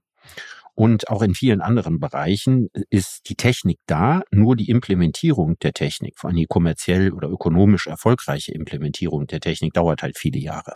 Und 0.75 1.09
auch 1.09 1.23
in 1.23 1.35
vielen 1.35 1.61
anderen 1.61 2.01
Bereichen 2.01 2.69
ist 2.89 3.29
die 3.29 3.35
Technik 3.35 3.79
da, 3.87 4.23
nur 4.31 4.57
die 4.57 4.71
Implementierung 4.71 5.59
der 5.59 5.75
Technik, 5.75 6.19
vor 6.19 6.29
allem 6.29 6.39
die 6.39 6.47
kommerziell 6.47 7.13
oder 7.13 7.29
ökonomisch 7.29 7.87
erfolgreiche 7.87 8.53
Implementierung 8.53 9.27
der 9.27 9.41
Technik 9.41 9.75
dauert 9.75 10.03
halt 10.03 10.17
viele 10.17 10.39
Jahre. 10.39 10.75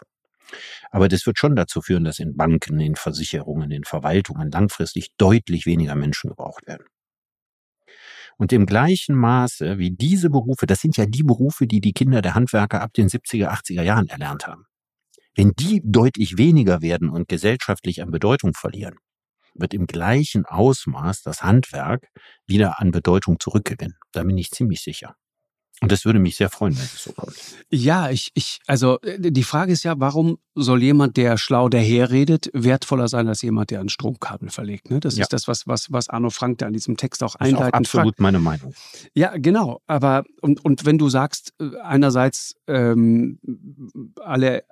Aber 0.91 1.09
das 1.09 1.27
wird 1.27 1.39
schon 1.39 1.57
dazu 1.57 1.81
führen, 1.81 2.05
dass 2.05 2.19
in 2.19 2.37
Banken, 2.37 2.79
in 2.79 2.95
Versicherungen, 2.95 3.71
in 3.71 3.85
Verwaltungen 3.85 4.51
langfristig 4.51 5.09
deutlich 5.17 5.67
weniger 5.67 5.95
Menschen 5.95 6.29
gebraucht 6.29 6.67
werden. 6.67 6.87
Und 8.39 8.53
im 8.53 8.67
gleichen 8.67 9.17
Maße 9.17 9.79
wie 9.79 9.91
diese 9.91 10.29
Berufe, 10.29 10.67
das 10.67 10.81
sind 10.81 10.97
ja 10.99 11.07
die 11.07 11.23
Berufe, 11.23 11.67
die 11.67 11.81
die 11.81 11.95
Kinder 11.95 12.21
der 12.21 12.35
Handwerker 12.35 12.83
ab 12.83 12.93
den 12.93 13.09
70er, 13.09 13.49
80er 13.49 13.83
Jahren 13.83 14.09
erlernt 14.09 14.47
haben. 14.47 14.67
Wenn 15.35 15.53
die 15.53 15.81
deutlich 15.85 16.37
weniger 16.37 16.83
werden 16.83 17.09
und 17.09 17.29
gesellschaftlich 17.29 18.03
an 18.03 18.11
Bedeutung 18.11 18.53
verlieren, 18.55 18.97
wird 19.59 19.75
im 19.75 19.87
gleichen 19.87 20.45
Ausmaß 20.47 21.23
das 21.23 21.43
Handwerk 21.43 22.09
wieder 22.47 22.81
an 22.81 22.91
Bedeutung 22.91 23.39
zurückgewinnen. 23.41 23.97
Da 24.13 24.23
bin 24.23 24.39
ich 24.39 24.51
ziemlich 24.51 24.83
sicher. 24.83 25.15
Und 25.83 25.93
das 25.93 26.07
würde 26.07 26.19
mich 26.19 26.37
sehr 26.37 26.49
freuen, 26.49 26.75
wenn 26.75 26.85
es 26.85 27.05
so 27.05 27.13
kommt. 27.13 27.37
Ja, 27.71 28.09
ich, 28.09 28.31
ich, 28.33 28.61
also 28.67 28.99
äh, 29.03 29.31
die 29.31 29.43
Frage 29.43 29.73
ist 29.73 29.83
ja, 29.83 29.93
warum 29.99 30.39
soll 30.55 30.83
jemand, 30.83 31.19
der 31.19 31.37
schlau 31.37 31.69
daherredet, 31.69 32.49
wertvoller 32.55 33.09
sein 33.09 33.29
als 33.29 33.43
jemand, 33.43 33.71
der 33.71 33.81
ein 33.81 33.91
Stromkabel 33.91 34.49
verlegt? 34.49 34.89
Ne? 34.91 35.01
Das 35.01 35.17
Ja. 35.19 35.25
ist 35.25 35.35
das, 35.35 35.49
was, 35.49 35.67
was, 35.67 35.93
was 35.93 36.09
Arno 36.09 36.31
Frank 36.31 36.57
da 36.59 36.67
in 36.67 36.73
diesem 36.73 36.97
Text 36.97 37.23
auch 37.23 37.37
Das 37.37 37.49
ist 37.49 37.55
auch 37.55 37.59
einleitend 37.61 37.89
fragt. 37.89 38.07
absolut 38.07 38.21
meine 38.21 38.39
Meinung. 38.39 38.73
Ja, 39.13 39.37
genau. 39.37 39.83
Aber 39.87 40.25
und, 40.41 40.65
und 40.65 40.87
wenn 40.87 40.97
du 40.97 41.11
sagst, 41.11 41.53
äh, 41.61 41.77
einerseits 41.83 42.55
ähm, 42.69 43.39
alle 44.25 44.65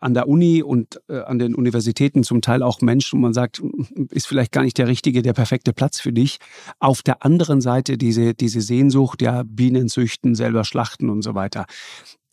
an 0.00 0.14
der 0.14 0.28
Uni 0.28 0.62
und 0.62 1.00
äh, 1.08 1.20
an 1.20 1.38
den 1.38 1.54
Universitäten 1.54 2.24
zum 2.24 2.42
Teil 2.42 2.62
auch 2.62 2.80
Menschen, 2.80 3.18
wo 3.18 3.22
man 3.22 3.32
sagt, 3.32 3.62
ist 4.10 4.26
vielleicht 4.26 4.52
gar 4.52 4.62
nicht 4.62 4.78
der 4.78 4.88
richtige, 4.88 5.22
der 5.22 5.32
perfekte 5.32 5.72
Platz 5.72 6.00
für 6.00 6.12
dich. 6.12 6.38
Auf 6.78 7.02
der 7.02 7.24
anderen 7.24 7.60
Seite 7.60 7.96
diese, 7.96 8.34
diese 8.34 8.60
Sehnsucht, 8.60 9.22
ja, 9.22 9.42
Bienen 9.44 9.88
züchten, 9.88 10.34
selber 10.34 10.64
schlachten 10.64 11.10
und 11.10 11.22
so 11.22 11.34
weiter. 11.34 11.66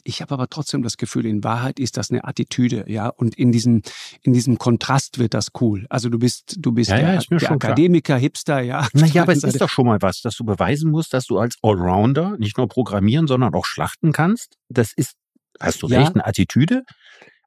Ich 0.03 0.21
habe 0.21 0.33
aber 0.33 0.49
trotzdem 0.49 0.81
das 0.81 0.97
Gefühl, 0.97 1.25
in 1.25 1.43
Wahrheit 1.43 1.79
ist 1.79 1.97
das 1.97 2.09
eine 2.09 2.23
Attitüde, 2.23 2.85
ja, 2.87 3.09
und 3.09 3.35
in 3.35 3.51
diesem 3.51 3.81
in 4.21 4.33
diesem 4.33 4.57
Kontrast 4.57 5.19
wird 5.19 5.33
das 5.33 5.49
cool. 5.59 5.85
Also 5.89 6.09
du 6.09 6.17
bist 6.17 6.55
du 6.57 6.71
bist 6.71 6.89
Ja, 6.89 6.97
ja, 6.97 7.03
der, 7.03 7.15
mir 7.29 7.37
der 7.37 7.39
schon 7.39 7.59
klar. 7.59 7.71
Akademiker, 7.71 8.17
Hipster, 8.17 8.61
ja. 8.61 8.87
Naja, 8.93 9.23
aber 9.23 9.33
es 9.33 9.43
ist 9.43 9.61
doch 9.61 9.69
schon 9.69 9.85
mal 9.85 10.01
was, 10.01 10.21
dass 10.21 10.35
du 10.35 10.45
beweisen 10.45 10.89
musst, 10.89 11.13
dass 11.13 11.25
du 11.25 11.37
als 11.37 11.57
Allrounder 11.61 12.37
nicht 12.37 12.57
nur 12.57 12.67
programmieren, 12.67 13.27
sondern 13.27 13.53
auch 13.53 13.65
schlachten 13.65 14.11
kannst. 14.11 14.55
Das 14.69 14.93
ist, 14.95 15.15
hast 15.59 15.81
du 15.81 15.87
Ja. 15.87 15.99
recht, 15.99 16.15
eine 16.15 16.25
Attitüde. 16.25 16.83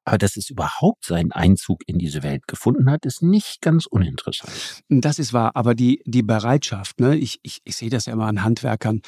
Aber 0.05 0.19
dass 0.19 0.37
es 0.37 0.51
überhaupt 0.51 1.05
seinen 1.05 1.31
Einzug 1.31 1.83
in 1.87 1.97
diese 1.99 2.25
Welt 2.25 2.49
gefunden 2.49 2.91
hat, 2.91 3.07
ist 3.07 3.23
nicht 3.23 3.61
ganz 3.61 3.87
uninteressant. 3.87 4.83
Das 4.89 5.21
ist 5.21 5.33
wahr, 5.33 5.53
aber 5.55 5.77
die, 5.77 6.03
die 6.07 6.25
Bereitschaft, 6.25 6.99
ne, 6.99 7.15
ich, 7.17 7.39
ich, 7.43 7.61
ich 7.63 7.77
sehe 7.77 7.89
das 7.89 8.07
ja 8.07 8.13
immer 8.13 8.27
an 8.27 8.43
Handwerkern, 8.43 9.03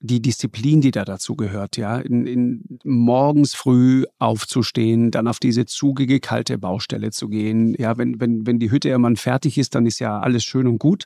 die 0.00 0.22
Disziplin, 0.22 0.80
die 0.80 0.92
da 0.92 1.04
dazu 1.04 1.34
gehört, 1.34 1.76
ja, 1.76 1.98
in, 1.98 2.26
in 2.26 2.78
morgens 2.84 3.54
früh 3.54 4.04
aufzustehen, 4.18 5.10
dann 5.10 5.26
auf 5.26 5.40
diese 5.40 5.66
zugige 5.66 6.20
kalte 6.20 6.56
Baustelle 6.58 7.10
zu 7.10 7.28
gehen. 7.28 7.74
Ja, 7.78 7.98
wenn, 7.98 8.20
wenn, 8.20 8.46
wenn 8.46 8.58
die 8.60 8.70
Hütte 8.70 8.90
irgendwann 8.90 9.16
fertig 9.16 9.58
ist, 9.58 9.74
dann 9.74 9.86
ist 9.86 9.98
ja 9.98 10.20
alles 10.20 10.44
schön 10.44 10.66
und 10.68 10.78
gut. 10.78 11.04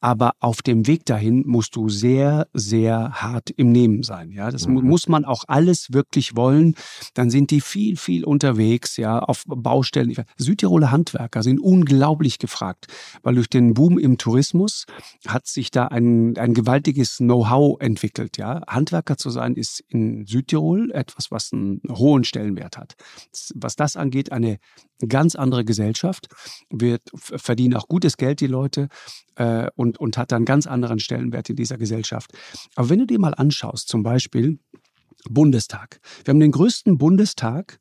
Aber 0.00 0.32
auf 0.40 0.60
dem 0.60 0.86
Weg 0.86 1.06
dahin 1.06 1.44
musst 1.46 1.76
du 1.76 1.88
sehr, 1.88 2.46
sehr 2.52 3.12
hart 3.12 3.50
im 3.50 3.72
Nehmen 3.72 4.02
sein. 4.02 4.30
Ja, 4.30 4.50
das 4.50 4.66
Mhm. 4.66 4.84
muss 4.86 5.08
man 5.08 5.24
auch 5.24 5.44
alles 5.48 5.92
wirklich 5.92 6.36
wollen. 6.36 6.74
Dann 7.14 7.30
sind 7.30 7.50
die 7.50 7.60
viel, 7.60 7.96
viel 7.96 8.24
unterwegs, 8.24 8.96
ja, 8.98 9.18
auf 9.18 9.44
Baustellen. 9.46 10.14
Südtiroler 10.36 10.90
Handwerker 10.90 11.42
sind 11.42 11.58
unglaublich 11.60 12.38
gefragt, 12.38 12.86
weil 13.22 13.36
durch 13.36 13.48
den 13.48 13.72
Boom 13.74 13.98
im 13.98 14.18
Tourismus 14.18 14.84
hat 15.26 15.46
sich 15.46 15.70
da 15.70 15.86
ein, 15.86 16.36
ein 16.36 16.52
gewaltiges 16.52 17.16
Know-how 17.18 17.80
entwickelt. 17.80 18.25
Ja, 18.36 18.62
Handwerker 18.66 19.16
zu 19.16 19.30
sein 19.30 19.54
ist 19.54 19.80
in 19.88 20.26
Südtirol 20.26 20.90
etwas, 20.92 21.30
was 21.30 21.52
einen 21.52 21.80
hohen 21.88 22.24
Stellenwert 22.24 22.76
hat. 22.76 22.94
Was 23.54 23.76
das 23.76 23.96
angeht, 23.96 24.32
eine 24.32 24.58
ganz 25.06 25.36
andere 25.36 25.64
Gesellschaft, 25.64 26.28
wird, 26.70 27.02
verdienen 27.14 27.76
auch 27.76 27.88
gutes 27.88 28.16
Geld 28.16 28.40
die 28.40 28.46
Leute 28.46 28.88
äh, 29.36 29.68
und, 29.76 29.98
und 29.98 30.18
hat 30.18 30.32
dann 30.32 30.44
ganz 30.44 30.66
anderen 30.66 30.98
Stellenwert 30.98 31.50
in 31.50 31.56
dieser 31.56 31.78
Gesellschaft. 31.78 32.32
Aber 32.74 32.88
wenn 32.88 32.98
du 32.98 33.06
dir 33.06 33.18
mal 33.18 33.34
anschaust, 33.34 33.88
zum 33.88 34.02
Beispiel 34.02 34.58
Bundestag. 35.28 36.00
Wir 36.24 36.32
haben 36.32 36.40
den 36.40 36.52
größten 36.52 36.98
Bundestag 36.98 37.80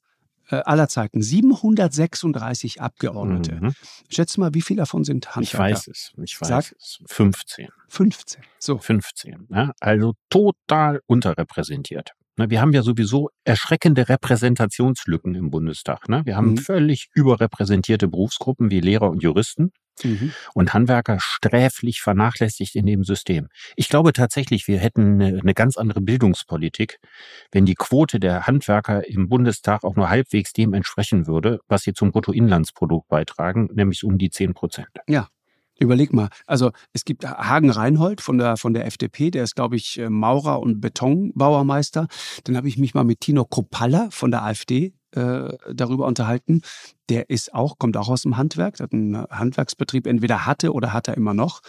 aller 0.53 0.87
Zeiten, 0.87 1.21
736 1.21 2.81
Abgeordnete. 2.81 3.55
Mhm. 3.55 3.73
Schätze 4.09 4.39
mal, 4.39 4.53
wie 4.53 4.61
viele 4.61 4.79
davon 4.79 5.03
sind 5.03 5.25
Ich 5.29 5.35
Handwerker? 5.35 5.63
weiß 5.73 5.87
es. 5.87 6.11
Ich 6.23 6.39
weiß 6.39 6.47
Sag. 6.47 6.75
es. 6.77 6.99
15. 7.07 7.69
15. 7.87 8.41
So. 8.59 8.77
15. 8.77 9.47
Ja? 9.49 9.71
Also 9.79 10.13
total 10.29 11.01
unterrepräsentiert. 11.07 12.11
Ne, 12.37 12.49
Wir 12.49 12.59
haben 12.61 12.73
ja 12.73 12.83
sowieso 12.83 13.29
erschreckende 13.45 14.09
Repräsentationslücken 14.09 15.35
im 15.35 15.49
Bundestag. 15.51 16.09
Ne? 16.09 16.21
Wir 16.25 16.35
haben 16.35 16.51
Mhm. 16.51 16.57
völlig 16.57 17.07
überrepräsentierte 17.13 18.07
Berufsgruppen 18.07 18.69
wie 18.71 18.81
Lehrer 18.81 19.09
und 19.09 19.23
Juristen 19.23 19.71
Mhm. 20.03 20.33
und 20.53 20.73
Handwerker 20.73 21.19
sträflich 21.19 22.01
vernachlässigt 22.01 22.75
in 22.75 22.85
dem 22.85 23.03
System. 23.03 23.47
Ich 23.75 23.89
glaube 23.89 24.13
tatsächlich, 24.13 24.67
wir 24.67 24.79
hätten 24.79 25.21
eine, 25.21 25.53
ganz 25.53 25.77
andere 25.77 26.01
Bildungspolitik, 26.01 26.99
wenn 27.51 27.65
die 27.65 27.75
Quote 27.75 28.19
der 28.19 28.45
Handwerker 28.45 29.07
im 29.07 29.29
Bundestag 29.29 29.83
auch 29.83 29.95
nur 29.95 30.09
halbwegs 30.09 30.53
dem 30.53 30.73
entsprechen 30.73 31.27
würde, 31.27 31.59
was 31.67 31.83
sie 31.83 31.93
zum 31.93 32.11
Bruttoinlandsprodukt 32.11 33.07
beitragen, 33.07 33.69
nämlich 33.73 34.03
um 34.03 34.17
die 34.17 34.29
10 34.29 34.53
Prozent. 34.53 34.89
Überleg 35.77 36.13
mal, 36.13 36.29
also 36.47 36.71
es 36.93 37.03
gibt 37.03 37.25
Hagen 37.25 37.69
Reinhold 37.69 38.21
von 38.21 38.37
der, 38.37 38.55
von 38.55 38.73
der 38.73 38.85
FDP, 38.85 39.29
der 39.29 39.43
ist, 39.43 39.55
glaube 39.55 39.75
ich, 39.75 39.99
äh, 39.99 40.09
Maurer 40.09 40.61
und 40.61 40.79
Betonbauermeister. 40.79 42.07
Dann 42.45 42.55
habe 42.55 42.69
ich 42.69 42.77
mich 42.77 42.93
mal 42.93 43.03
mit 43.03 43.19
Tino 43.19 43.43
Kropalla 43.43 44.07
von 44.09 44.31
der 44.31 44.43
AfD 44.43 44.93
äh, 45.15 45.57
darüber 45.73 46.05
unterhalten. 46.05 46.61
Der 47.09 47.29
ist 47.29 47.53
auch, 47.53 47.77
kommt 47.77 47.97
auch 47.97 48.09
aus 48.09 48.23
dem 48.23 48.37
Handwerk, 48.37 48.79
hat 48.79 48.93
einen 48.93 49.17
Handwerksbetrieb 49.29 50.07
entweder 50.07 50.45
hatte 50.45 50.73
oder 50.73 50.93
hat 50.93 51.07
er 51.07 51.17
immer 51.17 51.33
noch. 51.33 51.61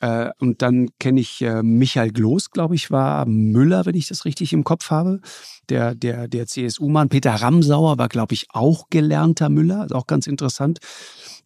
Äh, 0.00 0.30
und 0.38 0.62
dann 0.62 0.88
kenne 0.98 1.20
ich 1.20 1.40
äh, 1.42 1.62
Michael 1.62 2.10
Gloß, 2.10 2.50
glaube 2.50 2.74
ich, 2.74 2.90
war 2.90 3.26
Müller, 3.26 3.86
wenn 3.86 3.94
ich 3.94 4.08
das 4.08 4.24
richtig 4.24 4.52
im 4.52 4.64
Kopf 4.64 4.90
habe. 4.90 5.20
Der, 5.68 5.94
der, 5.94 6.28
der 6.28 6.46
CSU-Mann. 6.46 7.08
Peter 7.08 7.32
Ramsauer 7.32 7.98
war, 7.98 8.08
glaube 8.08 8.34
ich, 8.34 8.46
auch 8.50 8.88
gelernter 8.90 9.48
Müller. 9.48 9.86
Ist 9.86 9.94
auch 9.94 10.06
ganz 10.06 10.26
interessant. 10.26 10.78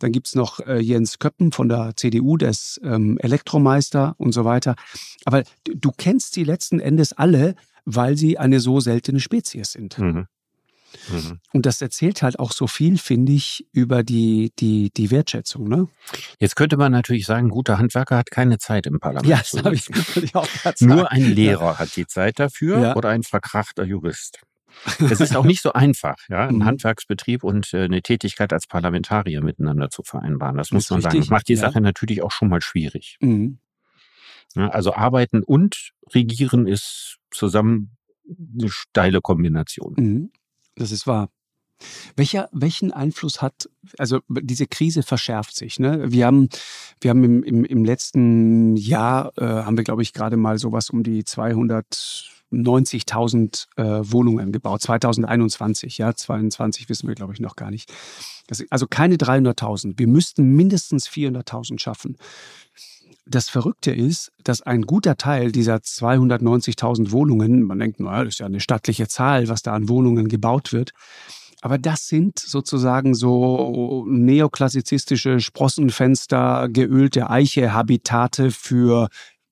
Dann 0.01 0.13
gibt's 0.13 0.35
noch 0.35 0.61
äh, 0.61 0.81
Jens 0.81 1.19
Köppen 1.19 1.53
von 1.53 1.69
der 1.69 1.93
CDU, 1.97 2.37
der 2.37 2.51
ist 2.51 2.81
ähm, 2.83 3.19
Elektromeister 3.19 4.15
und 4.19 4.33
so 4.33 4.45
weiter. 4.45 4.75
Aber 5.25 5.45
du 5.65 5.93
kennst 5.97 6.35
sie 6.35 6.45
letzten 6.45 6.81
Endes 6.81 7.13
alle, 7.13 7.55
weil 7.85 8.17
sie 8.17 8.39
eine 8.39 8.61
so 8.61 8.81
seltene 8.81 9.21
Spezies 9.21 9.73
sind. 9.73 9.99
Mhm. 9.99 10.27
Mhm. 11.11 11.41
Und 11.53 11.67
das 11.67 11.81
erzählt 11.81 12.23
halt 12.23 12.39
auch 12.39 12.53
so 12.53 12.67
viel, 12.67 12.99
finde 12.99 13.33
ich, 13.33 13.67
über 13.73 14.03
die, 14.03 14.53
die, 14.59 14.91
die 14.97 15.11
Wertschätzung. 15.11 15.69
Ne? 15.69 15.89
Jetzt 16.39 16.57
könnte 16.57 16.77
man 16.77 16.93
natürlich 16.93 17.27
sagen, 17.27 17.49
guter 17.49 17.79
Handwerker 17.79 18.17
hat 18.17 18.31
keine 18.31 18.59
Zeit 18.59 18.87
im 18.87 19.01
Parlament. 19.01 19.27
Ja, 19.27 19.39
das 19.39 19.63
habe 19.65 19.75
ich, 19.75 19.89
ich 20.17 20.35
auch 20.35 20.49
gerade 20.49 20.87
Nur 20.87 21.11
ein 21.11 21.25
Lehrer 21.25 21.73
ja. 21.73 21.79
hat 21.79 21.97
die 21.97 22.07
Zeit 22.07 22.39
dafür 22.39 22.81
ja. 22.81 22.97
oder 22.97 23.11
ein 23.11 23.23
verkrachter 23.23 23.85
Jurist. 23.85 24.41
Es 25.11 25.21
ist 25.21 25.37
auch 25.37 25.45
nicht 25.45 25.63
so 25.63 25.73
einfach, 25.73 26.17
ja, 26.29 26.47
einen 26.47 26.59
mhm. 26.59 26.65
Handwerksbetrieb 26.65 27.43
und 27.43 27.75
äh, 27.75 27.85
eine 27.85 28.03
Tätigkeit 28.03 28.53
als 28.53 28.69
Parlamentarier 28.69 29.43
miteinander 29.43 29.91
zu 29.91 30.03
vereinbaren. 30.05 30.57
Das, 30.57 30.69
das 30.69 30.75
muss 30.75 30.91
man 30.91 30.99
richtig, 30.99 31.11
sagen. 31.11 31.21
Das 31.23 31.31
macht 31.31 31.49
die 31.49 31.55
ja. 31.55 31.61
Sache 31.61 31.81
natürlich 31.81 32.23
auch 32.23 32.31
schon 32.31 32.49
mal 32.49 32.63
schwierig. 32.63 33.17
Mhm. 33.21 33.59
Ja, 34.55 34.69
also 34.69 34.95
arbeiten 34.95 35.43
und 35.43 35.91
regieren 36.13 36.67
ist 36.67 37.19
zusammen 37.31 37.97
eine 38.29 38.69
steile 38.69 39.21
Kombination. 39.21 39.95
Mhm. 39.97 40.33
Das 40.77 40.93
ist 40.93 41.07
wahr. 41.07 41.31
Welcher, 42.17 42.49
welchen 42.53 42.93
Einfluss 42.93 43.41
hat, 43.41 43.71
also 43.97 44.21
diese 44.29 44.67
Krise 44.67 45.03
verschärft 45.03 45.57
sich. 45.57 45.79
Ne? 45.79 46.13
Wir 46.13 46.27
haben, 46.27 46.51
wir 47.01 47.09
haben 47.11 47.25
im, 47.25 47.43
im, 47.43 47.65
im 47.65 47.83
letzten 47.85 48.77
Jahr, 48.77 49.33
äh, 49.39 49.45
haben 49.45 49.79
wir, 49.79 49.85
glaube 49.85 50.03
ich, 50.03 50.13
gerade 50.13 50.37
mal 50.37 50.59
sowas 50.59 50.91
um 50.91 51.03
die 51.03 51.23
290.000 51.23 53.69
äh, 53.77 54.13
Wohnungen 54.13 54.53
gebaut. 54.53 54.83
2021, 54.83 55.97
ja, 55.99 56.15
22 56.15 56.91
wissen 56.91 57.09
wir, 57.09 57.15
glaube 57.15 57.33
ich, 57.33 57.41
noch 57.41 57.57
gar 57.57 57.71
nicht. 57.71 57.91
also 58.69 58.87
keine 58.87 59.17
300.000. 59.17 59.95
Wir 59.97 60.09
müssten 60.09 60.51
mindestens 60.51 61.09
400.000 61.09 61.81
schaffen. 61.81 62.19
Das 63.31 63.49
Verrückte 63.49 63.93
ist, 63.93 64.33
dass 64.43 64.61
ein 64.61 64.83
guter 64.83 65.17
Teil 65.17 65.53
dieser 65.53 65.77
290.000 65.77 67.13
Wohnungen, 67.13 67.63
man 67.63 67.79
denkt, 67.79 68.01
naja, 68.01 68.25
das 68.25 68.35
ist 68.35 68.39
ja 68.41 68.47
eine 68.47 68.59
stattliche 68.59 69.07
Zahl, 69.07 69.49
was 69.49 69.63
da 69.63 69.73
an 69.73 69.89
Wohnungen 69.89 70.27
gebaut 70.27 70.73
wird, 70.73 70.91
aber 71.61 71.79
das 71.79 72.09
sind 72.09 72.41
sozusagen 72.41 73.15
so 73.15 74.05
neoklassizistische 74.09 75.39
Sprossenfenster, 75.39 76.69
geölte 76.71 77.31
Eiche-Habitate 77.31 78.51
für 78.51 79.09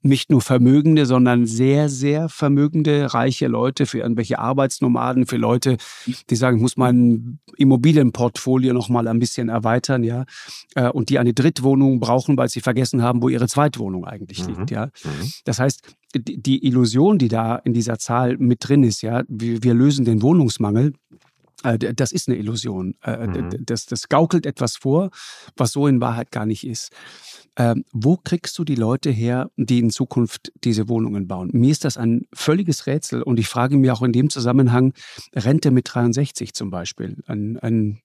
nicht 0.08 0.30
nur 0.30 0.40
Vermögende, 0.40 1.06
sondern 1.06 1.46
sehr, 1.46 1.88
sehr 1.88 2.28
vermögende, 2.28 3.14
reiche 3.14 3.46
Leute, 3.46 3.86
für 3.86 3.98
irgendwelche 3.98 4.38
Arbeitsnomaden, 4.38 5.26
für 5.26 5.36
Leute, 5.36 5.76
die 6.28 6.36
sagen, 6.36 6.56
ich 6.56 6.62
muss 6.62 6.76
mein 6.76 7.38
Immobilienportfolio 7.56 8.72
noch 8.72 8.88
mal 8.88 9.06
ein 9.06 9.18
bisschen 9.18 9.48
erweitern, 9.48 10.02
ja, 10.02 10.24
äh, 10.74 10.88
und 10.88 11.10
die 11.10 11.18
eine 11.18 11.34
Drittwohnung 11.34 12.00
brauchen, 12.00 12.36
weil 12.36 12.48
sie 12.48 12.60
vergessen 12.60 13.02
haben, 13.02 13.22
wo 13.22 13.28
ihre 13.28 13.46
Zweitwohnung 13.46 14.04
eigentlich 14.04 14.46
mhm. 14.46 14.54
liegt, 14.54 14.70
ja. 14.70 14.86
Mhm. 14.86 15.30
Das 15.44 15.58
heißt, 15.58 15.82
die 16.14 16.66
Illusion, 16.66 17.18
die 17.18 17.28
da 17.28 17.56
in 17.56 17.74
dieser 17.74 17.98
Zahl 17.98 18.38
mit 18.38 18.66
drin 18.66 18.82
ist, 18.82 19.02
ja, 19.02 19.22
wir 19.28 19.74
lösen 19.74 20.04
den 20.04 20.22
Wohnungsmangel, 20.22 20.94
das 21.62 22.12
ist 22.12 22.28
eine 22.28 22.36
Illusion. 22.36 22.94
Äh, 23.02 23.26
mhm. 23.26 23.50
Das, 23.64 23.86
das 23.86 24.08
gaukelt 24.08 24.46
etwas 24.46 24.76
vor, 24.76 25.10
was 25.56 25.72
so 25.72 25.86
in 25.86 26.00
Wahrheit 26.00 26.30
gar 26.30 26.46
nicht 26.46 26.66
ist. 26.66 26.92
Ähm, 27.56 27.84
wo 27.92 28.16
kriegst 28.16 28.56
du 28.58 28.64
die 28.64 28.76
Leute 28.76 29.10
her, 29.10 29.50
die 29.56 29.80
in 29.80 29.90
Zukunft 29.90 30.52
diese 30.62 30.88
Wohnungen 30.88 31.26
bauen? 31.26 31.50
Mir 31.52 31.72
ist 31.72 31.84
das 31.84 31.96
ein 31.96 32.26
völliges 32.32 32.86
Rätsel 32.86 33.22
und 33.22 33.40
ich 33.40 33.48
frage 33.48 33.76
mich 33.76 33.90
auch 33.90 34.02
in 34.02 34.12
dem 34.12 34.30
Zusammenhang, 34.30 34.92
Rente 35.34 35.72
mit 35.72 35.92
63 35.92 36.54
zum 36.54 36.70
Beispiel, 36.70 37.16
ein, 37.26 37.58
ein 37.58 38.00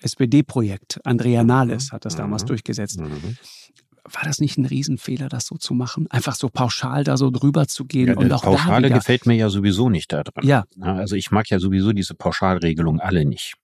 SPD-Projekt, 0.00 1.00
Andrea 1.04 1.42
mhm. 1.42 1.48
Nahles 1.48 1.92
hat 1.92 2.06
das 2.06 2.16
damals 2.16 2.44
mhm. 2.44 2.48
durchgesetzt. 2.48 3.00
Mhm 3.00 3.36
war 4.10 4.22
das 4.24 4.38
nicht 4.38 4.58
ein 4.58 4.66
Riesenfehler, 4.66 5.28
das 5.28 5.46
so 5.46 5.56
zu 5.56 5.74
machen? 5.74 6.06
Einfach 6.10 6.34
so 6.34 6.48
pauschal 6.48 7.04
da 7.04 7.16
so 7.16 7.30
drüber 7.30 7.66
zu 7.66 7.86
gehen 7.86 8.08
ja, 8.08 8.16
und 8.16 8.32
auch 8.32 8.42
Pauschale 8.42 8.88
da 8.88 8.96
gefällt 8.96 9.26
mir 9.26 9.34
ja 9.34 9.48
sowieso 9.48 9.88
nicht 9.88 10.12
da 10.12 10.22
dran. 10.22 10.46
Ja. 10.46 10.64
Also 10.80 11.16
ich 11.16 11.30
mag 11.30 11.48
ja 11.48 11.58
sowieso 11.58 11.92
diese 11.92 12.14
Pauschalregelung 12.14 13.00
alle 13.00 13.24
nicht. 13.24 13.54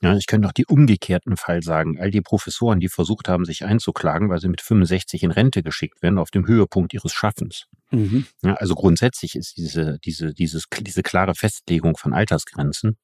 Ja, 0.00 0.16
ich 0.16 0.26
könnte 0.26 0.48
auch 0.48 0.52
die 0.52 0.66
umgekehrten 0.66 1.36
Fall 1.36 1.62
sagen. 1.62 1.98
All 1.98 2.10
die 2.10 2.20
Professoren, 2.20 2.80
die 2.80 2.88
versucht 2.88 3.28
haben, 3.28 3.44
sich 3.44 3.64
einzuklagen, 3.64 4.28
weil 4.28 4.40
sie 4.40 4.48
mit 4.48 4.60
65 4.60 5.22
in 5.22 5.30
Rente 5.30 5.62
geschickt 5.62 6.02
werden, 6.02 6.18
auf 6.18 6.30
dem 6.30 6.46
Höhepunkt 6.46 6.92
ihres 6.92 7.12
Schaffens. 7.12 7.66
Mhm. 7.90 8.26
Ja, 8.42 8.54
also 8.54 8.74
grundsätzlich 8.74 9.36
ist 9.36 9.56
diese, 9.56 9.98
diese, 10.04 10.34
dieses, 10.34 10.64
diese 10.80 11.02
klare 11.02 11.34
Festlegung 11.34 11.96
von 11.96 12.12
Altersgrenzen 12.12 12.96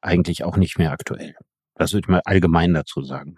eigentlich 0.00 0.44
auch 0.44 0.56
nicht 0.56 0.78
mehr 0.78 0.92
aktuell. 0.92 1.34
Das 1.76 1.92
würde 1.92 2.06
ich 2.06 2.08
mal 2.08 2.22
allgemein 2.24 2.72
dazu 2.72 3.02
sagen. 3.02 3.36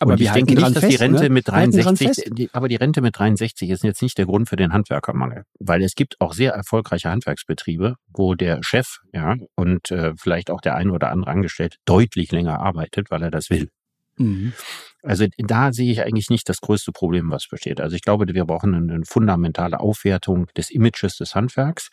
Aber 0.00 0.12
und 0.12 0.20
ich 0.20 0.30
denke 0.30 0.54
nicht, 0.54 0.66
dass 0.66 0.78
fest, 0.78 0.92
die 0.92 0.96
Rente 0.96 1.24
ne? 1.24 1.28
mit 1.30 1.48
63, 1.48 2.30
die, 2.32 2.50
aber 2.52 2.68
die 2.68 2.76
Rente 2.76 3.00
mit 3.00 3.18
63 3.18 3.70
ist 3.70 3.84
jetzt 3.84 4.02
nicht 4.02 4.18
der 4.18 4.26
Grund 4.26 4.48
für 4.48 4.56
den 4.56 4.72
Handwerkermangel, 4.72 5.44
weil 5.60 5.82
es 5.82 5.94
gibt 5.94 6.20
auch 6.20 6.32
sehr 6.32 6.52
erfolgreiche 6.52 7.10
Handwerksbetriebe, 7.10 7.94
wo 8.08 8.34
der 8.34 8.62
Chef, 8.62 8.98
ja, 9.12 9.36
und 9.54 9.90
äh, 9.90 10.12
vielleicht 10.16 10.50
auch 10.50 10.60
der 10.60 10.74
ein 10.74 10.90
oder 10.90 11.10
andere 11.10 11.30
Angestellte 11.30 11.76
deutlich 11.84 12.32
länger 12.32 12.60
arbeitet, 12.60 13.10
weil 13.10 13.22
er 13.22 13.30
das 13.30 13.50
will. 13.50 13.68
Mhm. 14.16 14.52
Also 15.02 15.26
da 15.38 15.72
sehe 15.72 15.92
ich 15.92 16.02
eigentlich 16.02 16.28
nicht 16.28 16.48
das 16.48 16.60
größte 16.60 16.90
Problem, 16.92 17.30
was 17.30 17.46
besteht. 17.48 17.80
Also 17.80 17.94
ich 17.94 18.02
glaube, 18.02 18.26
wir 18.26 18.44
brauchen 18.44 18.74
eine 18.74 19.04
fundamentale 19.04 19.78
Aufwertung 19.78 20.46
des 20.56 20.70
Images 20.70 21.16
des 21.16 21.34
Handwerks 21.36 21.88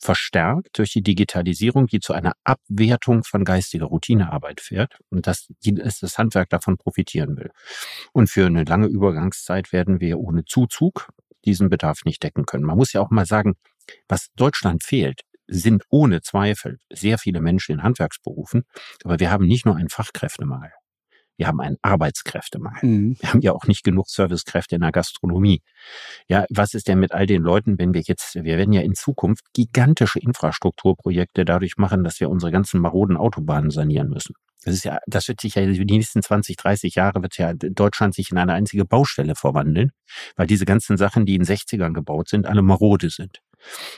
verstärkt 0.00 0.78
durch 0.78 0.92
die 0.92 1.02
Digitalisierung, 1.02 1.86
die 1.86 2.00
zu 2.00 2.12
einer 2.12 2.32
Abwertung 2.44 3.22
von 3.22 3.44
geistiger 3.44 3.86
Routinearbeit 3.86 4.60
führt 4.60 4.98
und 5.10 5.26
dass 5.26 5.48
das 5.62 6.18
Handwerk 6.18 6.48
davon 6.48 6.78
profitieren 6.78 7.36
will. 7.36 7.50
Und 8.12 8.30
für 8.30 8.46
eine 8.46 8.64
lange 8.64 8.86
Übergangszeit 8.86 9.72
werden 9.72 10.00
wir 10.00 10.18
ohne 10.18 10.44
Zuzug 10.44 11.10
diesen 11.44 11.68
Bedarf 11.68 12.04
nicht 12.04 12.22
decken 12.22 12.46
können. 12.46 12.64
Man 12.64 12.76
muss 12.76 12.92
ja 12.92 13.00
auch 13.00 13.10
mal 13.10 13.26
sagen, 13.26 13.54
was 14.08 14.28
Deutschland 14.36 14.82
fehlt, 14.82 15.22
sind 15.46 15.84
ohne 15.90 16.22
Zweifel 16.22 16.78
sehr 16.90 17.18
viele 17.18 17.40
Menschen 17.40 17.72
in 17.72 17.82
Handwerksberufen, 17.82 18.64
aber 19.04 19.18
wir 19.18 19.30
haben 19.30 19.46
nicht 19.46 19.66
nur 19.66 19.76
einen 19.76 19.88
Fachkräftemangel. 19.88 20.70
Wir 21.40 21.46
haben 21.46 21.60
einen 21.62 21.78
Arbeitskräftemangel. 21.80 22.84
Mhm. 22.84 23.16
Wir 23.18 23.30
haben 23.30 23.40
ja 23.40 23.52
auch 23.52 23.66
nicht 23.66 23.82
genug 23.82 24.10
Servicekräfte 24.10 24.74
in 24.74 24.82
der 24.82 24.92
Gastronomie. 24.92 25.62
Ja, 26.28 26.44
was 26.50 26.74
ist 26.74 26.86
denn 26.86 26.98
mit 26.98 27.12
all 27.12 27.24
den 27.24 27.40
Leuten, 27.40 27.78
wenn 27.78 27.94
wir 27.94 28.02
jetzt, 28.02 28.34
wir 28.34 28.44
werden 28.58 28.74
ja 28.74 28.82
in 28.82 28.94
Zukunft 28.94 29.46
gigantische 29.54 30.18
Infrastrukturprojekte 30.18 31.46
dadurch 31.46 31.78
machen, 31.78 32.04
dass 32.04 32.20
wir 32.20 32.28
unsere 32.28 32.52
ganzen 32.52 32.78
maroden 32.82 33.16
Autobahnen 33.16 33.70
sanieren 33.70 34.10
müssen. 34.10 34.34
Das 34.64 34.74
ist 34.74 34.84
ja, 34.84 34.98
das 35.06 35.28
wird 35.28 35.40
sich 35.40 35.54
ja 35.54 35.64
die 35.64 35.82
nächsten 35.86 36.22
20, 36.22 36.58
30 36.58 36.94
Jahre 36.94 37.22
wird 37.22 37.38
ja 37.38 37.54
Deutschland 37.54 38.14
sich 38.14 38.30
in 38.30 38.36
eine 38.36 38.52
einzige 38.52 38.84
Baustelle 38.84 39.34
verwandeln, 39.34 39.92
weil 40.36 40.46
diese 40.46 40.66
ganzen 40.66 40.98
Sachen, 40.98 41.24
die 41.24 41.36
in 41.36 41.44
60ern 41.44 41.94
gebaut 41.94 42.28
sind, 42.28 42.44
alle 42.44 42.60
marode 42.60 43.08
sind. 43.08 43.40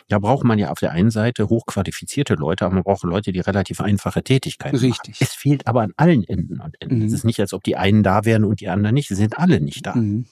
Da 0.09 0.19
braucht 0.19 0.45
man 0.45 0.59
ja 0.59 0.71
auf 0.71 0.79
der 0.79 0.93
einen 0.93 1.11
Seite 1.11 1.49
hochqualifizierte 1.49 2.35
Leute, 2.35 2.65
aber 2.65 2.75
man 2.75 2.85
braucht 2.85 3.05
Leute, 3.05 3.33
die 3.33 3.41
relativ 3.41 3.81
einfache 3.81 4.23
Tätigkeiten 4.23 4.77
Richtig. 4.77 5.15
Machen. 5.15 5.17
Es 5.21 5.35
fehlt 5.35 5.67
aber 5.67 5.83
an 5.83 5.93
allen 5.97 6.25
Enden 6.25 6.61
und 6.61 6.81
Enden. 6.81 6.99
Mhm. 6.99 7.07
Es 7.07 7.13
ist 7.13 7.25
nicht, 7.25 7.41
als 7.41 7.53
ob 7.53 7.63
die 7.63 7.77
einen 7.77 8.03
da 8.03 8.25
wären 8.25 8.45
und 8.45 8.61
die 8.61 8.69
anderen 8.69 8.95
nicht. 8.95 9.09
Sie 9.09 9.15
sind 9.15 9.39
alle 9.39 9.61
nicht 9.61 9.87
da. 9.87 9.95
Mhm. 9.95 10.27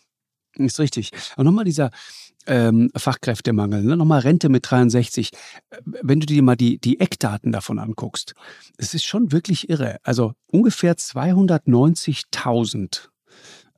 Ist 0.56 0.80
richtig. 0.80 1.12
Und 1.36 1.44
nochmal 1.44 1.64
dieser 1.64 1.90
ähm, 2.46 2.90
Fachkräftemangel, 2.96 3.82
ne? 3.82 3.96
nochmal 3.96 4.20
Rente 4.20 4.48
mit 4.48 4.70
63. 4.70 5.30
Wenn 5.84 6.20
du 6.20 6.26
dir 6.26 6.42
mal 6.42 6.56
die, 6.56 6.78
die 6.78 7.00
Eckdaten 7.00 7.52
davon 7.52 7.78
anguckst, 7.78 8.34
es 8.76 8.94
ist 8.94 9.04
schon 9.04 9.32
wirklich 9.32 9.68
irre. 9.68 9.98
Also 10.02 10.32
ungefähr 10.50 10.94
290.000 10.94 13.08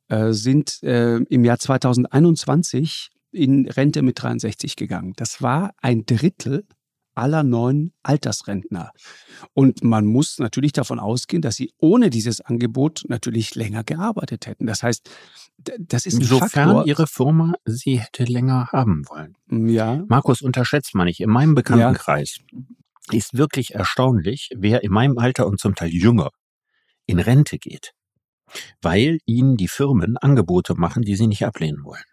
äh, 0.09 0.33
sind 0.33 0.83
äh, 0.83 1.17
im 1.17 1.45
Jahr 1.45 1.59
2021 1.59 3.11
in 3.33 3.69
Rente 3.69 4.03
mit 4.03 4.23
63 4.23 4.77
gegangen. 4.77 5.13
Das 5.17 5.43
war 5.43 5.75
ein 5.81 6.05
Drittel 6.07 6.65
aller 7.15 7.43
neuen 7.43 7.93
Altersrentner. 8.03 8.91
Und 9.53 9.85
man 9.85 10.07
muss 10.07 10.39
natürlich 10.39 10.73
davon 10.73 10.99
ausgehen, 10.99 11.43
dass 11.43 11.57
sie 11.57 11.73
ohne 11.79 12.11
dieses 12.11 12.41
Angebot 12.41 13.05
natürlich 13.09 13.55
länger 13.55 13.85
gearbeitet 13.85 14.47
hätten. 14.47 14.67
Das 14.67 14.83
heißt, 14.83 15.11
das 15.79 16.07
ist 16.07 16.19
ein 16.19 16.25
Sofern 16.25 16.49
Faktor. 16.51 16.87
Ihre 16.87 17.07
Firma 17.07 17.55
sie 17.65 18.01
hätte 18.01 18.25
länger 18.25 18.69
haben 18.73 19.05
wollen. 19.09 19.37
Ja. 19.51 20.05
Markus, 20.09 20.43
unterschätzt 20.43 20.95
man 20.95 21.07
nicht. 21.07 21.21
In 21.21 21.31
meinem 21.31 21.55
Bekanntenkreis 21.55 22.39
ja. 22.51 22.59
ist 23.17 23.37
wirklich 23.37 23.75
erstaunlich, 23.75 24.51
wer 24.57 24.83
in 24.83 24.93
meinem 24.93 25.19
Alter 25.19 25.47
und 25.47 25.61
zum 25.61 25.75
Teil 25.75 25.91
jünger 25.91 26.31
in 27.07 27.19
Rente 27.19 27.59
geht, 27.59 27.93
weil 28.81 29.19
ihnen 29.27 29.57
die 29.57 29.69
Firmen 29.69 30.17
Angebote 30.17 30.75
machen, 30.75 31.03
die 31.03 31.17
sie 31.17 31.27
nicht 31.27 31.45
ablehnen 31.45 31.85
wollen. 31.85 32.05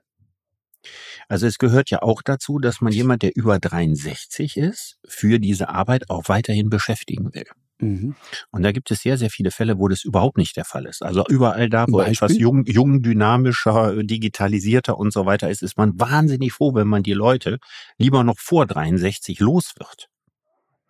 Also 1.30 1.46
es 1.46 1.60
gehört 1.60 1.92
ja 1.92 2.02
auch 2.02 2.24
dazu, 2.24 2.58
dass 2.58 2.82
man 2.82 2.92
jemand, 2.92 3.22
der 3.22 3.36
über 3.36 3.60
63 3.60 4.58
ist, 4.58 4.98
für 5.08 5.40
diese 5.40 5.70
Arbeit 5.70 6.10
auch 6.10 6.24
weiterhin 6.28 6.70
beschäftigen 6.70 7.34
will. 7.34 7.46
Mhm. 7.78 8.16
Und 8.52 8.64
da 8.64 8.72
gibt 8.72 8.90
es 8.90 9.02
sehr, 9.02 9.18
sehr 9.18 9.30
viele 9.30 9.52
Fälle, 9.52 9.78
wo 9.78 9.88
das 9.88 10.04
überhaupt 10.04 10.38
nicht 10.38 10.58
der 10.58 10.66
Fall 10.66 10.88
ist. 10.88 11.04
Also 11.04 11.24
überall 11.30 11.70
da, 11.70 11.86
wo 11.88 12.02
etwas 12.02 12.36
jung, 12.38 12.66
jung, 12.66 13.04
dynamischer, 13.04 14.04
digitalisierter 14.04 14.98
und 14.98 15.14
so 15.14 15.28
weiter 15.28 15.50
ist, 15.52 15.62
ist 15.62 15.78
man 15.78 16.00
wahnsinnig 16.00 16.52
froh, 16.52 16.74
wenn 16.74 16.88
man 16.88 17.04
die 17.04 17.14
Leute 17.14 17.60
lieber 17.98 18.24
noch 18.24 18.40
vor 18.40 18.66
63 18.66 19.40
los 19.40 19.74
wird. 19.78 20.08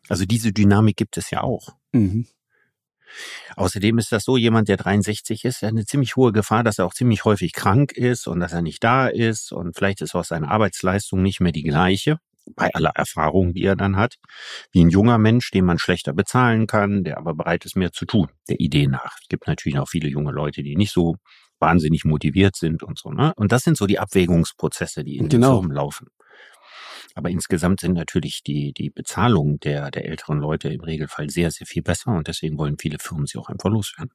Also 0.07 0.25
diese 0.25 0.53
Dynamik 0.53 0.95
gibt 0.95 1.17
es 1.17 1.29
ja 1.31 1.41
auch. 1.43 1.75
Mhm. 1.91 2.25
Außerdem 3.55 3.97
ist 3.97 4.11
das 4.11 4.23
so, 4.23 4.37
jemand, 4.37 4.67
der 4.67 4.77
63 4.77 5.45
ist, 5.45 5.61
hat 5.61 5.69
eine 5.69 5.85
ziemlich 5.85 6.15
hohe 6.15 6.31
Gefahr, 6.31 6.63
dass 6.63 6.79
er 6.79 6.85
auch 6.85 6.93
ziemlich 6.93 7.25
häufig 7.25 7.53
krank 7.53 7.91
ist 7.91 8.27
und 8.27 8.39
dass 8.39 8.53
er 8.53 8.61
nicht 8.61 8.83
da 8.83 9.07
ist 9.07 9.51
und 9.51 9.75
vielleicht 9.75 10.01
ist 10.01 10.15
auch 10.15 10.25
seine 10.25 10.49
Arbeitsleistung 10.49 11.21
nicht 11.21 11.39
mehr 11.39 11.51
die 11.51 11.63
gleiche 11.63 12.17
bei 12.55 12.69
aller 12.73 12.91
Erfahrung, 12.95 13.53
die 13.53 13.63
er 13.63 13.75
dann 13.75 13.95
hat, 13.95 14.15
wie 14.71 14.83
ein 14.83 14.89
junger 14.89 15.17
Mensch, 15.17 15.51
den 15.51 15.65
man 15.65 15.77
schlechter 15.77 16.13
bezahlen 16.13 16.67
kann, 16.67 17.03
der 17.03 17.17
aber 17.17 17.35
bereit 17.35 17.65
ist, 17.65 17.75
mehr 17.75 17.91
zu 17.91 18.05
tun, 18.05 18.29
der 18.47 18.59
Idee 18.59 18.87
nach. 18.87 19.17
Es 19.21 19.27
gibt 19.27 19.47
natürlich 19.47 19.77
auch 19.79 19.89
viele 19.89 20.07
junge 20.09 20.31
Leute, 20.31 20.63
die 20.63 20.75
nicht 20.75 20.91
so 20.91 21.15
wahnsinnig 21.59 22.05
motiviert 22.05 22.55
sind 22.55 22.83
und 22.83 22.97
so. 22.97 23.11
Ne? 23.11 23.33
Und 23.35 23.51
das 23.51 23.63
sind 23.63 23.77
so 23.77 23.85
die 23.85 23.99
Abwägungsprozesse, 23.99 25.03
die 25.03 25.17
in 25.17 25.29
genau. 25.29 25.47
den 25.47 25.53
Firmen 25.59 25.75
laufen. 25.75 26.07
Aber 27.15 27.29
insgesamt 27.29 27.79
sind 27.81 27.93
natürlich 27.93 28.43
die, 28.43 28.73
die 28.73 28.89
Bezahlungen 28.89 29.59
der, 29.59 29.91
der 29.91 30.05
älteren 30.05 30.39
Leute 30.39 30.69
im 30.69 30.81
Regelfall 30.81 31.29
sehr, 31.29 31.51
sehr 31.51 31.67
viel 31.67 31.83
besser 31.83 32.11
und 32.11 32.27
deswegen 32.27 32.57
wollen 32.57 32.77
viele 32.79 32.99
Firmen 32.99 33.25
sie 33.25 33.37
auch 33.37 33.49
einfach 33.49 33.69
loswerden. 33.69 34.11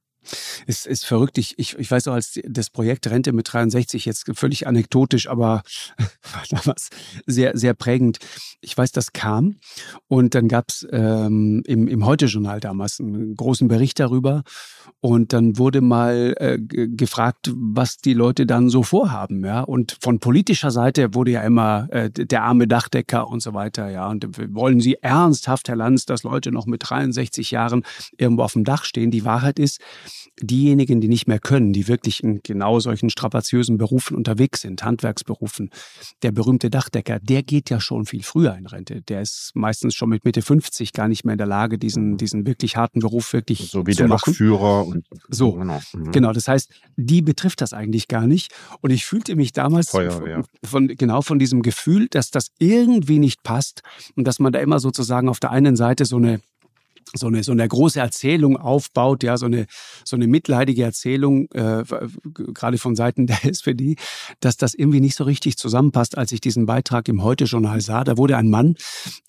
Es 0.66 0.87
ist 0.87 1.05
verrückt. 1.05 1.39
Ich, 1.39 1.59
ich, 1.59 1.79
ich 1.79 1.91
weiß 1.91 2.09
auch, 2.09 2.14
als 2.14 2.41
das 2.45 2.70
Projekt 2.70 3.09
Rente 3.09 3.33
mit 3.33 3.53
63 3.53 4.05
jetzt 4.05 4.31
völlig 4.35 4.66
anekdotisch, 4.66 5.29
aber 5.29 5.62
war 5.99 6.45
damals 6.51 6.91
sehr, 7.27 7.57
sehr 7.57 7.75
prägend. 7.75 8.18
Ich 8.61 8.77
weiß, 8.77 8.93
das 8.93 9.12
kam 9.12 9.57
und 10.09 10.35
dann 10.35 10.49
gab 10.49 10.68
es 10.68 10.87
ähm, 10.91 11.62
im, 11.66 11.89
im 11.89 12.07
Heute-Journal 12.07 12.61
damals 12.61 13.01
einen 13.01 13.37
großen 13.37 13.68
Bericht 13.68 14.01
darüber 14.01 14.43
und 15.01 15.33
dann 15.35 15.59
wurde 15.59 15.83
mal 15.83 16.35
äh, 16.39 16.59
gefragt, 16.59 17.53
was 17.55 17.99
die 17.99 18.14
Leute 18.14 18.47
dann 18.47 18.70
so 18.70 18.83
vorhaben. 18.83 19.45
Ja? 19.45 19.61
Und 19.61 19.99
von 20.01 20.18
politischer 20.18 20.70
Seite 20.70 21.14
wurde 21.14 21.33
ja 21.33 21.43
immer 21.43 21.89
äh, 21.91 22.11
der 22.11 22.43
arme 22.43 22.66
Dachdecker 22.66 23.29
und 23.29 23.41
so 23.41 23.53
weiter. 23.53 23.91
Ja? 23.91 24.09
Und 24.09 24.27
wollen 24.55 24.81
Sie 24.81 24.95
ernsthaft, 25.03 25.68
Herr 25.68 25.77
Lanz, 25.77 26.07
dass 26.07 26.22
Leute 26.22 26.53
noch 26.53 26.66
mit 26.66 26.89
63 26.89 27.51
Jahren 27.51 27.85
irgendwo 28.16 28.45
auf 28.45 28.55
dem 28.55 28.64
Dach 28.64 28.85
stehen? 28.85 29.11
Die 29.11 29.25
Wahrheit 29.25 29.59
ist, 29.59 29.81
diejenigen, 30.41 31.01
die 31.01 31.09
nicht 31.09 31.27
mehr 31.27 31.39
können, 31.39 31.73
die 31.73 31.89
wirklich 31.89 32.23
in 32.23 32.41
genau 32.43 32.81
solchen 32.81 33.11
strapaziösen 33.11 33.79
Berufen 33.79 34.17
unterwegs 34.17 34.61
sind, 34.62 34.83
Handwerksberufen, 34.85 35.71
der 36.23 36.33
berühmte 36.33 36.71
Dachdecker, 36.71 37.21
der 37.21 37.43
geht 37.43 37.71
ja 37.71 37.81
schon 37.81 38.07
viel 38.07 38.23
früher 38.23 38.57
in 38.57 38.67
Rente. 38.67 39.03
Der 39.03 39.23
ist 39.23 39.53
meistens 39.55 39.95
schon 39.95 40.09
mit 40.09 40.25
Mitte 40.25 40.43
50 40.43 40.93
gar 40.93 41.09
nicht 41.09 41.25
mehr 41.25 41.35
in 41.35 41.39
der 41.39 41.47
Lage, 41.47 41.79
diesen, 41.79 42.17
diesen 42.17 42.47
wirklich 42.47 42.77
harten 42.77 43.01
Beruf 43.01 43.33
wirklich 43.33 43.71
so 43.71 43.87
wie 43.87 43.95
der 43.95 44.09
machen. 44.09 44.31
Lokführer 44.31 44.87
und 44.87 45.07
so 45.29 45.53
genau. 45.53 45.81
Mhm. 45.93 46.12
genau. 46.12 46.33
Das 46.33 46.49
heißt, 46.49 46.71
die 46.97 47.23
betrifft 47.23 47.61
das 47.61 47.73
eigentlich 47.73 48.09
gar 48.09 48.27
nicht. 48.27 48.53
Und 48.81 48.91
ich 48.91 49.05
fühlte 49.05 49.37
mich 49.37 49.53
damals 49.53 49.91
Feuerwehr. 49.91 50.45
von 50.65 50.89
genau 50.89 51.23
von 51.23 51.39
diesem 51.39 51.62
Gefühl, 51.62 52.09
dass 52.09 52.31
das 52.31 52.49
irgendwie 52.59 53.19
nicht 53.19 53.43
passt 53.43 53.83
und 54.17 54.27
dass 54.27 54.39
man 54.39 54.53
da 54.53 54.61
immer 54.61 54.79
sozusagen 54.79 55.29
auf 55.29 55.41
der 55.41 55.51
einen 55.51 55.77
Seite 55.77 56.05
so 56.05 56.17
eine 56.17 56.41
so 57.12 57.26
eine, 57.26 57.42
so 57.42 57.52
eine 57.52 57.66
große 57.66 58.00
Erzählung 58.00 58.57
aufbaut, 58.57 59.22
ja, 59.22 59.36
so 59.36 59.46
eine, 59.46 59.66
so 60.05 60.16
eine 60.16 60.26
mitleidige 60.26 60.82
Erzählung, 60.82 61.48
äh, 61.52 61.84
gerade 62.32 62.78
von 62.78 62.96
Seiten 62.96 63.26
der 63.26 63.44
SPD, 63.44 63.96
dass 64.40 64.57
das 64.57 64.74
irgendwie 64.74 65.00
nicht 65.00 65.16
so 65.16 65.24
richtig 65.24 65.57
zusammenpasst, 65.57 66.16
als 66.16 66.32
ich 66.32 66.40
diesen 66.40 66.66
Beitrag 66.66 67.09
im 67.09 67.22
Heute-Journal 67.22 67.80
sah. 67.80 68.05
Da 68.05 68.16
wurde 68.16 68.36
ein 68.36 68.50
Mann, 68.50 68.76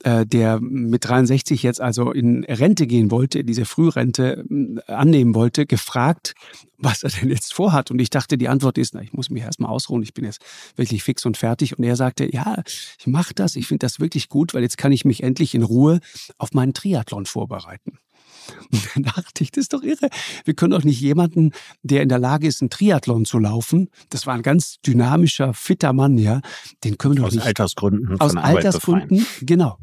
äh, 0.03 0.25
der 0.25 0.59
mit 0.61 1.07
63 1.07 1.63
jetzt 1.63 1.81
also 1.81 2.11
in 2.11 2.43
Rente 2.45 2.87
gehen 2.87 3.11
wollte, 3.11 3.43
diese 3.43 3.65
Frührente 3.65 4.45
äh, 4.49 4.91
annehmen 4.91 5.35
wollte, 5.35 5.65
gefragt, 5.65 6.33
was 6.77 7.03
er 7.03 7.09
denn 7.09 7.29
jetzt 7.29 7.53
vorhat. 7.53 7.91
Und 7.91 7.99
ich 7.99 8.09
dachte, 8.09 8.37
die 8.37 8.49
Antwort 8.49 8.77
ist, 8.77 8.93
na, 8.93 9.01
ich 9.01 9.13
muss 9.13 9.29
mich 9.29 9.43
erstmal 9.43 9.69
ausruhen, 9.71 10.03
ich 10.03 10.13
bin 10.13 10.25
jetzt 10.25 10.41
wirklich 10.75 11.03
fix 11.03 11.25
und 11.25 11.37
fertig. 11.37 11.77
Und 11.77 11.83
er 11.83 11.95
sagte, 11.95 12.31
ja, 12.31 12.61
ich 12.99 13.07
mache 13.07 13.33
das, 13.33 13.55
ich 13.55 13.67
finde 13.67 13.85
das 13.85 13.99
wirklich 13.99 14.29
gut, 14.29 14.53
weil 14.53 14.63
jetzt 14.63 14.77
kann 14.77 14.91
ich 14.91 15.05
mich 15.05 15.23
endlich 15.23 15.55
in 15.55 15.63
Ruhe 15.63 15.99
auf 16.37 16.53
meinen 16.53 16.73
Triathlon 16.73 17.25
vorbereiten. 17.25 17.99
Und 18.71 18.89
dann 18.93 19.03
dachte 19.03 19.43
ich, 19.43 19.51
das 19.51 19.63
ist 19.63 19.73
doch 19.73 19.81
irre. 19.81 20.09
Wir 20.43 20.53
können 20.53 20.71
doch 20.71 20.83
nicht 20.83 21.01
jemanden, 21.01 21.51
der 21.81 22.03
in 22.03 22.09
der 22.09 22.19
Lage 22.19 22.47
ist, 22.47 22.61
einen 22.61 22.69
Triathlon 22.69 23.25
zu 23.25 23.39
laufen, 23.39 23.89
das 24.09 24.27
war 24.27 24.35
ein 24.35 24.43
ganz 24.43 24.79
dynamischer, 24.85 25.53
fitter 25.53 25.93
Mann, 25.93 26.17
ja, 26.17 26.41
den 26.83 26.97
können 26.97 27.15
wir 27.15 27.21
doch 27.21 27.27
aus 27.27 27.33
nicht. 27.33 27.41
Aus 27.41 27.47
Altersgründen. 27.47 28.21
Aus 28.21 28.35
Altersgründen, 28.35 29.25
genau. 29.41 29.77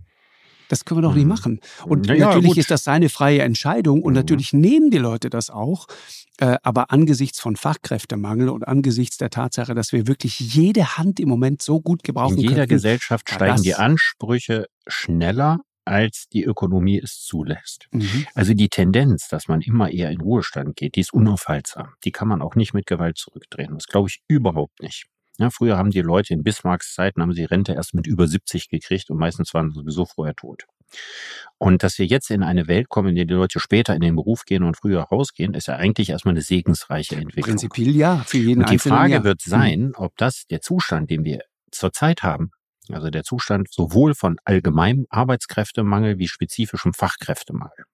Das 0.72 0.86
können 0.86 1.02
wir 1.02 1.02
doch 1.02 1.14
nicht 1.14 1.24
mhm. 1.24 1.28
machen. 1.28 1.60
Und 1.84 2.06
ja, 2.06 2.16
natürlich 2.16 2.46
gut. 2.46 2.56
ist 2.56 2.70
das 2.70 2.82
seine 2.82 3.10
freie 3.10 3.42
Entscheidung 3.42 4.02
und 4.02 4.14
mhm. 4.14 4.20
natürlich 4.20 4.54
nehmen 4.54 4.90
die 4.90 4.96
Leute 4.96 5.28
das 5.28 5.50
auch. 5.50 5.86
Äh, 6.38 6.56
aber 6.62 6.90
angesichts 6.90 7.40
von 7.40 7.56
Fachkräftemangel 7.56 8.48
und 8.48 8.66
angesichts 8.66 9.18
der 9.18 9.28
Tatsache, 9.28 9.74
dass 9.74 9.92
wir 9.92 10.06
wirklich 10.06 10.40
jede 10.40 10.96
Hand 10.96 11.20
im 11.20 11.28
Moment 11.28 11.60
so 11.60 11.82
gut 11.82 12.02
gebrauchen 12.02 12.36
können. 12.36 12.44
In 12.44 12.48
jeder 12.48 12.62
könnten, 12.62 12.76
Gesellschaft 12.76 13.28
steigen 13.28 13.60
die 13.60 13.74
Ansprüche 13.74 14.64
schneller 14.86 15.58
als 15.84 16.28
die 16.32 16.44
Ökonomie 16.44 16.98
es 16.98 17.20
zulässt. 17.20 17.88
Mhm. 17.90 18.26
Also 18.34 18.54
die 18.54 18.70
Tendenz, 18.70 19.28
dass 19.28 19.48
man 19.48 19.60
immer 19.60 19.90
eher 19.90 20.10
in 20.10 20.22
Ruhestand 20.22 20.74
geht, 20.76 20.96
die 20.96 21.00
ist 21.00 21.12
unaufhaltsam. 21.12 21.88
Die 22.02 22.12
kann 22.12 22.28
man 22.28 22.40
auch 22.40 22.54
nicht 22.54 22.72
mit 22.72 22.86
Gewalt 22.86 23.18
zurückdrehen. 23.18 23.74
Das 23.74 23.88
glaube 23.88 24.08
ich 24.08 24.22
überhaupt 24.26 24.80
nicht. 24.80 25.04
Ja, 25.38 25.50
früher 25.50 25.78
haben 25.78 25.90
die 25.90 26.00
Leute 26.00 26.34
in 26.34 26.42
Bismarcks 26.42 26.94
Zeiten 26.94 27.22
haben 27.22 27.32
sie 27.32 27.44
Rente 27.44 27.72
erst 27.72 27.94
mit 27.94 28.06
über 28.06 28.26
70 28.26 28.68
gekriegt 28.68 29.10
und 29.10 29.18
meistens 29.18 29.54
waren 29.54 29.70
sie 29.70 29.76
sowieso 29.80 30.04
vorher 30.04 30.34
tot. 30.34 30.64
Und 31.58 31.82
dass 31.82 31.98
wir 31.98 32.06
jetzt 32.06 32.30
in 32.30 32.42
eine 32.42 32.68
Welt 32.68 32.88
kommen, 32.88 33.10
in 33.10 33.14
der 33.14 33.24
die 33.24 33.34
Leute 33.34 33.60
später 33.60 33.94
in 33.94 34.00
den 34.00 34.16
Beruf 34.16 34.44
gehen 34.44 34.62
und 34.62 34.76
früher 34.76 35.02
rausgehen, 35.02 35.54
ist 35.54 35.68
ja 35.68 35.76
eigentlich 35.76 36.10
erstmal 36.10 36.34
eine 36.34 36.42
segensreiche 36.42 37.16
Entwicklung. 37.16 37.56
Prinzipiell 37.56 37.96
ja, 37.96 38.18
für 38.26 38.38
jeden 38.38 38.62
Und 38.62 38.70
die 38.70 38.78
Frage 38.78 39.14
Jahr. 39.14 39.24
wird 39.24 39.42
hm. 39.42 39.50
sein, 39.50 39.92
ob 39.96 40.16
das 40.16 40.44
der 40.50 40.60
Zustand, 40.60 41.10
den 41.10 41.24
wir 41.24 41.40
zurzeit 41.70 42.22
haben, 42.22 42.50
also 42.90 43.10
der 43.10 43.22
Zustand 43.22 43.72
sowohl 43.72 44.14
von 44.14 44.36
allgemeinem 44.44 45.06
Arbeitskräftemangel 45.08 46.18
wie 46.18 46.28
spezifischem 46.28 46.92
Fachkräftemangel, 46.92 47.84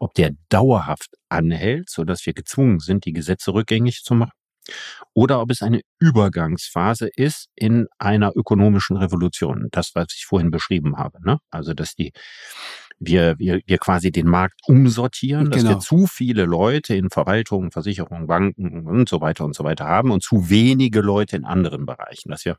ob 0.00 0.14
der 0.14 0.32
dauerhaft 0.48 1.10
anhält, 1.28 1.90
so 1.90 2.04
dass 2.04 2.24
wir 2.26 2.32
gezwungen 2.32 2.80
sind, 2.80 3.04
die 3.04 3.12
Gesetze 3.12 3.52
rückgängig 3.52 4.02
zu 4.02 4.14
machen, 4.14 4.32
oder 5.14 5.40
ob 5.40 5.50
es 5.50 5.62
eine 5.62 5.80
Übergangsphase 5.98 7.08
ist 7.14 7.48
in 7.54 7.86
einer 7.98 8.36
ökonomischen 8.36 8.96
Revolution. 8.96 9.68
Das, 9.70 9.92
was 9.94 10.08
ich 10.14 10.26
vorhin 10.26 10.50
beschrieben 10.50 10.96
habe. 10.96 11.18
Ne? 11.24 11.38
Also, 11.50 11.74
dass 11.74 11.94
die 11.94 12.12
wir, 13.00 13.38
wir, 13.38 13.60
wir 13.64 13.78
quasi 13.78 14.10
den 14.10 14.26
Markt 14.26 14.60
umsortieren, 14.66 15.50
dass 15.50 15.62
wir 15.62 15.68
genau. 15.70 15.80
zu 15.80 16.06
viele 16.06 16.44
Leute 16.44 16.94
in 16.94 17.10
Verwaltungen, 17.10 17.70
Versicherungen, 17.70 18.26
Banken 18.26 18.86
und 18.86 19.08
so 19.08 19.20
weiter 19.20 19.44
und 19.44 19.54
so 19.54 19.64
weiter 19.64 19.86
haben 19.86 20.10
und 20.10 20.22
zu 20.22 20.50
wenige 20.50 21.00
Leute 21.00 21.36
in 21.36 21.44
anderen 21.44 21.86
Bereichen, 21.86 22.30
dass 22.30 22.44
wir, 22.44 22.56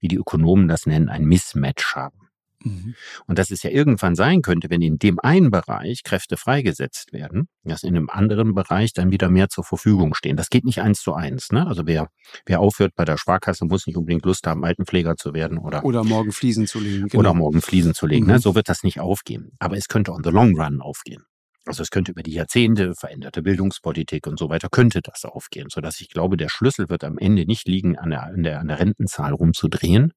wie 0.00 0.08
die 0.08 0.16
Ökonomen 0.16 0.68
das 0.68 0.86
nennen, 0.86 1.08
ein 1.08 1.24
Mismatch 1.24 1.94
haben. 1.94 2.27
Mhm. 2.62 2.94
Und 3.26 3.38
dass 3.38 3.50
es 3.50 3.62
ja 3.62 3.70
irgendwann 3.70 4.14
sein 4.14 4.42
könnte, 4.42 4.70
wenn 4.70 4.82
in 4.82 4.98
dem 4.98 5.18
einen 5.20 5.50
Bereich 5.50 6.02
Kräfte 6.02 6.36
freigesetzt 6.36 7.12
werden, 7.12 7.48
dass 7.64 7.82
in 7.82 7.96
einem 7.96 8.08
anderen 8.10 8.54
Bereich 8.54 8.92
dann 8.92 9.10
wieder 9.12 9.30
mehr 9.30 9.48
zur 9.48 9.64
Verfügung 9.64 10.14
stehen. 10.14 10.36
Das 10.36 10.50
geht 10.50 10.64
nicht 10.64 10.80
eins 10.80 11.00
zu 11.00 11.14
eins. 11.14 11.52
Ne? 11.52 11.66
Also 11.66 11.86
wer, 11.86 12.08
wer 12.46 12.60
aufhört 12.60 12.94
bei 12.94 13.04
der 13.04 13.16
Sparkasse, 13.16 13.64
muss 13.64 13.86
nicht 13.86 13.96
unbedingt 13.96 14.24
Lust 14.24 14.46
haben, 14.46 14.64
Altenpfleger 14.64 15.16
zu 15.16 15.34
werden 15.34 15.58
oder 15.58 15.84
oder 15.84 16.04
morgen 16.04 16.32
Fliesen 16.32 16.66
zu 16.66 16.80
legen. 16.80 17.08
Genau. 17.08 17.20
Oder 17.20 17.34
morgen 17.34 17.62
Fliesen 17.62 17.94
zu 17.94 18.06
legen. 18.06 18.26
Ne? 18.26 18.32
Mhm. 18.32 18.36
Ne? 18.36 18.40
So 18.40 18.54
wird 18.54 18.68
das 18.68 18.82
nicht 18.82 19.00
aufgehen. 19.00 19.52
Aber 19.58 19.76
es 19.76 19.88
könnte 19.88 20.12
on 20.12 20.22
the 20.24 20.30
long 20.30 20.58
run 20.58 20.80
aufgehen. 20.80 21.24
Also 21.68 21.82
es 21.82 21.90
könnte 21.90 22.12
über 22.12 22.22
die 22.22 22.32
Jahrzehnte, 22.32 22.94
veränderte 22.94 23.42
Bildungspolitik 23.42 24.26
und 24.26 24.38
so 24.38 24.48
weiter, 24.48 24.70
könnte 24.70 25.02
das 25.02 25.26
aufgehen, 25.26 25.68
sodass 25.70 26.00
ich 26.00 26.08
glaube, 26.08 26.38
der 26.38 26.48
Schlüssel 26.48 26.88
wird 26.88 27.04
am 27.04 27.18
Ende 27.18 27.44
nicht 27.44 27.68
liegen, 27.68 27.98
an 27.98 28.08
der, 28.08 28.22
an 28.22 28.42
der, 28.42 28.60
an 28.60 28.68
der 28.68 28.78
Rentenzahl 28.78 29.34
rumzudrehen, 29.34 30.14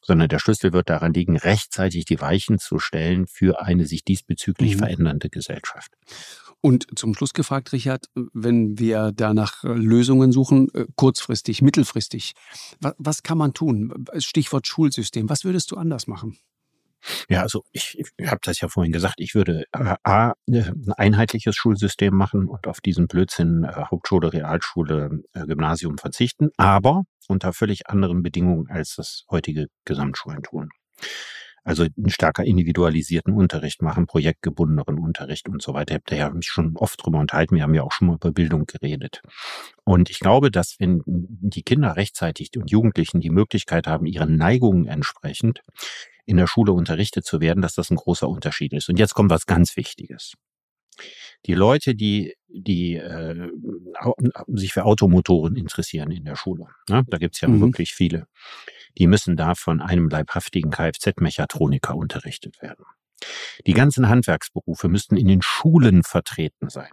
sondern 0.00 0.30
der 0.30 0.38
Schlüssel 0.38 0.72
wird 0.72 0.88
daran 0.88 1.12
liegen, 1.12 1.36
rechtzeitig 1.36 2.06
die 2.06 2.22
Weichen 2.22 2.58
zu 2.58 2.78
stellen 2.78 3.26
für 3.26 3.60
eine 3.60 3.84
sich 3.84 4.02
diesbezüglich 4.02 4.76
mhm. 4.76 4.78
verändernde 4.78 5.28
Gesellschaft. 5.28 5.92
Und 6.62 6.86
zum 6.98 7.14
Schluss 7.14 7.34
gefragt, 7.34 7.74
Richard, 7.74 8.06
wenn 8.32 8.78
wir 8.78 9.12
da 9.14 9.34
nach 9.34 9.62
Lösungen 9.64 10.32
suchen, 10.32 10.72
äh, 10.72 10.86
kurzfristig, 10.96 11.60
mittelfristig, 11.60 12.32
was 12.96 13.22
kann 13.22 13.36
man 13.36 13.52
tun? 13.52 14.06
Stichwort 14.16 14.66
Schulsystem. 14.66 15.28
Was 15.28 15.44
würdest 15.44 15.70
du 15.70 15.76
anders 15.76 16.06
machen? 16.06 16.38
Ja, 17.28 17.42
also 17.42 17.64
ich, 17.72 17.98
ich 18.16 18.26
habe 18.26 18.40
das 18.42 18.60
ja 18.60 18.68
vorhin 18.68 18.92
gesagt, 18.92 19.16
ich 19.18 19.34
würde 19.34 19.64
äh, 19.72 19.94
A, 20.04 20.34
ne, 20.46 20.72
ein 20.74 20.92
einheitliches 20.92 21.56
Schulsystem 21.56 22.14
machen 22.14 22.46
und 22.48 22.66
auf 22.66 22.80
diesen 22.80 23.08
Blödsinn 23.08 23.64
äh, 23.64 23.84
Hauptschule, 23.90 24.32
Realschule, 24.32 25.22
äh, 25.32 25.46
Gymnasium 25.46 25.98
verzichten, 25.98 26.50
aber 26.56 27.04
unter 27.28 27.52
völlig 27.52 27.88
anderen 27.88 28.22
Bedingungen, 28.22 28.68
als 28.68 28.96
das 28.96 29.24
heutige 29.30 29.66
Gesamtschulen 29.84 30.42
tun. 30.42 30.70
Also 31.64 31.84
einen 31.84 32.10
stärker 32.10 32.44
individualisierten 32.44 33.32
Unterricht 33.32 33.80
machen, 33.80 34.06
projektgebundeneren 34.06 34.98
Unterricht 34.98 35.48
und 35.48 35.62
so 35.62 35.72
weiter. 35.72 35.98
Ich 36.10 36.20
habe 36.20 36.36
mich 36.36 36.46
schon 36.46 36.76
oft 36.76 37.02
drüber 37.02 37.18
unterhalten. 37.18 37.56
Wir 37.56 37.62
haben 37.62 37.74
ja 37.74 37.82
auch 37.82 37.92
schon 37.92 38.08
mal 38.08 38.16
über 38.16 38.32
Bildung 38.32 38.66
geredet. 38.66 39.22
Und 39.84 40.10
ich 40.10 40.20
glaube, 40.20 40.50
dass 40.50 40.76
wenn 40.78 41.02
die 41.06 41.62
Kinder 41.62 41.96
rechtzeitig 41.96 42.50
und 42.56 42.70
Jugendlichen 42.70 43.20
die 43.20 43.30
Möglichkeit 43.30 43.86
haben, 43.86 44.04
ihren 44.04 44.36
Neigungen 44.36 44.86
entsprechend 44.86 45.62
in 46.26 46.36
der 46.36 46.46
Schule 46.46 46.72
unterrichtet 46.72 47.24
zu 47.24 47.40
werden, 47.40 47.62
dass 47.62 47.74
das 47.74 47.90
ein 47.90 47.96
großer 47.96 48.28
Unterschied 48.28 48.72
ist. 48.72 48.88
Und 48.88 48.98
jetzt 48.98 49.14
kommt 49.14 49.30
was 49.30 49.46
ganz 49.46 49.76
Wichtiges. 49.76 50.34
Die 51.46 51.54
Leute, 51.54 51.94
die, 51.94 52.34
die 52.48 52.94
äh, 52.96 53.48
sich 54.48 54.72
für 54.72 54.84
Automotoren 54.84 55.56
interessieren 55.56 56.10
in 56.10 56.24
der 56.24 56.36
Schule, 56.36 56.66
ne? 56.88 57.04
da 57.08 57.18
gibt's 57.18 57.40
ja 57.40 57.48
mhm. 57.48 57.60
wirklich 57.60 57.94
viele, 57.94 58.26
die 58.98 59.06
müssen 59.06 59.36
da 59.36 59.54
von 59.54 59.80
einem 59.80 60.08
leibhaftigen 60.08 60.70
Kfz-Mechatroniker 60.70 61.96
unterrichtet 61.96 62.62
werden. 62.62 62.84
Die 63.66 63.72
ganzen 63.72 64.08
Handwerksberufe 64.08 64.88
müssten 64.88 65.16
in 65.16 65.28
den 65.28 65.42
Schulen 65.42 66.02
vertreten 66.02 66.68
sein. 66.68 66.90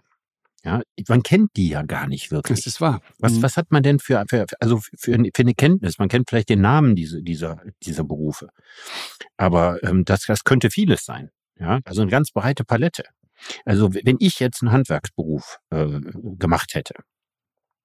Ja, 0.64 0.80
man 1.08 1.24
kennt 1.24 1.56
die 1.56 1.68
ja 1.70 1.82
gar 1.82 2.06
nicht 2.06 2.30
wirklich. 2.30 2.58
Das 2.58 2.66
ist 2.66 2.80
wahr. 2.80 3.00
Was, 3.18 3.32
mhm. 3.32 3.42
was 3.42 3.56
hat 3.56 3.72
man 3.72 3.82
denn 3.82 3.98
für, 3.98 4.24
für 4.28 4.46
also 4.60 4.78
für, 4.78 5.18
für 5.34 5.42
eine 5.42 5.54
Kenntnis? 5.54 5.98
Man 5.98 6.08
kennt 6.08 6.28
vielleicht 6.28 6.50
den 6.50 6.60
Namen 6.60 6.94
dieser, 6.94 7.20
dieser, 7.20 7.60
dieser 7.82 8.04
Berufe. 8.04 8.48
Aber 9.36 9.82
ähm, 9.82 10.04
das, 10.04 10.24
das 10.26 10.44
könnte 10.44 10.70
vieles 10.70 11.04
sein. 11.04 11.30
Ja, 11.58 11.80
also 11.84 12.02
eine 12.02 12.10
ganz 12.10 12.30
breite 12.30 12.64
Palette. 12.64 13.04
Also 13.64 13.94
wenn 13.94 14.16
ich 14.20 14.40
jetzt 14.40 14.62
einen 14.62 14.72
Handwerksberuf 14.72 15.58
äh, 15.70 16.00
gemacht 16.38 16.74
hätte, 16.74 16.94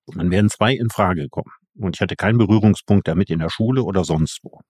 dann 0.07 0.31
wären 0.31 0.49
zwei 0.49 0.73
in 0.73 0.89
Frage 0.89 1.23
gekommen. 1.23 1.51
Und 1.75 1.95
ich 1.95 2.01
hatte 2.01 2.15
keinen 2.15 2.37
Berührungspunkt 2.37 3.07
damit 3.07 3.29
in 3.29 3.39
der 3.39 3.49
Schule 3.49 3.83
oder 3.83 4.03
sonst 4.03 4.39
wo. 4.43 4.61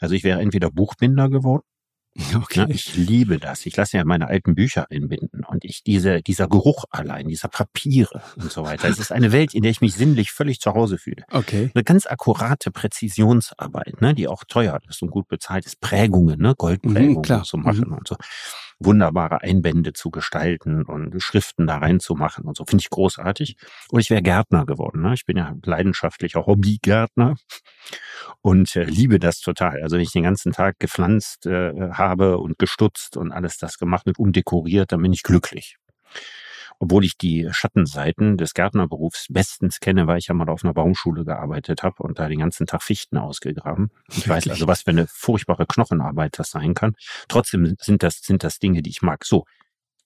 Also 0.00 0.14
ich 0.14 0.24
wäre 0.24 0.40
entweder 0.40 0.70
Buchbinder 0.70 1.28
geworden 1.28 1.64
Okay. 2.34 2.66
ich 2.68 2.96
liebe 2.96 3.38
das. 3.38 3.66
Ich 3.66 3.76
lasse 3.76 3.96
ja 3.96 4.04
meine 4.04 4.28
alten 4.28 4.54
Bücher 4.54 4.90
einbinden 4.90 5.44
und 5.44 5.64
ich 5.64 5.82
diese 5.82 6.22
dieser 6.22 6.48
Geruch 6.48 6.84
allein, 6.90 7.28
dieser 7.28 7.48
Papiere 7.48 8.22
und 8.36 8.50
so 8.50 8.64
weiter. 8.64 8.88
Es 8.88 8.98
ist 8.98 9.12
eine 9.12 9.32
Welt, 9.32 9.54
in 9.54 9.62
der 9.62 9.70
ich 9.70 9.80
mich 9.80 9.94
sinnlich 9.94 10.32
völlig 10.32 10.60
zu 10.60 10.74
Hause 10.74 10.98
fühle. 10.98 11.24
Okay. 11.30 11.70
Eine 11.74 11.84
ganz 11.84 12.06
akkurate 12.06 12.70
Präzisionsarbeit, 12.70 14.00
ne, 14.00 14.14
die 14.14 14.28
auch 14.28 14.44
teuer 14.44 14.78
ist 14.88 15.02
und 15.02 15.10
gut 15.10 15.28
bezahlt 15.28 15.66
ist. 15.66 15.80
Prägungen, 15.80 16.40
ne, 16.40 16.54
Goldprägungen 16.56 17.22
mhm, 17.38 17.44
zu 17.44 17.56
machen 17.56 17.88
mhm. 17.88 17.98
und 17.98 18.08
so 18.08 18.16
wunderbare 18.78 19.42
Einbände 19.42 19.92
zu 19.92 20.10
gestalten 20.10 20.84
und 20.84 21.20
Schriften 21.22 21.66
da 21.66 21.78
reinzumachen 21.78 22.44
und 22.44 22.56
so. 22.56 22.64
Finde 22.64 22.82
ich 22.82 22.90
großartig. 22.90 23.56
Und 23.90 24.00
ich 24.00 24.10
wäre 24.10 24.22
Gärtner 24.22 24.66
geworden. 24.66 25.02
Ne? 25.02 25.14
Ich 25.14 25.24
bin 25.24 25.36
ja 25.36 25.54
leidenschaftlicher 25.64 26.46
Hobbygärtner 26.46 27.36
und 28.40 28.74
äh, 28.76 28.84
liebe 28.84 29.18
das 29.18 29.40
total. 29.40 29.82
Also 29.82 29.96
wenn 29.96 30.02
ich 30.02 30.12
den 30.12 30.22
ganzen 30.22 30.52
Tag 30.52 30.78
gepflanzt 30.78 31.46
äh, 31.46 31.90
habe 31.92 32.38
und 32.38 32.58
gestutzt 32.58 33.16
und 33.16 33.32
alles 33.32 33.58
das 33.58 33.78
gemacht 33.78 34.06
und 34.06 34.18
umdekoriert, 34.18 34.92
dann 34.92 35.02
bin 35.02 35.12
ich 35.12 35.22
glücklich 35.22 35.76
obwohl 36.78 37.04
ich 37.04 37.18
die 37.18 37.48
Schattenseiten 37.50 38.36
des 38.36 38.54
Gärtnerberufs 38.54 39.26
bestens 39.30 39.80
kenne, 39.80 40.06
weil 40.06 40.18
ich 40.18 40.28
ja 40.28 40.34
mal 40.34 40.48
auf 40.48 40.64
einer 40.64 40.74
Baumschule 40.74 41.24
gearbeitet 41.24 41.82
habe 41.82 42.02
und 42.02 42.18
da 42.18 42.28
den 42.28 42.38
ganzen 42.38 42.66
Tag 42.66 42.82
Fichten 42.82 43.18
ausgegraben. 43.18 43.90
Ich 44.08 44.28
weiß 44.28 44.48
also, 44.48 44.66
was 44.66 44.82
für 44.82 44.90
eine 44.90 45.06
furchtbare 45.08 45.66
Knochenarbeit 45.66 46.38
das 46.38 46.50
sein 46.50 46.74
kann. 46.74 46.94
Trotzdem 47.28 47.76
sind 47.80 48.02
das, 48.02 48.20
sind 48.22 48.44
das 48.44 48.58
Dinge, 48.58 48.82
die 48.82 48.90
ich 48.90 49.02
mag. 49.02 49.24
So. 49.24 49.44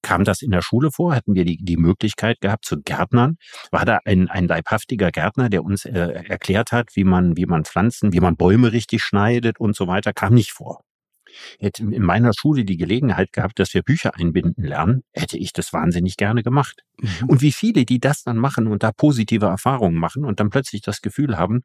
Kam 0.04 0.24
das 0.24 0.42
in 0.42 0.50
der 0.50 0.62
Schule 0.62 0.90
vor? 0.90 1.14
Hatten 1.14 1.36
wir 1.36 1.44
die, 1.44 1.58
die 1.58 1.76
Möglichkeit 1.76 2.40
gehabt 2.40 2.64
zu 2.64 2.80
Gärtnern? 2.82 3.36
War 3.70 3.84
da 3.84 4.00
ein, 4.04 4.28
ein 4.28 4.48
leibhaftiger 4.48 5.12
Gärtner, 5.12 5.48
der 5.48 5.62
uns 5.62 5.84
äh, 5.84 5.92
erklärt 5.92 6.72
hat, 6.72 6.96
wie 6.96 7.04
man, 7.04 7.36
wie 7.36 7.46
man 7.46 7.64
Pflanzen, 7.64 8.12
wie 8.12 8.18
man 8.18 8.36
Bäume 8.36 8.72
richtig 8.72 9.04
schneidet 9.04 9.60
und 9.60 9.76
so 9.76 9.86
weiter? 9.86 10.12
Kam 10.12 10.34
nicht 10.34 10.50
vor 10.50 10.82
hätte 11.58 11.82
in 11.82 12.02
meiner 12.02 12.32
Schule 12.34 12.64
die 12.64 12.76
Gelegenheit 12.76 13.32
gehabt, 13.32 13.58
dass 13.58 13.74
wir 13.74 13.82
Bücher 13.82 14.14
einbinden 14.16 14.64
lernen, 14.64 15.02
hätte 15.12 15.38
ich 15.38 15.52
das 15.52 15.72
wahnsinnig 15.72 16.16
gerne 16.16 16.42
gemacht. 16.42 16.84
Mhm. 16.98 17.28
Und 17.28 17.42
wie 17.42 17.52
viele, 17.52 17.84
die 17.84 18.00
das 18.00 18.22
dann 18.22 18.38
machen 18.38 18.66
und 18.66 18.82
da 18.82 18.92
positive 18.92 19.46
Erfahrungen 19.46 19.98
machen 19.98 20.24
und 20.24 20.40
dann 20.40 20.50
plötzlich 20.50 20.82
das 20.82 21.02
Gefühl 21.02 21.36
haben, 21.36 21.64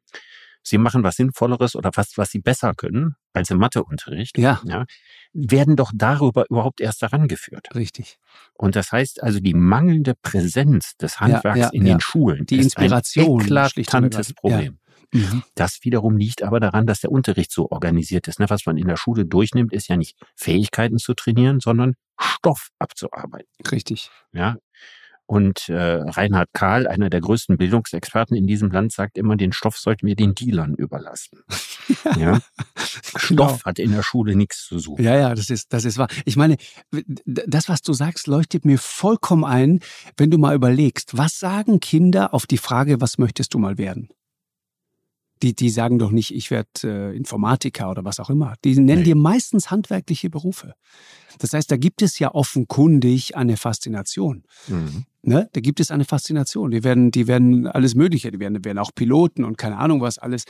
sie 0.68 0.78
machen 0.78 1.02
was 1.02 1.16
Sinnvolleres 1.16 1.76
oder 1.76 1.92
fast 1.92 2.18
was 2.18 2.30
sie 2.30 2.40
besser 2.40 2.74
können 2.74 3.16
als 3.32 3.50
im 3.50 3.58
Matheunterricht, 3.58 4.38
ja. 4.38 4.60
ja. 4.64 4.84
werden 5.32 5.76
doch 5.76 5.92
darüber 5.94 6.46
überhaupt 6.50 6.80
erst 6.80 7.02
herangeführt. 7.02 7.68
Richtig. 7.74 8.18
Und 8.54 8.76
das 8.76 8.92
heißt 8.92 9.22
also, 9.22 9.40
die 9.40 9.54
mangelnde 9.54 10.14
Präsenz 10.14 10.96
des 10.96 11.20
Handwerks 11.20 11.58
ja, 11.58 11.64
ja, 11.66 11.70
in 11.72 11.84
den 11.84 12.00
Schulen 12.00 12.46
die 12.46 12.58
Inspiration, 12.58 13.40
ist 13.40 13.52
ein 13.52 13.82
eklatantes 13.82 14.34
Problem. 14.34 14.78
Mhm. 15.12 15.42
Das 15.54 15.78
wiederum 15.82 16.16
liegt 16.16 16.42
aber 16.42 16.60
daran, 16.60 16.86
dass 16.86 17.00
der 17.00 17.10
Unterricht 17.10 17.50
so 17.50 17.70
organisiert 17.70 18.28
ist. 18.28 18.40
Ne? 18.40 18.50
Was 18.50 18.66
man 18.66 18.76
in 18.76 18.88
der 18.88 18.96
Schule 18.96 19.24
durchnimmt, 19.24 19.72
ist 19.72 19.88
ja 19.88 19.96
nicht 19.96 20.18
Fähigkeiten 20.36 20.98
zu 20.98 21.14
trainieren, 21.14 21.60
sondern 21.60 21.94
Stoff 22.20 22.68
abzuarbeiten. 22.78 23.48
Richtig. 23.70 24.10
Ja. 24.32 24.56
Und 25.28 25.68
äh, 25.68 25.74
Reinhard 25.74 26.48
Kahl, 26.54 26.86
einer 26.86 27.10
der 27.10 27.20
größten 27.20 27.58
Bildungsexperten 27.58 28.34
in 28.34 28.46
diesem 28.46 28.70
Land, 28.70 28.92
sagt 28.92 29.18
immer, 29.18 29.36
den 29.36 29.52
Stoff 29.52 29.76
sollten 29.76 30.06
wir 30.06 30.16
den 30.16 30.34
Dealern 30.34 30.74
überlassen. 30.74 31.40
ja. 32.18 32.40
Stoff 32.74 33.28
genau. 33.28 33.64
hat 33.66 33.78
in 33.78 33.92
der 33.92 34.02
Schule 34.02 34.34
nichts 34.34 34.66
zu 34.66 34.78
suchen. 34.78 35.04
Ja, 35.04 35.14
ja, 35.14 35.34
das 35.34 35.50
ist, 35.50 35.70
das 35.74 35.84
ist 35.84 35.98
wahr. 35.98 36.08
Ich 36.24 36.36
meine, 36.36 36.56
das, 37.26 37.68
was 37.68 37.82
du 37.82 37.92
sagst, 37.92 38.26
leuchtet 38.26 38.64
mir 38.64 38.78
vollkommen 38.78 39.44
ein, 39.44 39.80
wenn 40.16 40.30
du 40.30 40.38
mal 40.38 40.54
überlegst, 40.54 41.18
was 41.18 41.38
sagen 41.38 41.80
Kinder 41.80 42.32
auf 42.32 42.46
die 42.46 42.56
Frage, 42.56 43.02
was 43.02 43.18
möchtest 43.18 43.52
du 43.52 43.58
mal 43.58 43.76
werden? 43.76 44.08
Die, 45.42 45.54
die 45.54 45.68
sagen 45.68 45.98
doch 45.98 46.10
nicht, 46.10 46.34
ich 46.34 46.50
werde 46.50 46.70
äh, 46.84 47.16
Informatiker 47.16 47.90
oder 47.90 48.04
was 48.04 48.18
auch 48.18 48.30
immer. 48.30 48.54
Die 48.64 48.74
nennen 48.74 49.00
nee. 49.00 49.04
dir 49.04 49.14
meistens 49.14 49.70
handwerkliche 49.70 50.30
Berufe. 50.30 50.72
Das 51.38 51.52
heißt, 51.52 51.70
da 51.70 51.76
gibt 51.76 52.02
es 52.02 52.18
ja 52.18 52.34
offenkundig 52.34 53.36
eine 53.36 53.56
Faszination. 53.56 54.44
Mhm. 54.66 55.04
Ne? 55.28 55.48
Da 55.52 55.60
gibt 55.60 55.80
es 55.80 55.90
eine 55.90 56.04
Faszination. 56.04 56.70
Die 56.70 56.84
werden, 56.84 57.10
die 57.10 57.26
werden 57.26 57.66
alles 57.66 57.94
Mögliche, 57.94 58.30
die 58.30 58.40
werden, 58.40 58.64
werden 58.64 58.78
auch 58.78 58.94
Piloten 58.94 59.44
und 59.44 59.58
keine 59.58 59.78
Ahnung 59.78 60.00
was 60.00 60.18
alles. 60.18 60.44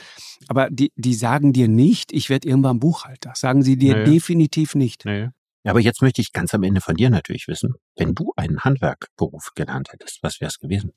Aber 0.47 0.69
die, 0.69 0.91
die 0.95 1.13
sagen 1.13 1.53
dir 1.53 1.67
nicht, 1.67 2.11
ich 2.11 2.29
werde 2.29 2.47
irgendwann 2.47 2.79
Buchhalter. 2.79 3.33
Sagen 3.35 3.61
sie 3.61 3.77
dir 3.77 3.97
nee. 3.97 4.03
definitiv 4.05 4.75
nicht. 4.75 5.05
Nee. 5.05 5.29
Aber 5.63 5.79
jetzt 5.79 6.01
möchte 6.01 6.21
ich 6.21 6.31
ganz 6.31 6.53
am 6.53 6.63
Ende 6.63 6.81
von 6.81 6.95
dir 6.95 7.09
natürlich 7.09 7.47
wissen, 7.47 7.75
wenn 7.95 8.15
du 8.15 8.33
einen 8.35 8.61
Handwerkberuf 8.61 9.51
gelernt 9.55 9.91
hättest, 9.91 10.23
was 10.23 10.39
wäre 10.39 10.49
es 10.49 10.57
gewesen? 10.57 10.93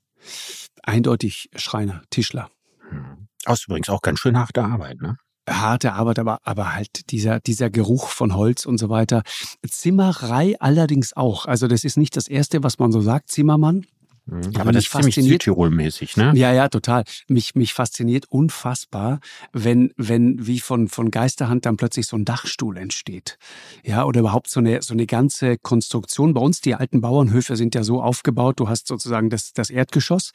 Eindeutig 0.81 1.49
Schreiner, 1.55 2.01
Tischler. 2.09 2.49
Hm. 2.89 3.27
Aus 3.45 3.65
übrigens 3.67 3.89
auch 3.89 4.01
ganz 4.01 4.19
schön 4.19 4.39
harte 4.39 4.63
Arbeit, 4.63 5.01
ne? 5.01 5.17
Harte 5.49 5.93
Arbeit, 5.93 6.19
aber, 6.19 6.39
aber 6.43 6.73
halt 6.73 7.11
dieser, 7.11 7.39
dieser 7.39 7.69
Geruch 7.69 8.07
von 8.07 8.35
Holz 8.35 8.65
und 8.65 8.77
so 8.77 8.89
weiter. 8.89 9.23
Zimmerei 9.67 10.55
allerdings 10.59 11.15
auch. 11.15 11.45
Also 11.45 11.67
das 11.67 11.83
ist 11.83 11.97
nicht 11.97 12.15
das 12.15 12.27
Erste, 12.27 12.63
was 12.63 12.79
man 12.79 12.91
so 12.91 13.01
sagt, 13.01 13.29
Zimmermann. 13.29 13.85
Mhm. 14.25 14.55
Aber 14.57 14.71
das 14.71 14.85
ist 14.85 14.91
ziemlich 14.91 15.15
Südtirol-mäßig, 15.15 16.17
ne? 16.17 16.31
Ja, 16.35 16.53
ja, 16.53 16.69
total. 16.69 17.03
Mich, 17.27 17.55
mich 17.55 17.73
fasziniert 17.73 18.25
unfassbar, 18.29 19.19
wenn, 19.51 19.91
wenn 19.97 20.47
wie 20.47 20.61
von, 20.61 20.87
von 20.87 21.11
Geisterhand 21.11 21.65
dann 21.65 21.75
plötzlich 21.75 22.07
so 22.07 22.15
ein 22.15 22.23
Dachstuhl 22.23 22.77
entsteht. 22.77 23.37
Ja, 23.83 24.05
oder 24.05 24.21
überhaupt 24.21 24.49
so 24.49 24.61
eine, 24.61 24.81
so 24.81 24.93
eine 24.93 25.07
ganze 25.07 25.57
Konstruktion. 25.57 26.33
Bei 26.33 26.39
uns, 26.39 26.61
die 26.61 26.75
alten 26.75 27.01
Bauernhöfe 27.01 27.57
sind 27.57 27.75
ja 27.75 27.83
so 27.83 28.01
aufgebaut, 28.01 28.59
du 28.61 28.69
hast 28.69 28.87
sozusagen 28.87 29.29
das, 29.29 29.51
das 29.51 29.69
Erdgeschoss. 29.69 30.31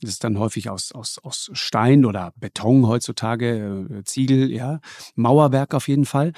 Das 0.00 0.10
ist 0.10 0.24
dann 0.24 0.38
häufig 0.38 0.70
aus, 0.70 0.92
aus, 0.92 1.18
aus 1.18 1.50
Stein 1.52 2.04
oder 2.04 2.32
Beton 2.36 2.86
heutzutage, 2.86 3.88
äh, 3.90 4.04
Ziegel, 4.04 4.50
ja, 4.50 4.80
Mauerwerk 5.16 5.74
auf 5.74 5.88
jeden 5.88 6.04
Fall. 6.06 6.32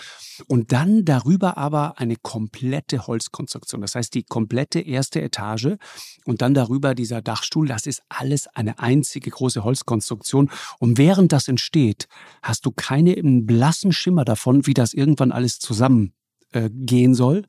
Und 0.49 0.73
dann 0.73 1.05
darüber 1.05 1.57
aber 1.57 1.99
eine 1.99 2.17
komplette 2.17 3.07
Holzkonstruktion. 3.07 3.81
Das 3.81 3.95
heißt, 3.95 4.15
die 4.15 4.25
komplette 4.25 4.81
erste 4.81 5.21
Etage 5.21 5.77
und 6.25 6.43
dann 6.43 6.55
darüber 6.55 6.80
drüber, 6.81 6.95
dieser 6.95 7.21
Dachstuhl, 7.23 7.69
das 7.69 7.87
ist 7.87 8.03
alles 8.09 8.49
eine 8.49 8.79
einzige 8.79 9.31
große 9.31 9.63
Holzkonstruktion. 9.65 10.51
Und 10.79 10.99
während 10.99 11.33
das 11.33 11.49
entsteht, 11.49 12.09
hast 12.43 12.65
du 12.65 12.71
keinen 12.71 13.47
blassen 13.47 13.93
Schimmer 13.93 14.25
davon, 14.25 14.67
wie 14.67 14.75
das 14.75 14.95
irgendwann 14.95 15.33
alles 15.33 15.59
zusammengehen 15.59 16.13
äh, 16.53 17.15
soll 17.15 17.45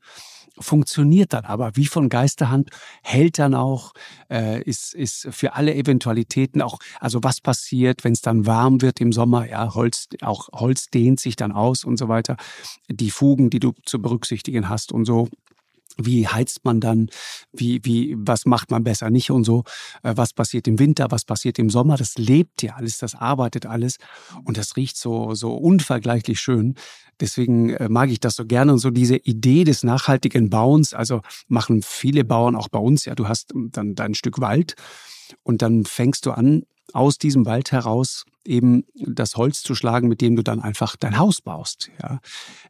funktioniert 0.58 1.32
dann 1.32 1.46
aber 1.46 1.76
wie 1.76 1.86
von 1.86 2.10
Geisterhand, 2.10 2.68
hält 3.02 3.38
dann 3.38 3.54
auch, 3.54 3.94
äh, 4.30 4.62
ist, 4.62 4.92
ist 4.92 5.28
für 5.30 5.54
alle 5.54 5.74
Eventualitäten 5.74 6.60
auch, 6.60 6.78
also 7.00 7.20
was 7.22 7.40
passiert, 7.40 8.04
wenn 8.04 8.12
es 8.12 8.20
dann 8.20 8.44
warm 8.44 8.82
wird 8.82 9.00
im 9.00 9.12
Sommer, 9.12 9.48
ja, 9.48 9.74
Holz, 9.74 10.08
auch 10.20 10.50
Holz 10.52 10.88
dehnt 10.88 11.20
sich 11.20 11.36
dann 11.36 11.52
aus 11.52 11.84
und 11.84 11.96
so 11.96 12.08
weiter, 12.08 12.36
die 12.88 13.10
Fugen, 13.10 13.48
die 13.48 13.60
du 13.60 13.72
zu 13.86 14.02
berücksichtigen 14.02 14.68
hast 14.68 14.92
und 14.92 15.06
so. 15.06 15.28
Wie 15.96 16.26
heizt 16.26 16.64
man 16.64 16.80
dann? 16.80 17.08
Wie, 17.52 17.80
wie, 17.84 18.14
was 18.18 18.46
macht 18.46 18.70
man 18.70 18.84
besser 18.84 19.10
nicht 19.10 19.30
und 19.30 19.44
so? 19.44 19.64
Äh, 20.02 20.14
was 20.16 20.32
passiert 20.32 20.66
im 20.68 20.78
Winter? 20.78 21.10
Was 21.10 21.24
passiert 21.24 21.58
im 21.58 21.70
Sommer? 21.70 21.96
Das 21.96 22.16
lebt 22.16 22.62
ja 22.62 22.74
alles, 22.74 22.98
das 22.98 23.14
arbeitet 23.14 23.66
alles 23.66 23.98
und 24.44 24.56
das 24.56 24.76
riecht 24.76 24.96
so, 24.96 25.34
so 25.34 25.54
unvergleichlich 25.54 26.40
schön. 26.40 26.74
Deswegen 27.20 27.70
äh, 27.70 27.88
mag 27.88 28.10
ich 28.10 28.20
das 28.20 28.36
so 28.36 28.44
gerne 28.46 28.72
und 28.72 28.78
so 28.78 28.90
diese 28.90 29.16
Idee 29.16 29.64
des 29.64 29.82
nachhaltigen 29.82 30.50
Bauens. 30.50 30.94
Also 30.94 31.20
machen 31.48 31.82
viele 31.82 32.24
Bauern 32.24 32.56
auch 32.56 32.68
bei 32.68 32.78
uns. 32.78 33.04
Ja, 33.04 33.14
du 33.14 33.28
hast 33.28 33.52
dann 33.54 33.94
dein 33.94 34.14
Stück 34.14 34.40
Wald 34.40 34.74
und 35.42 35.62
dann 35.62 35.84
fängst 35.84 36.26
du 36.26 36.32
an, 36.32 36.64
aus 36.92 37.18
diesem 37.18 37.46
Wald 37.46 37.72
heraus 37.72 38.24
eben 38.46 38.84
das 38.94 39.36
Holz 39.36 39.62
zu 39.62 39.74
schlagen, 39.74 40.08
mit 40.08 40.20
dem 40.20 40.36
du 40.36 40.42
dann 40.42 40.60
einfach 40.60 40.96
dein 40.96 41.18
Haus 41.18 41.40
baust. 41.40 41.90
Ja. 42.02 42.20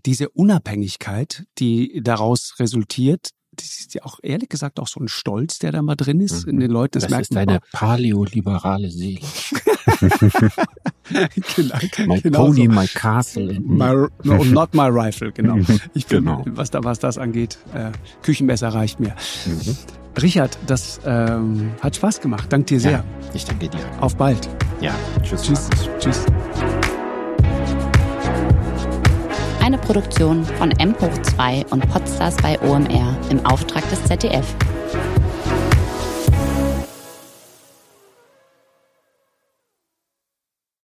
Diese 0.06 0.28
Unabhängigkeit, 0.30 1.44
die 1.58 2.00
daraus 2.02 2.54
resultiert, 2.58 3.30
das 3.54 3.80
ist 3.80 3.94
ja 3.94 4.02
auch 4.04 4.18
ehrlich 4.22 4.48
gesagt 4.48 4.80
auch 4.80 4.88
so 4.88 4.98
ein 5.00 5.08
Stolz, 5.08 5.58
der 5.58 5.72
da 5.72 5.82
mal 5.82 5.94
drin 5.94 6.20
ist 6.20 6.46
mhm. 6.46 6.54
in 6.54 6.60
den 6.60 6.70
Leuten. 6.70 6.92
Das, 6.92 7.02
das 7.04 7.10
merkt 7.10 7.24
ist 7.24 7.34
deine 7.34 7.60
paleoliberale 7.72 8.90
Seele. 8.90 9.20
genau, 11.56 11.76
my 12.06 12.20
genau 12.20 12.46
pony, 12.46 12.66
so. 12.66 12.72
my 12.72 12.86
castle. 12.86 13.60
My, 13.60 14.06
no, 14.24 14.44
not 14.44 14.74
my 14.74 14.88
rifle, 14.88 15.32
genau. 15.32 15.58
Ich 15.94 16.06
bin, 16.06 16.24
genau. 16.24 16.44
Was, 16.46 16.70
da, 16.70 16.82
was 16.82 16.98
das 16.98 17.18
angeht, 17.18 17.58
äh, 17.74 17.92
Küchenmesser 18.22 18.68
reicht 18.68 19.00
mir. 19.00 19.14
Mhm. 19.44 19.76
Richard, 20.20 20.58
das 20.66 21.00
ähm, 21.04 21.72
hat 21.80 21.96
Spaß 21.96 22.20
gemacht. 22.20 22.52
Dank 22.52 22.66
dir 22.66 22.80
sehr. 22.80 22.90
Ja, 22.90 23.04
ich 23.34 23.44
danke 23.44 23.68
dir. 23.68 23.80
Auf 24.00 24.16
bald. 24.16 24.48
Ja, 24.82 24.92
tschüss. 25.22 25.42
Tschüss. 25.42 25.68
tschüss. 26.00 26.26
Eine 29.62 29.78
Produktion 29.78 30.44
von 30.44 30.72
M 30.72 30.96
hoch 31.00 31.22
2 31.22 31.66
und 31.70 31.88
Podstars 31.88 32.36
bei 32.38 32.60
OMR 32.62 33.16
im 33.30 33.46
Auftrag 33.46 33.88
des 33.90 34.02
ZDF. 34.02 34.44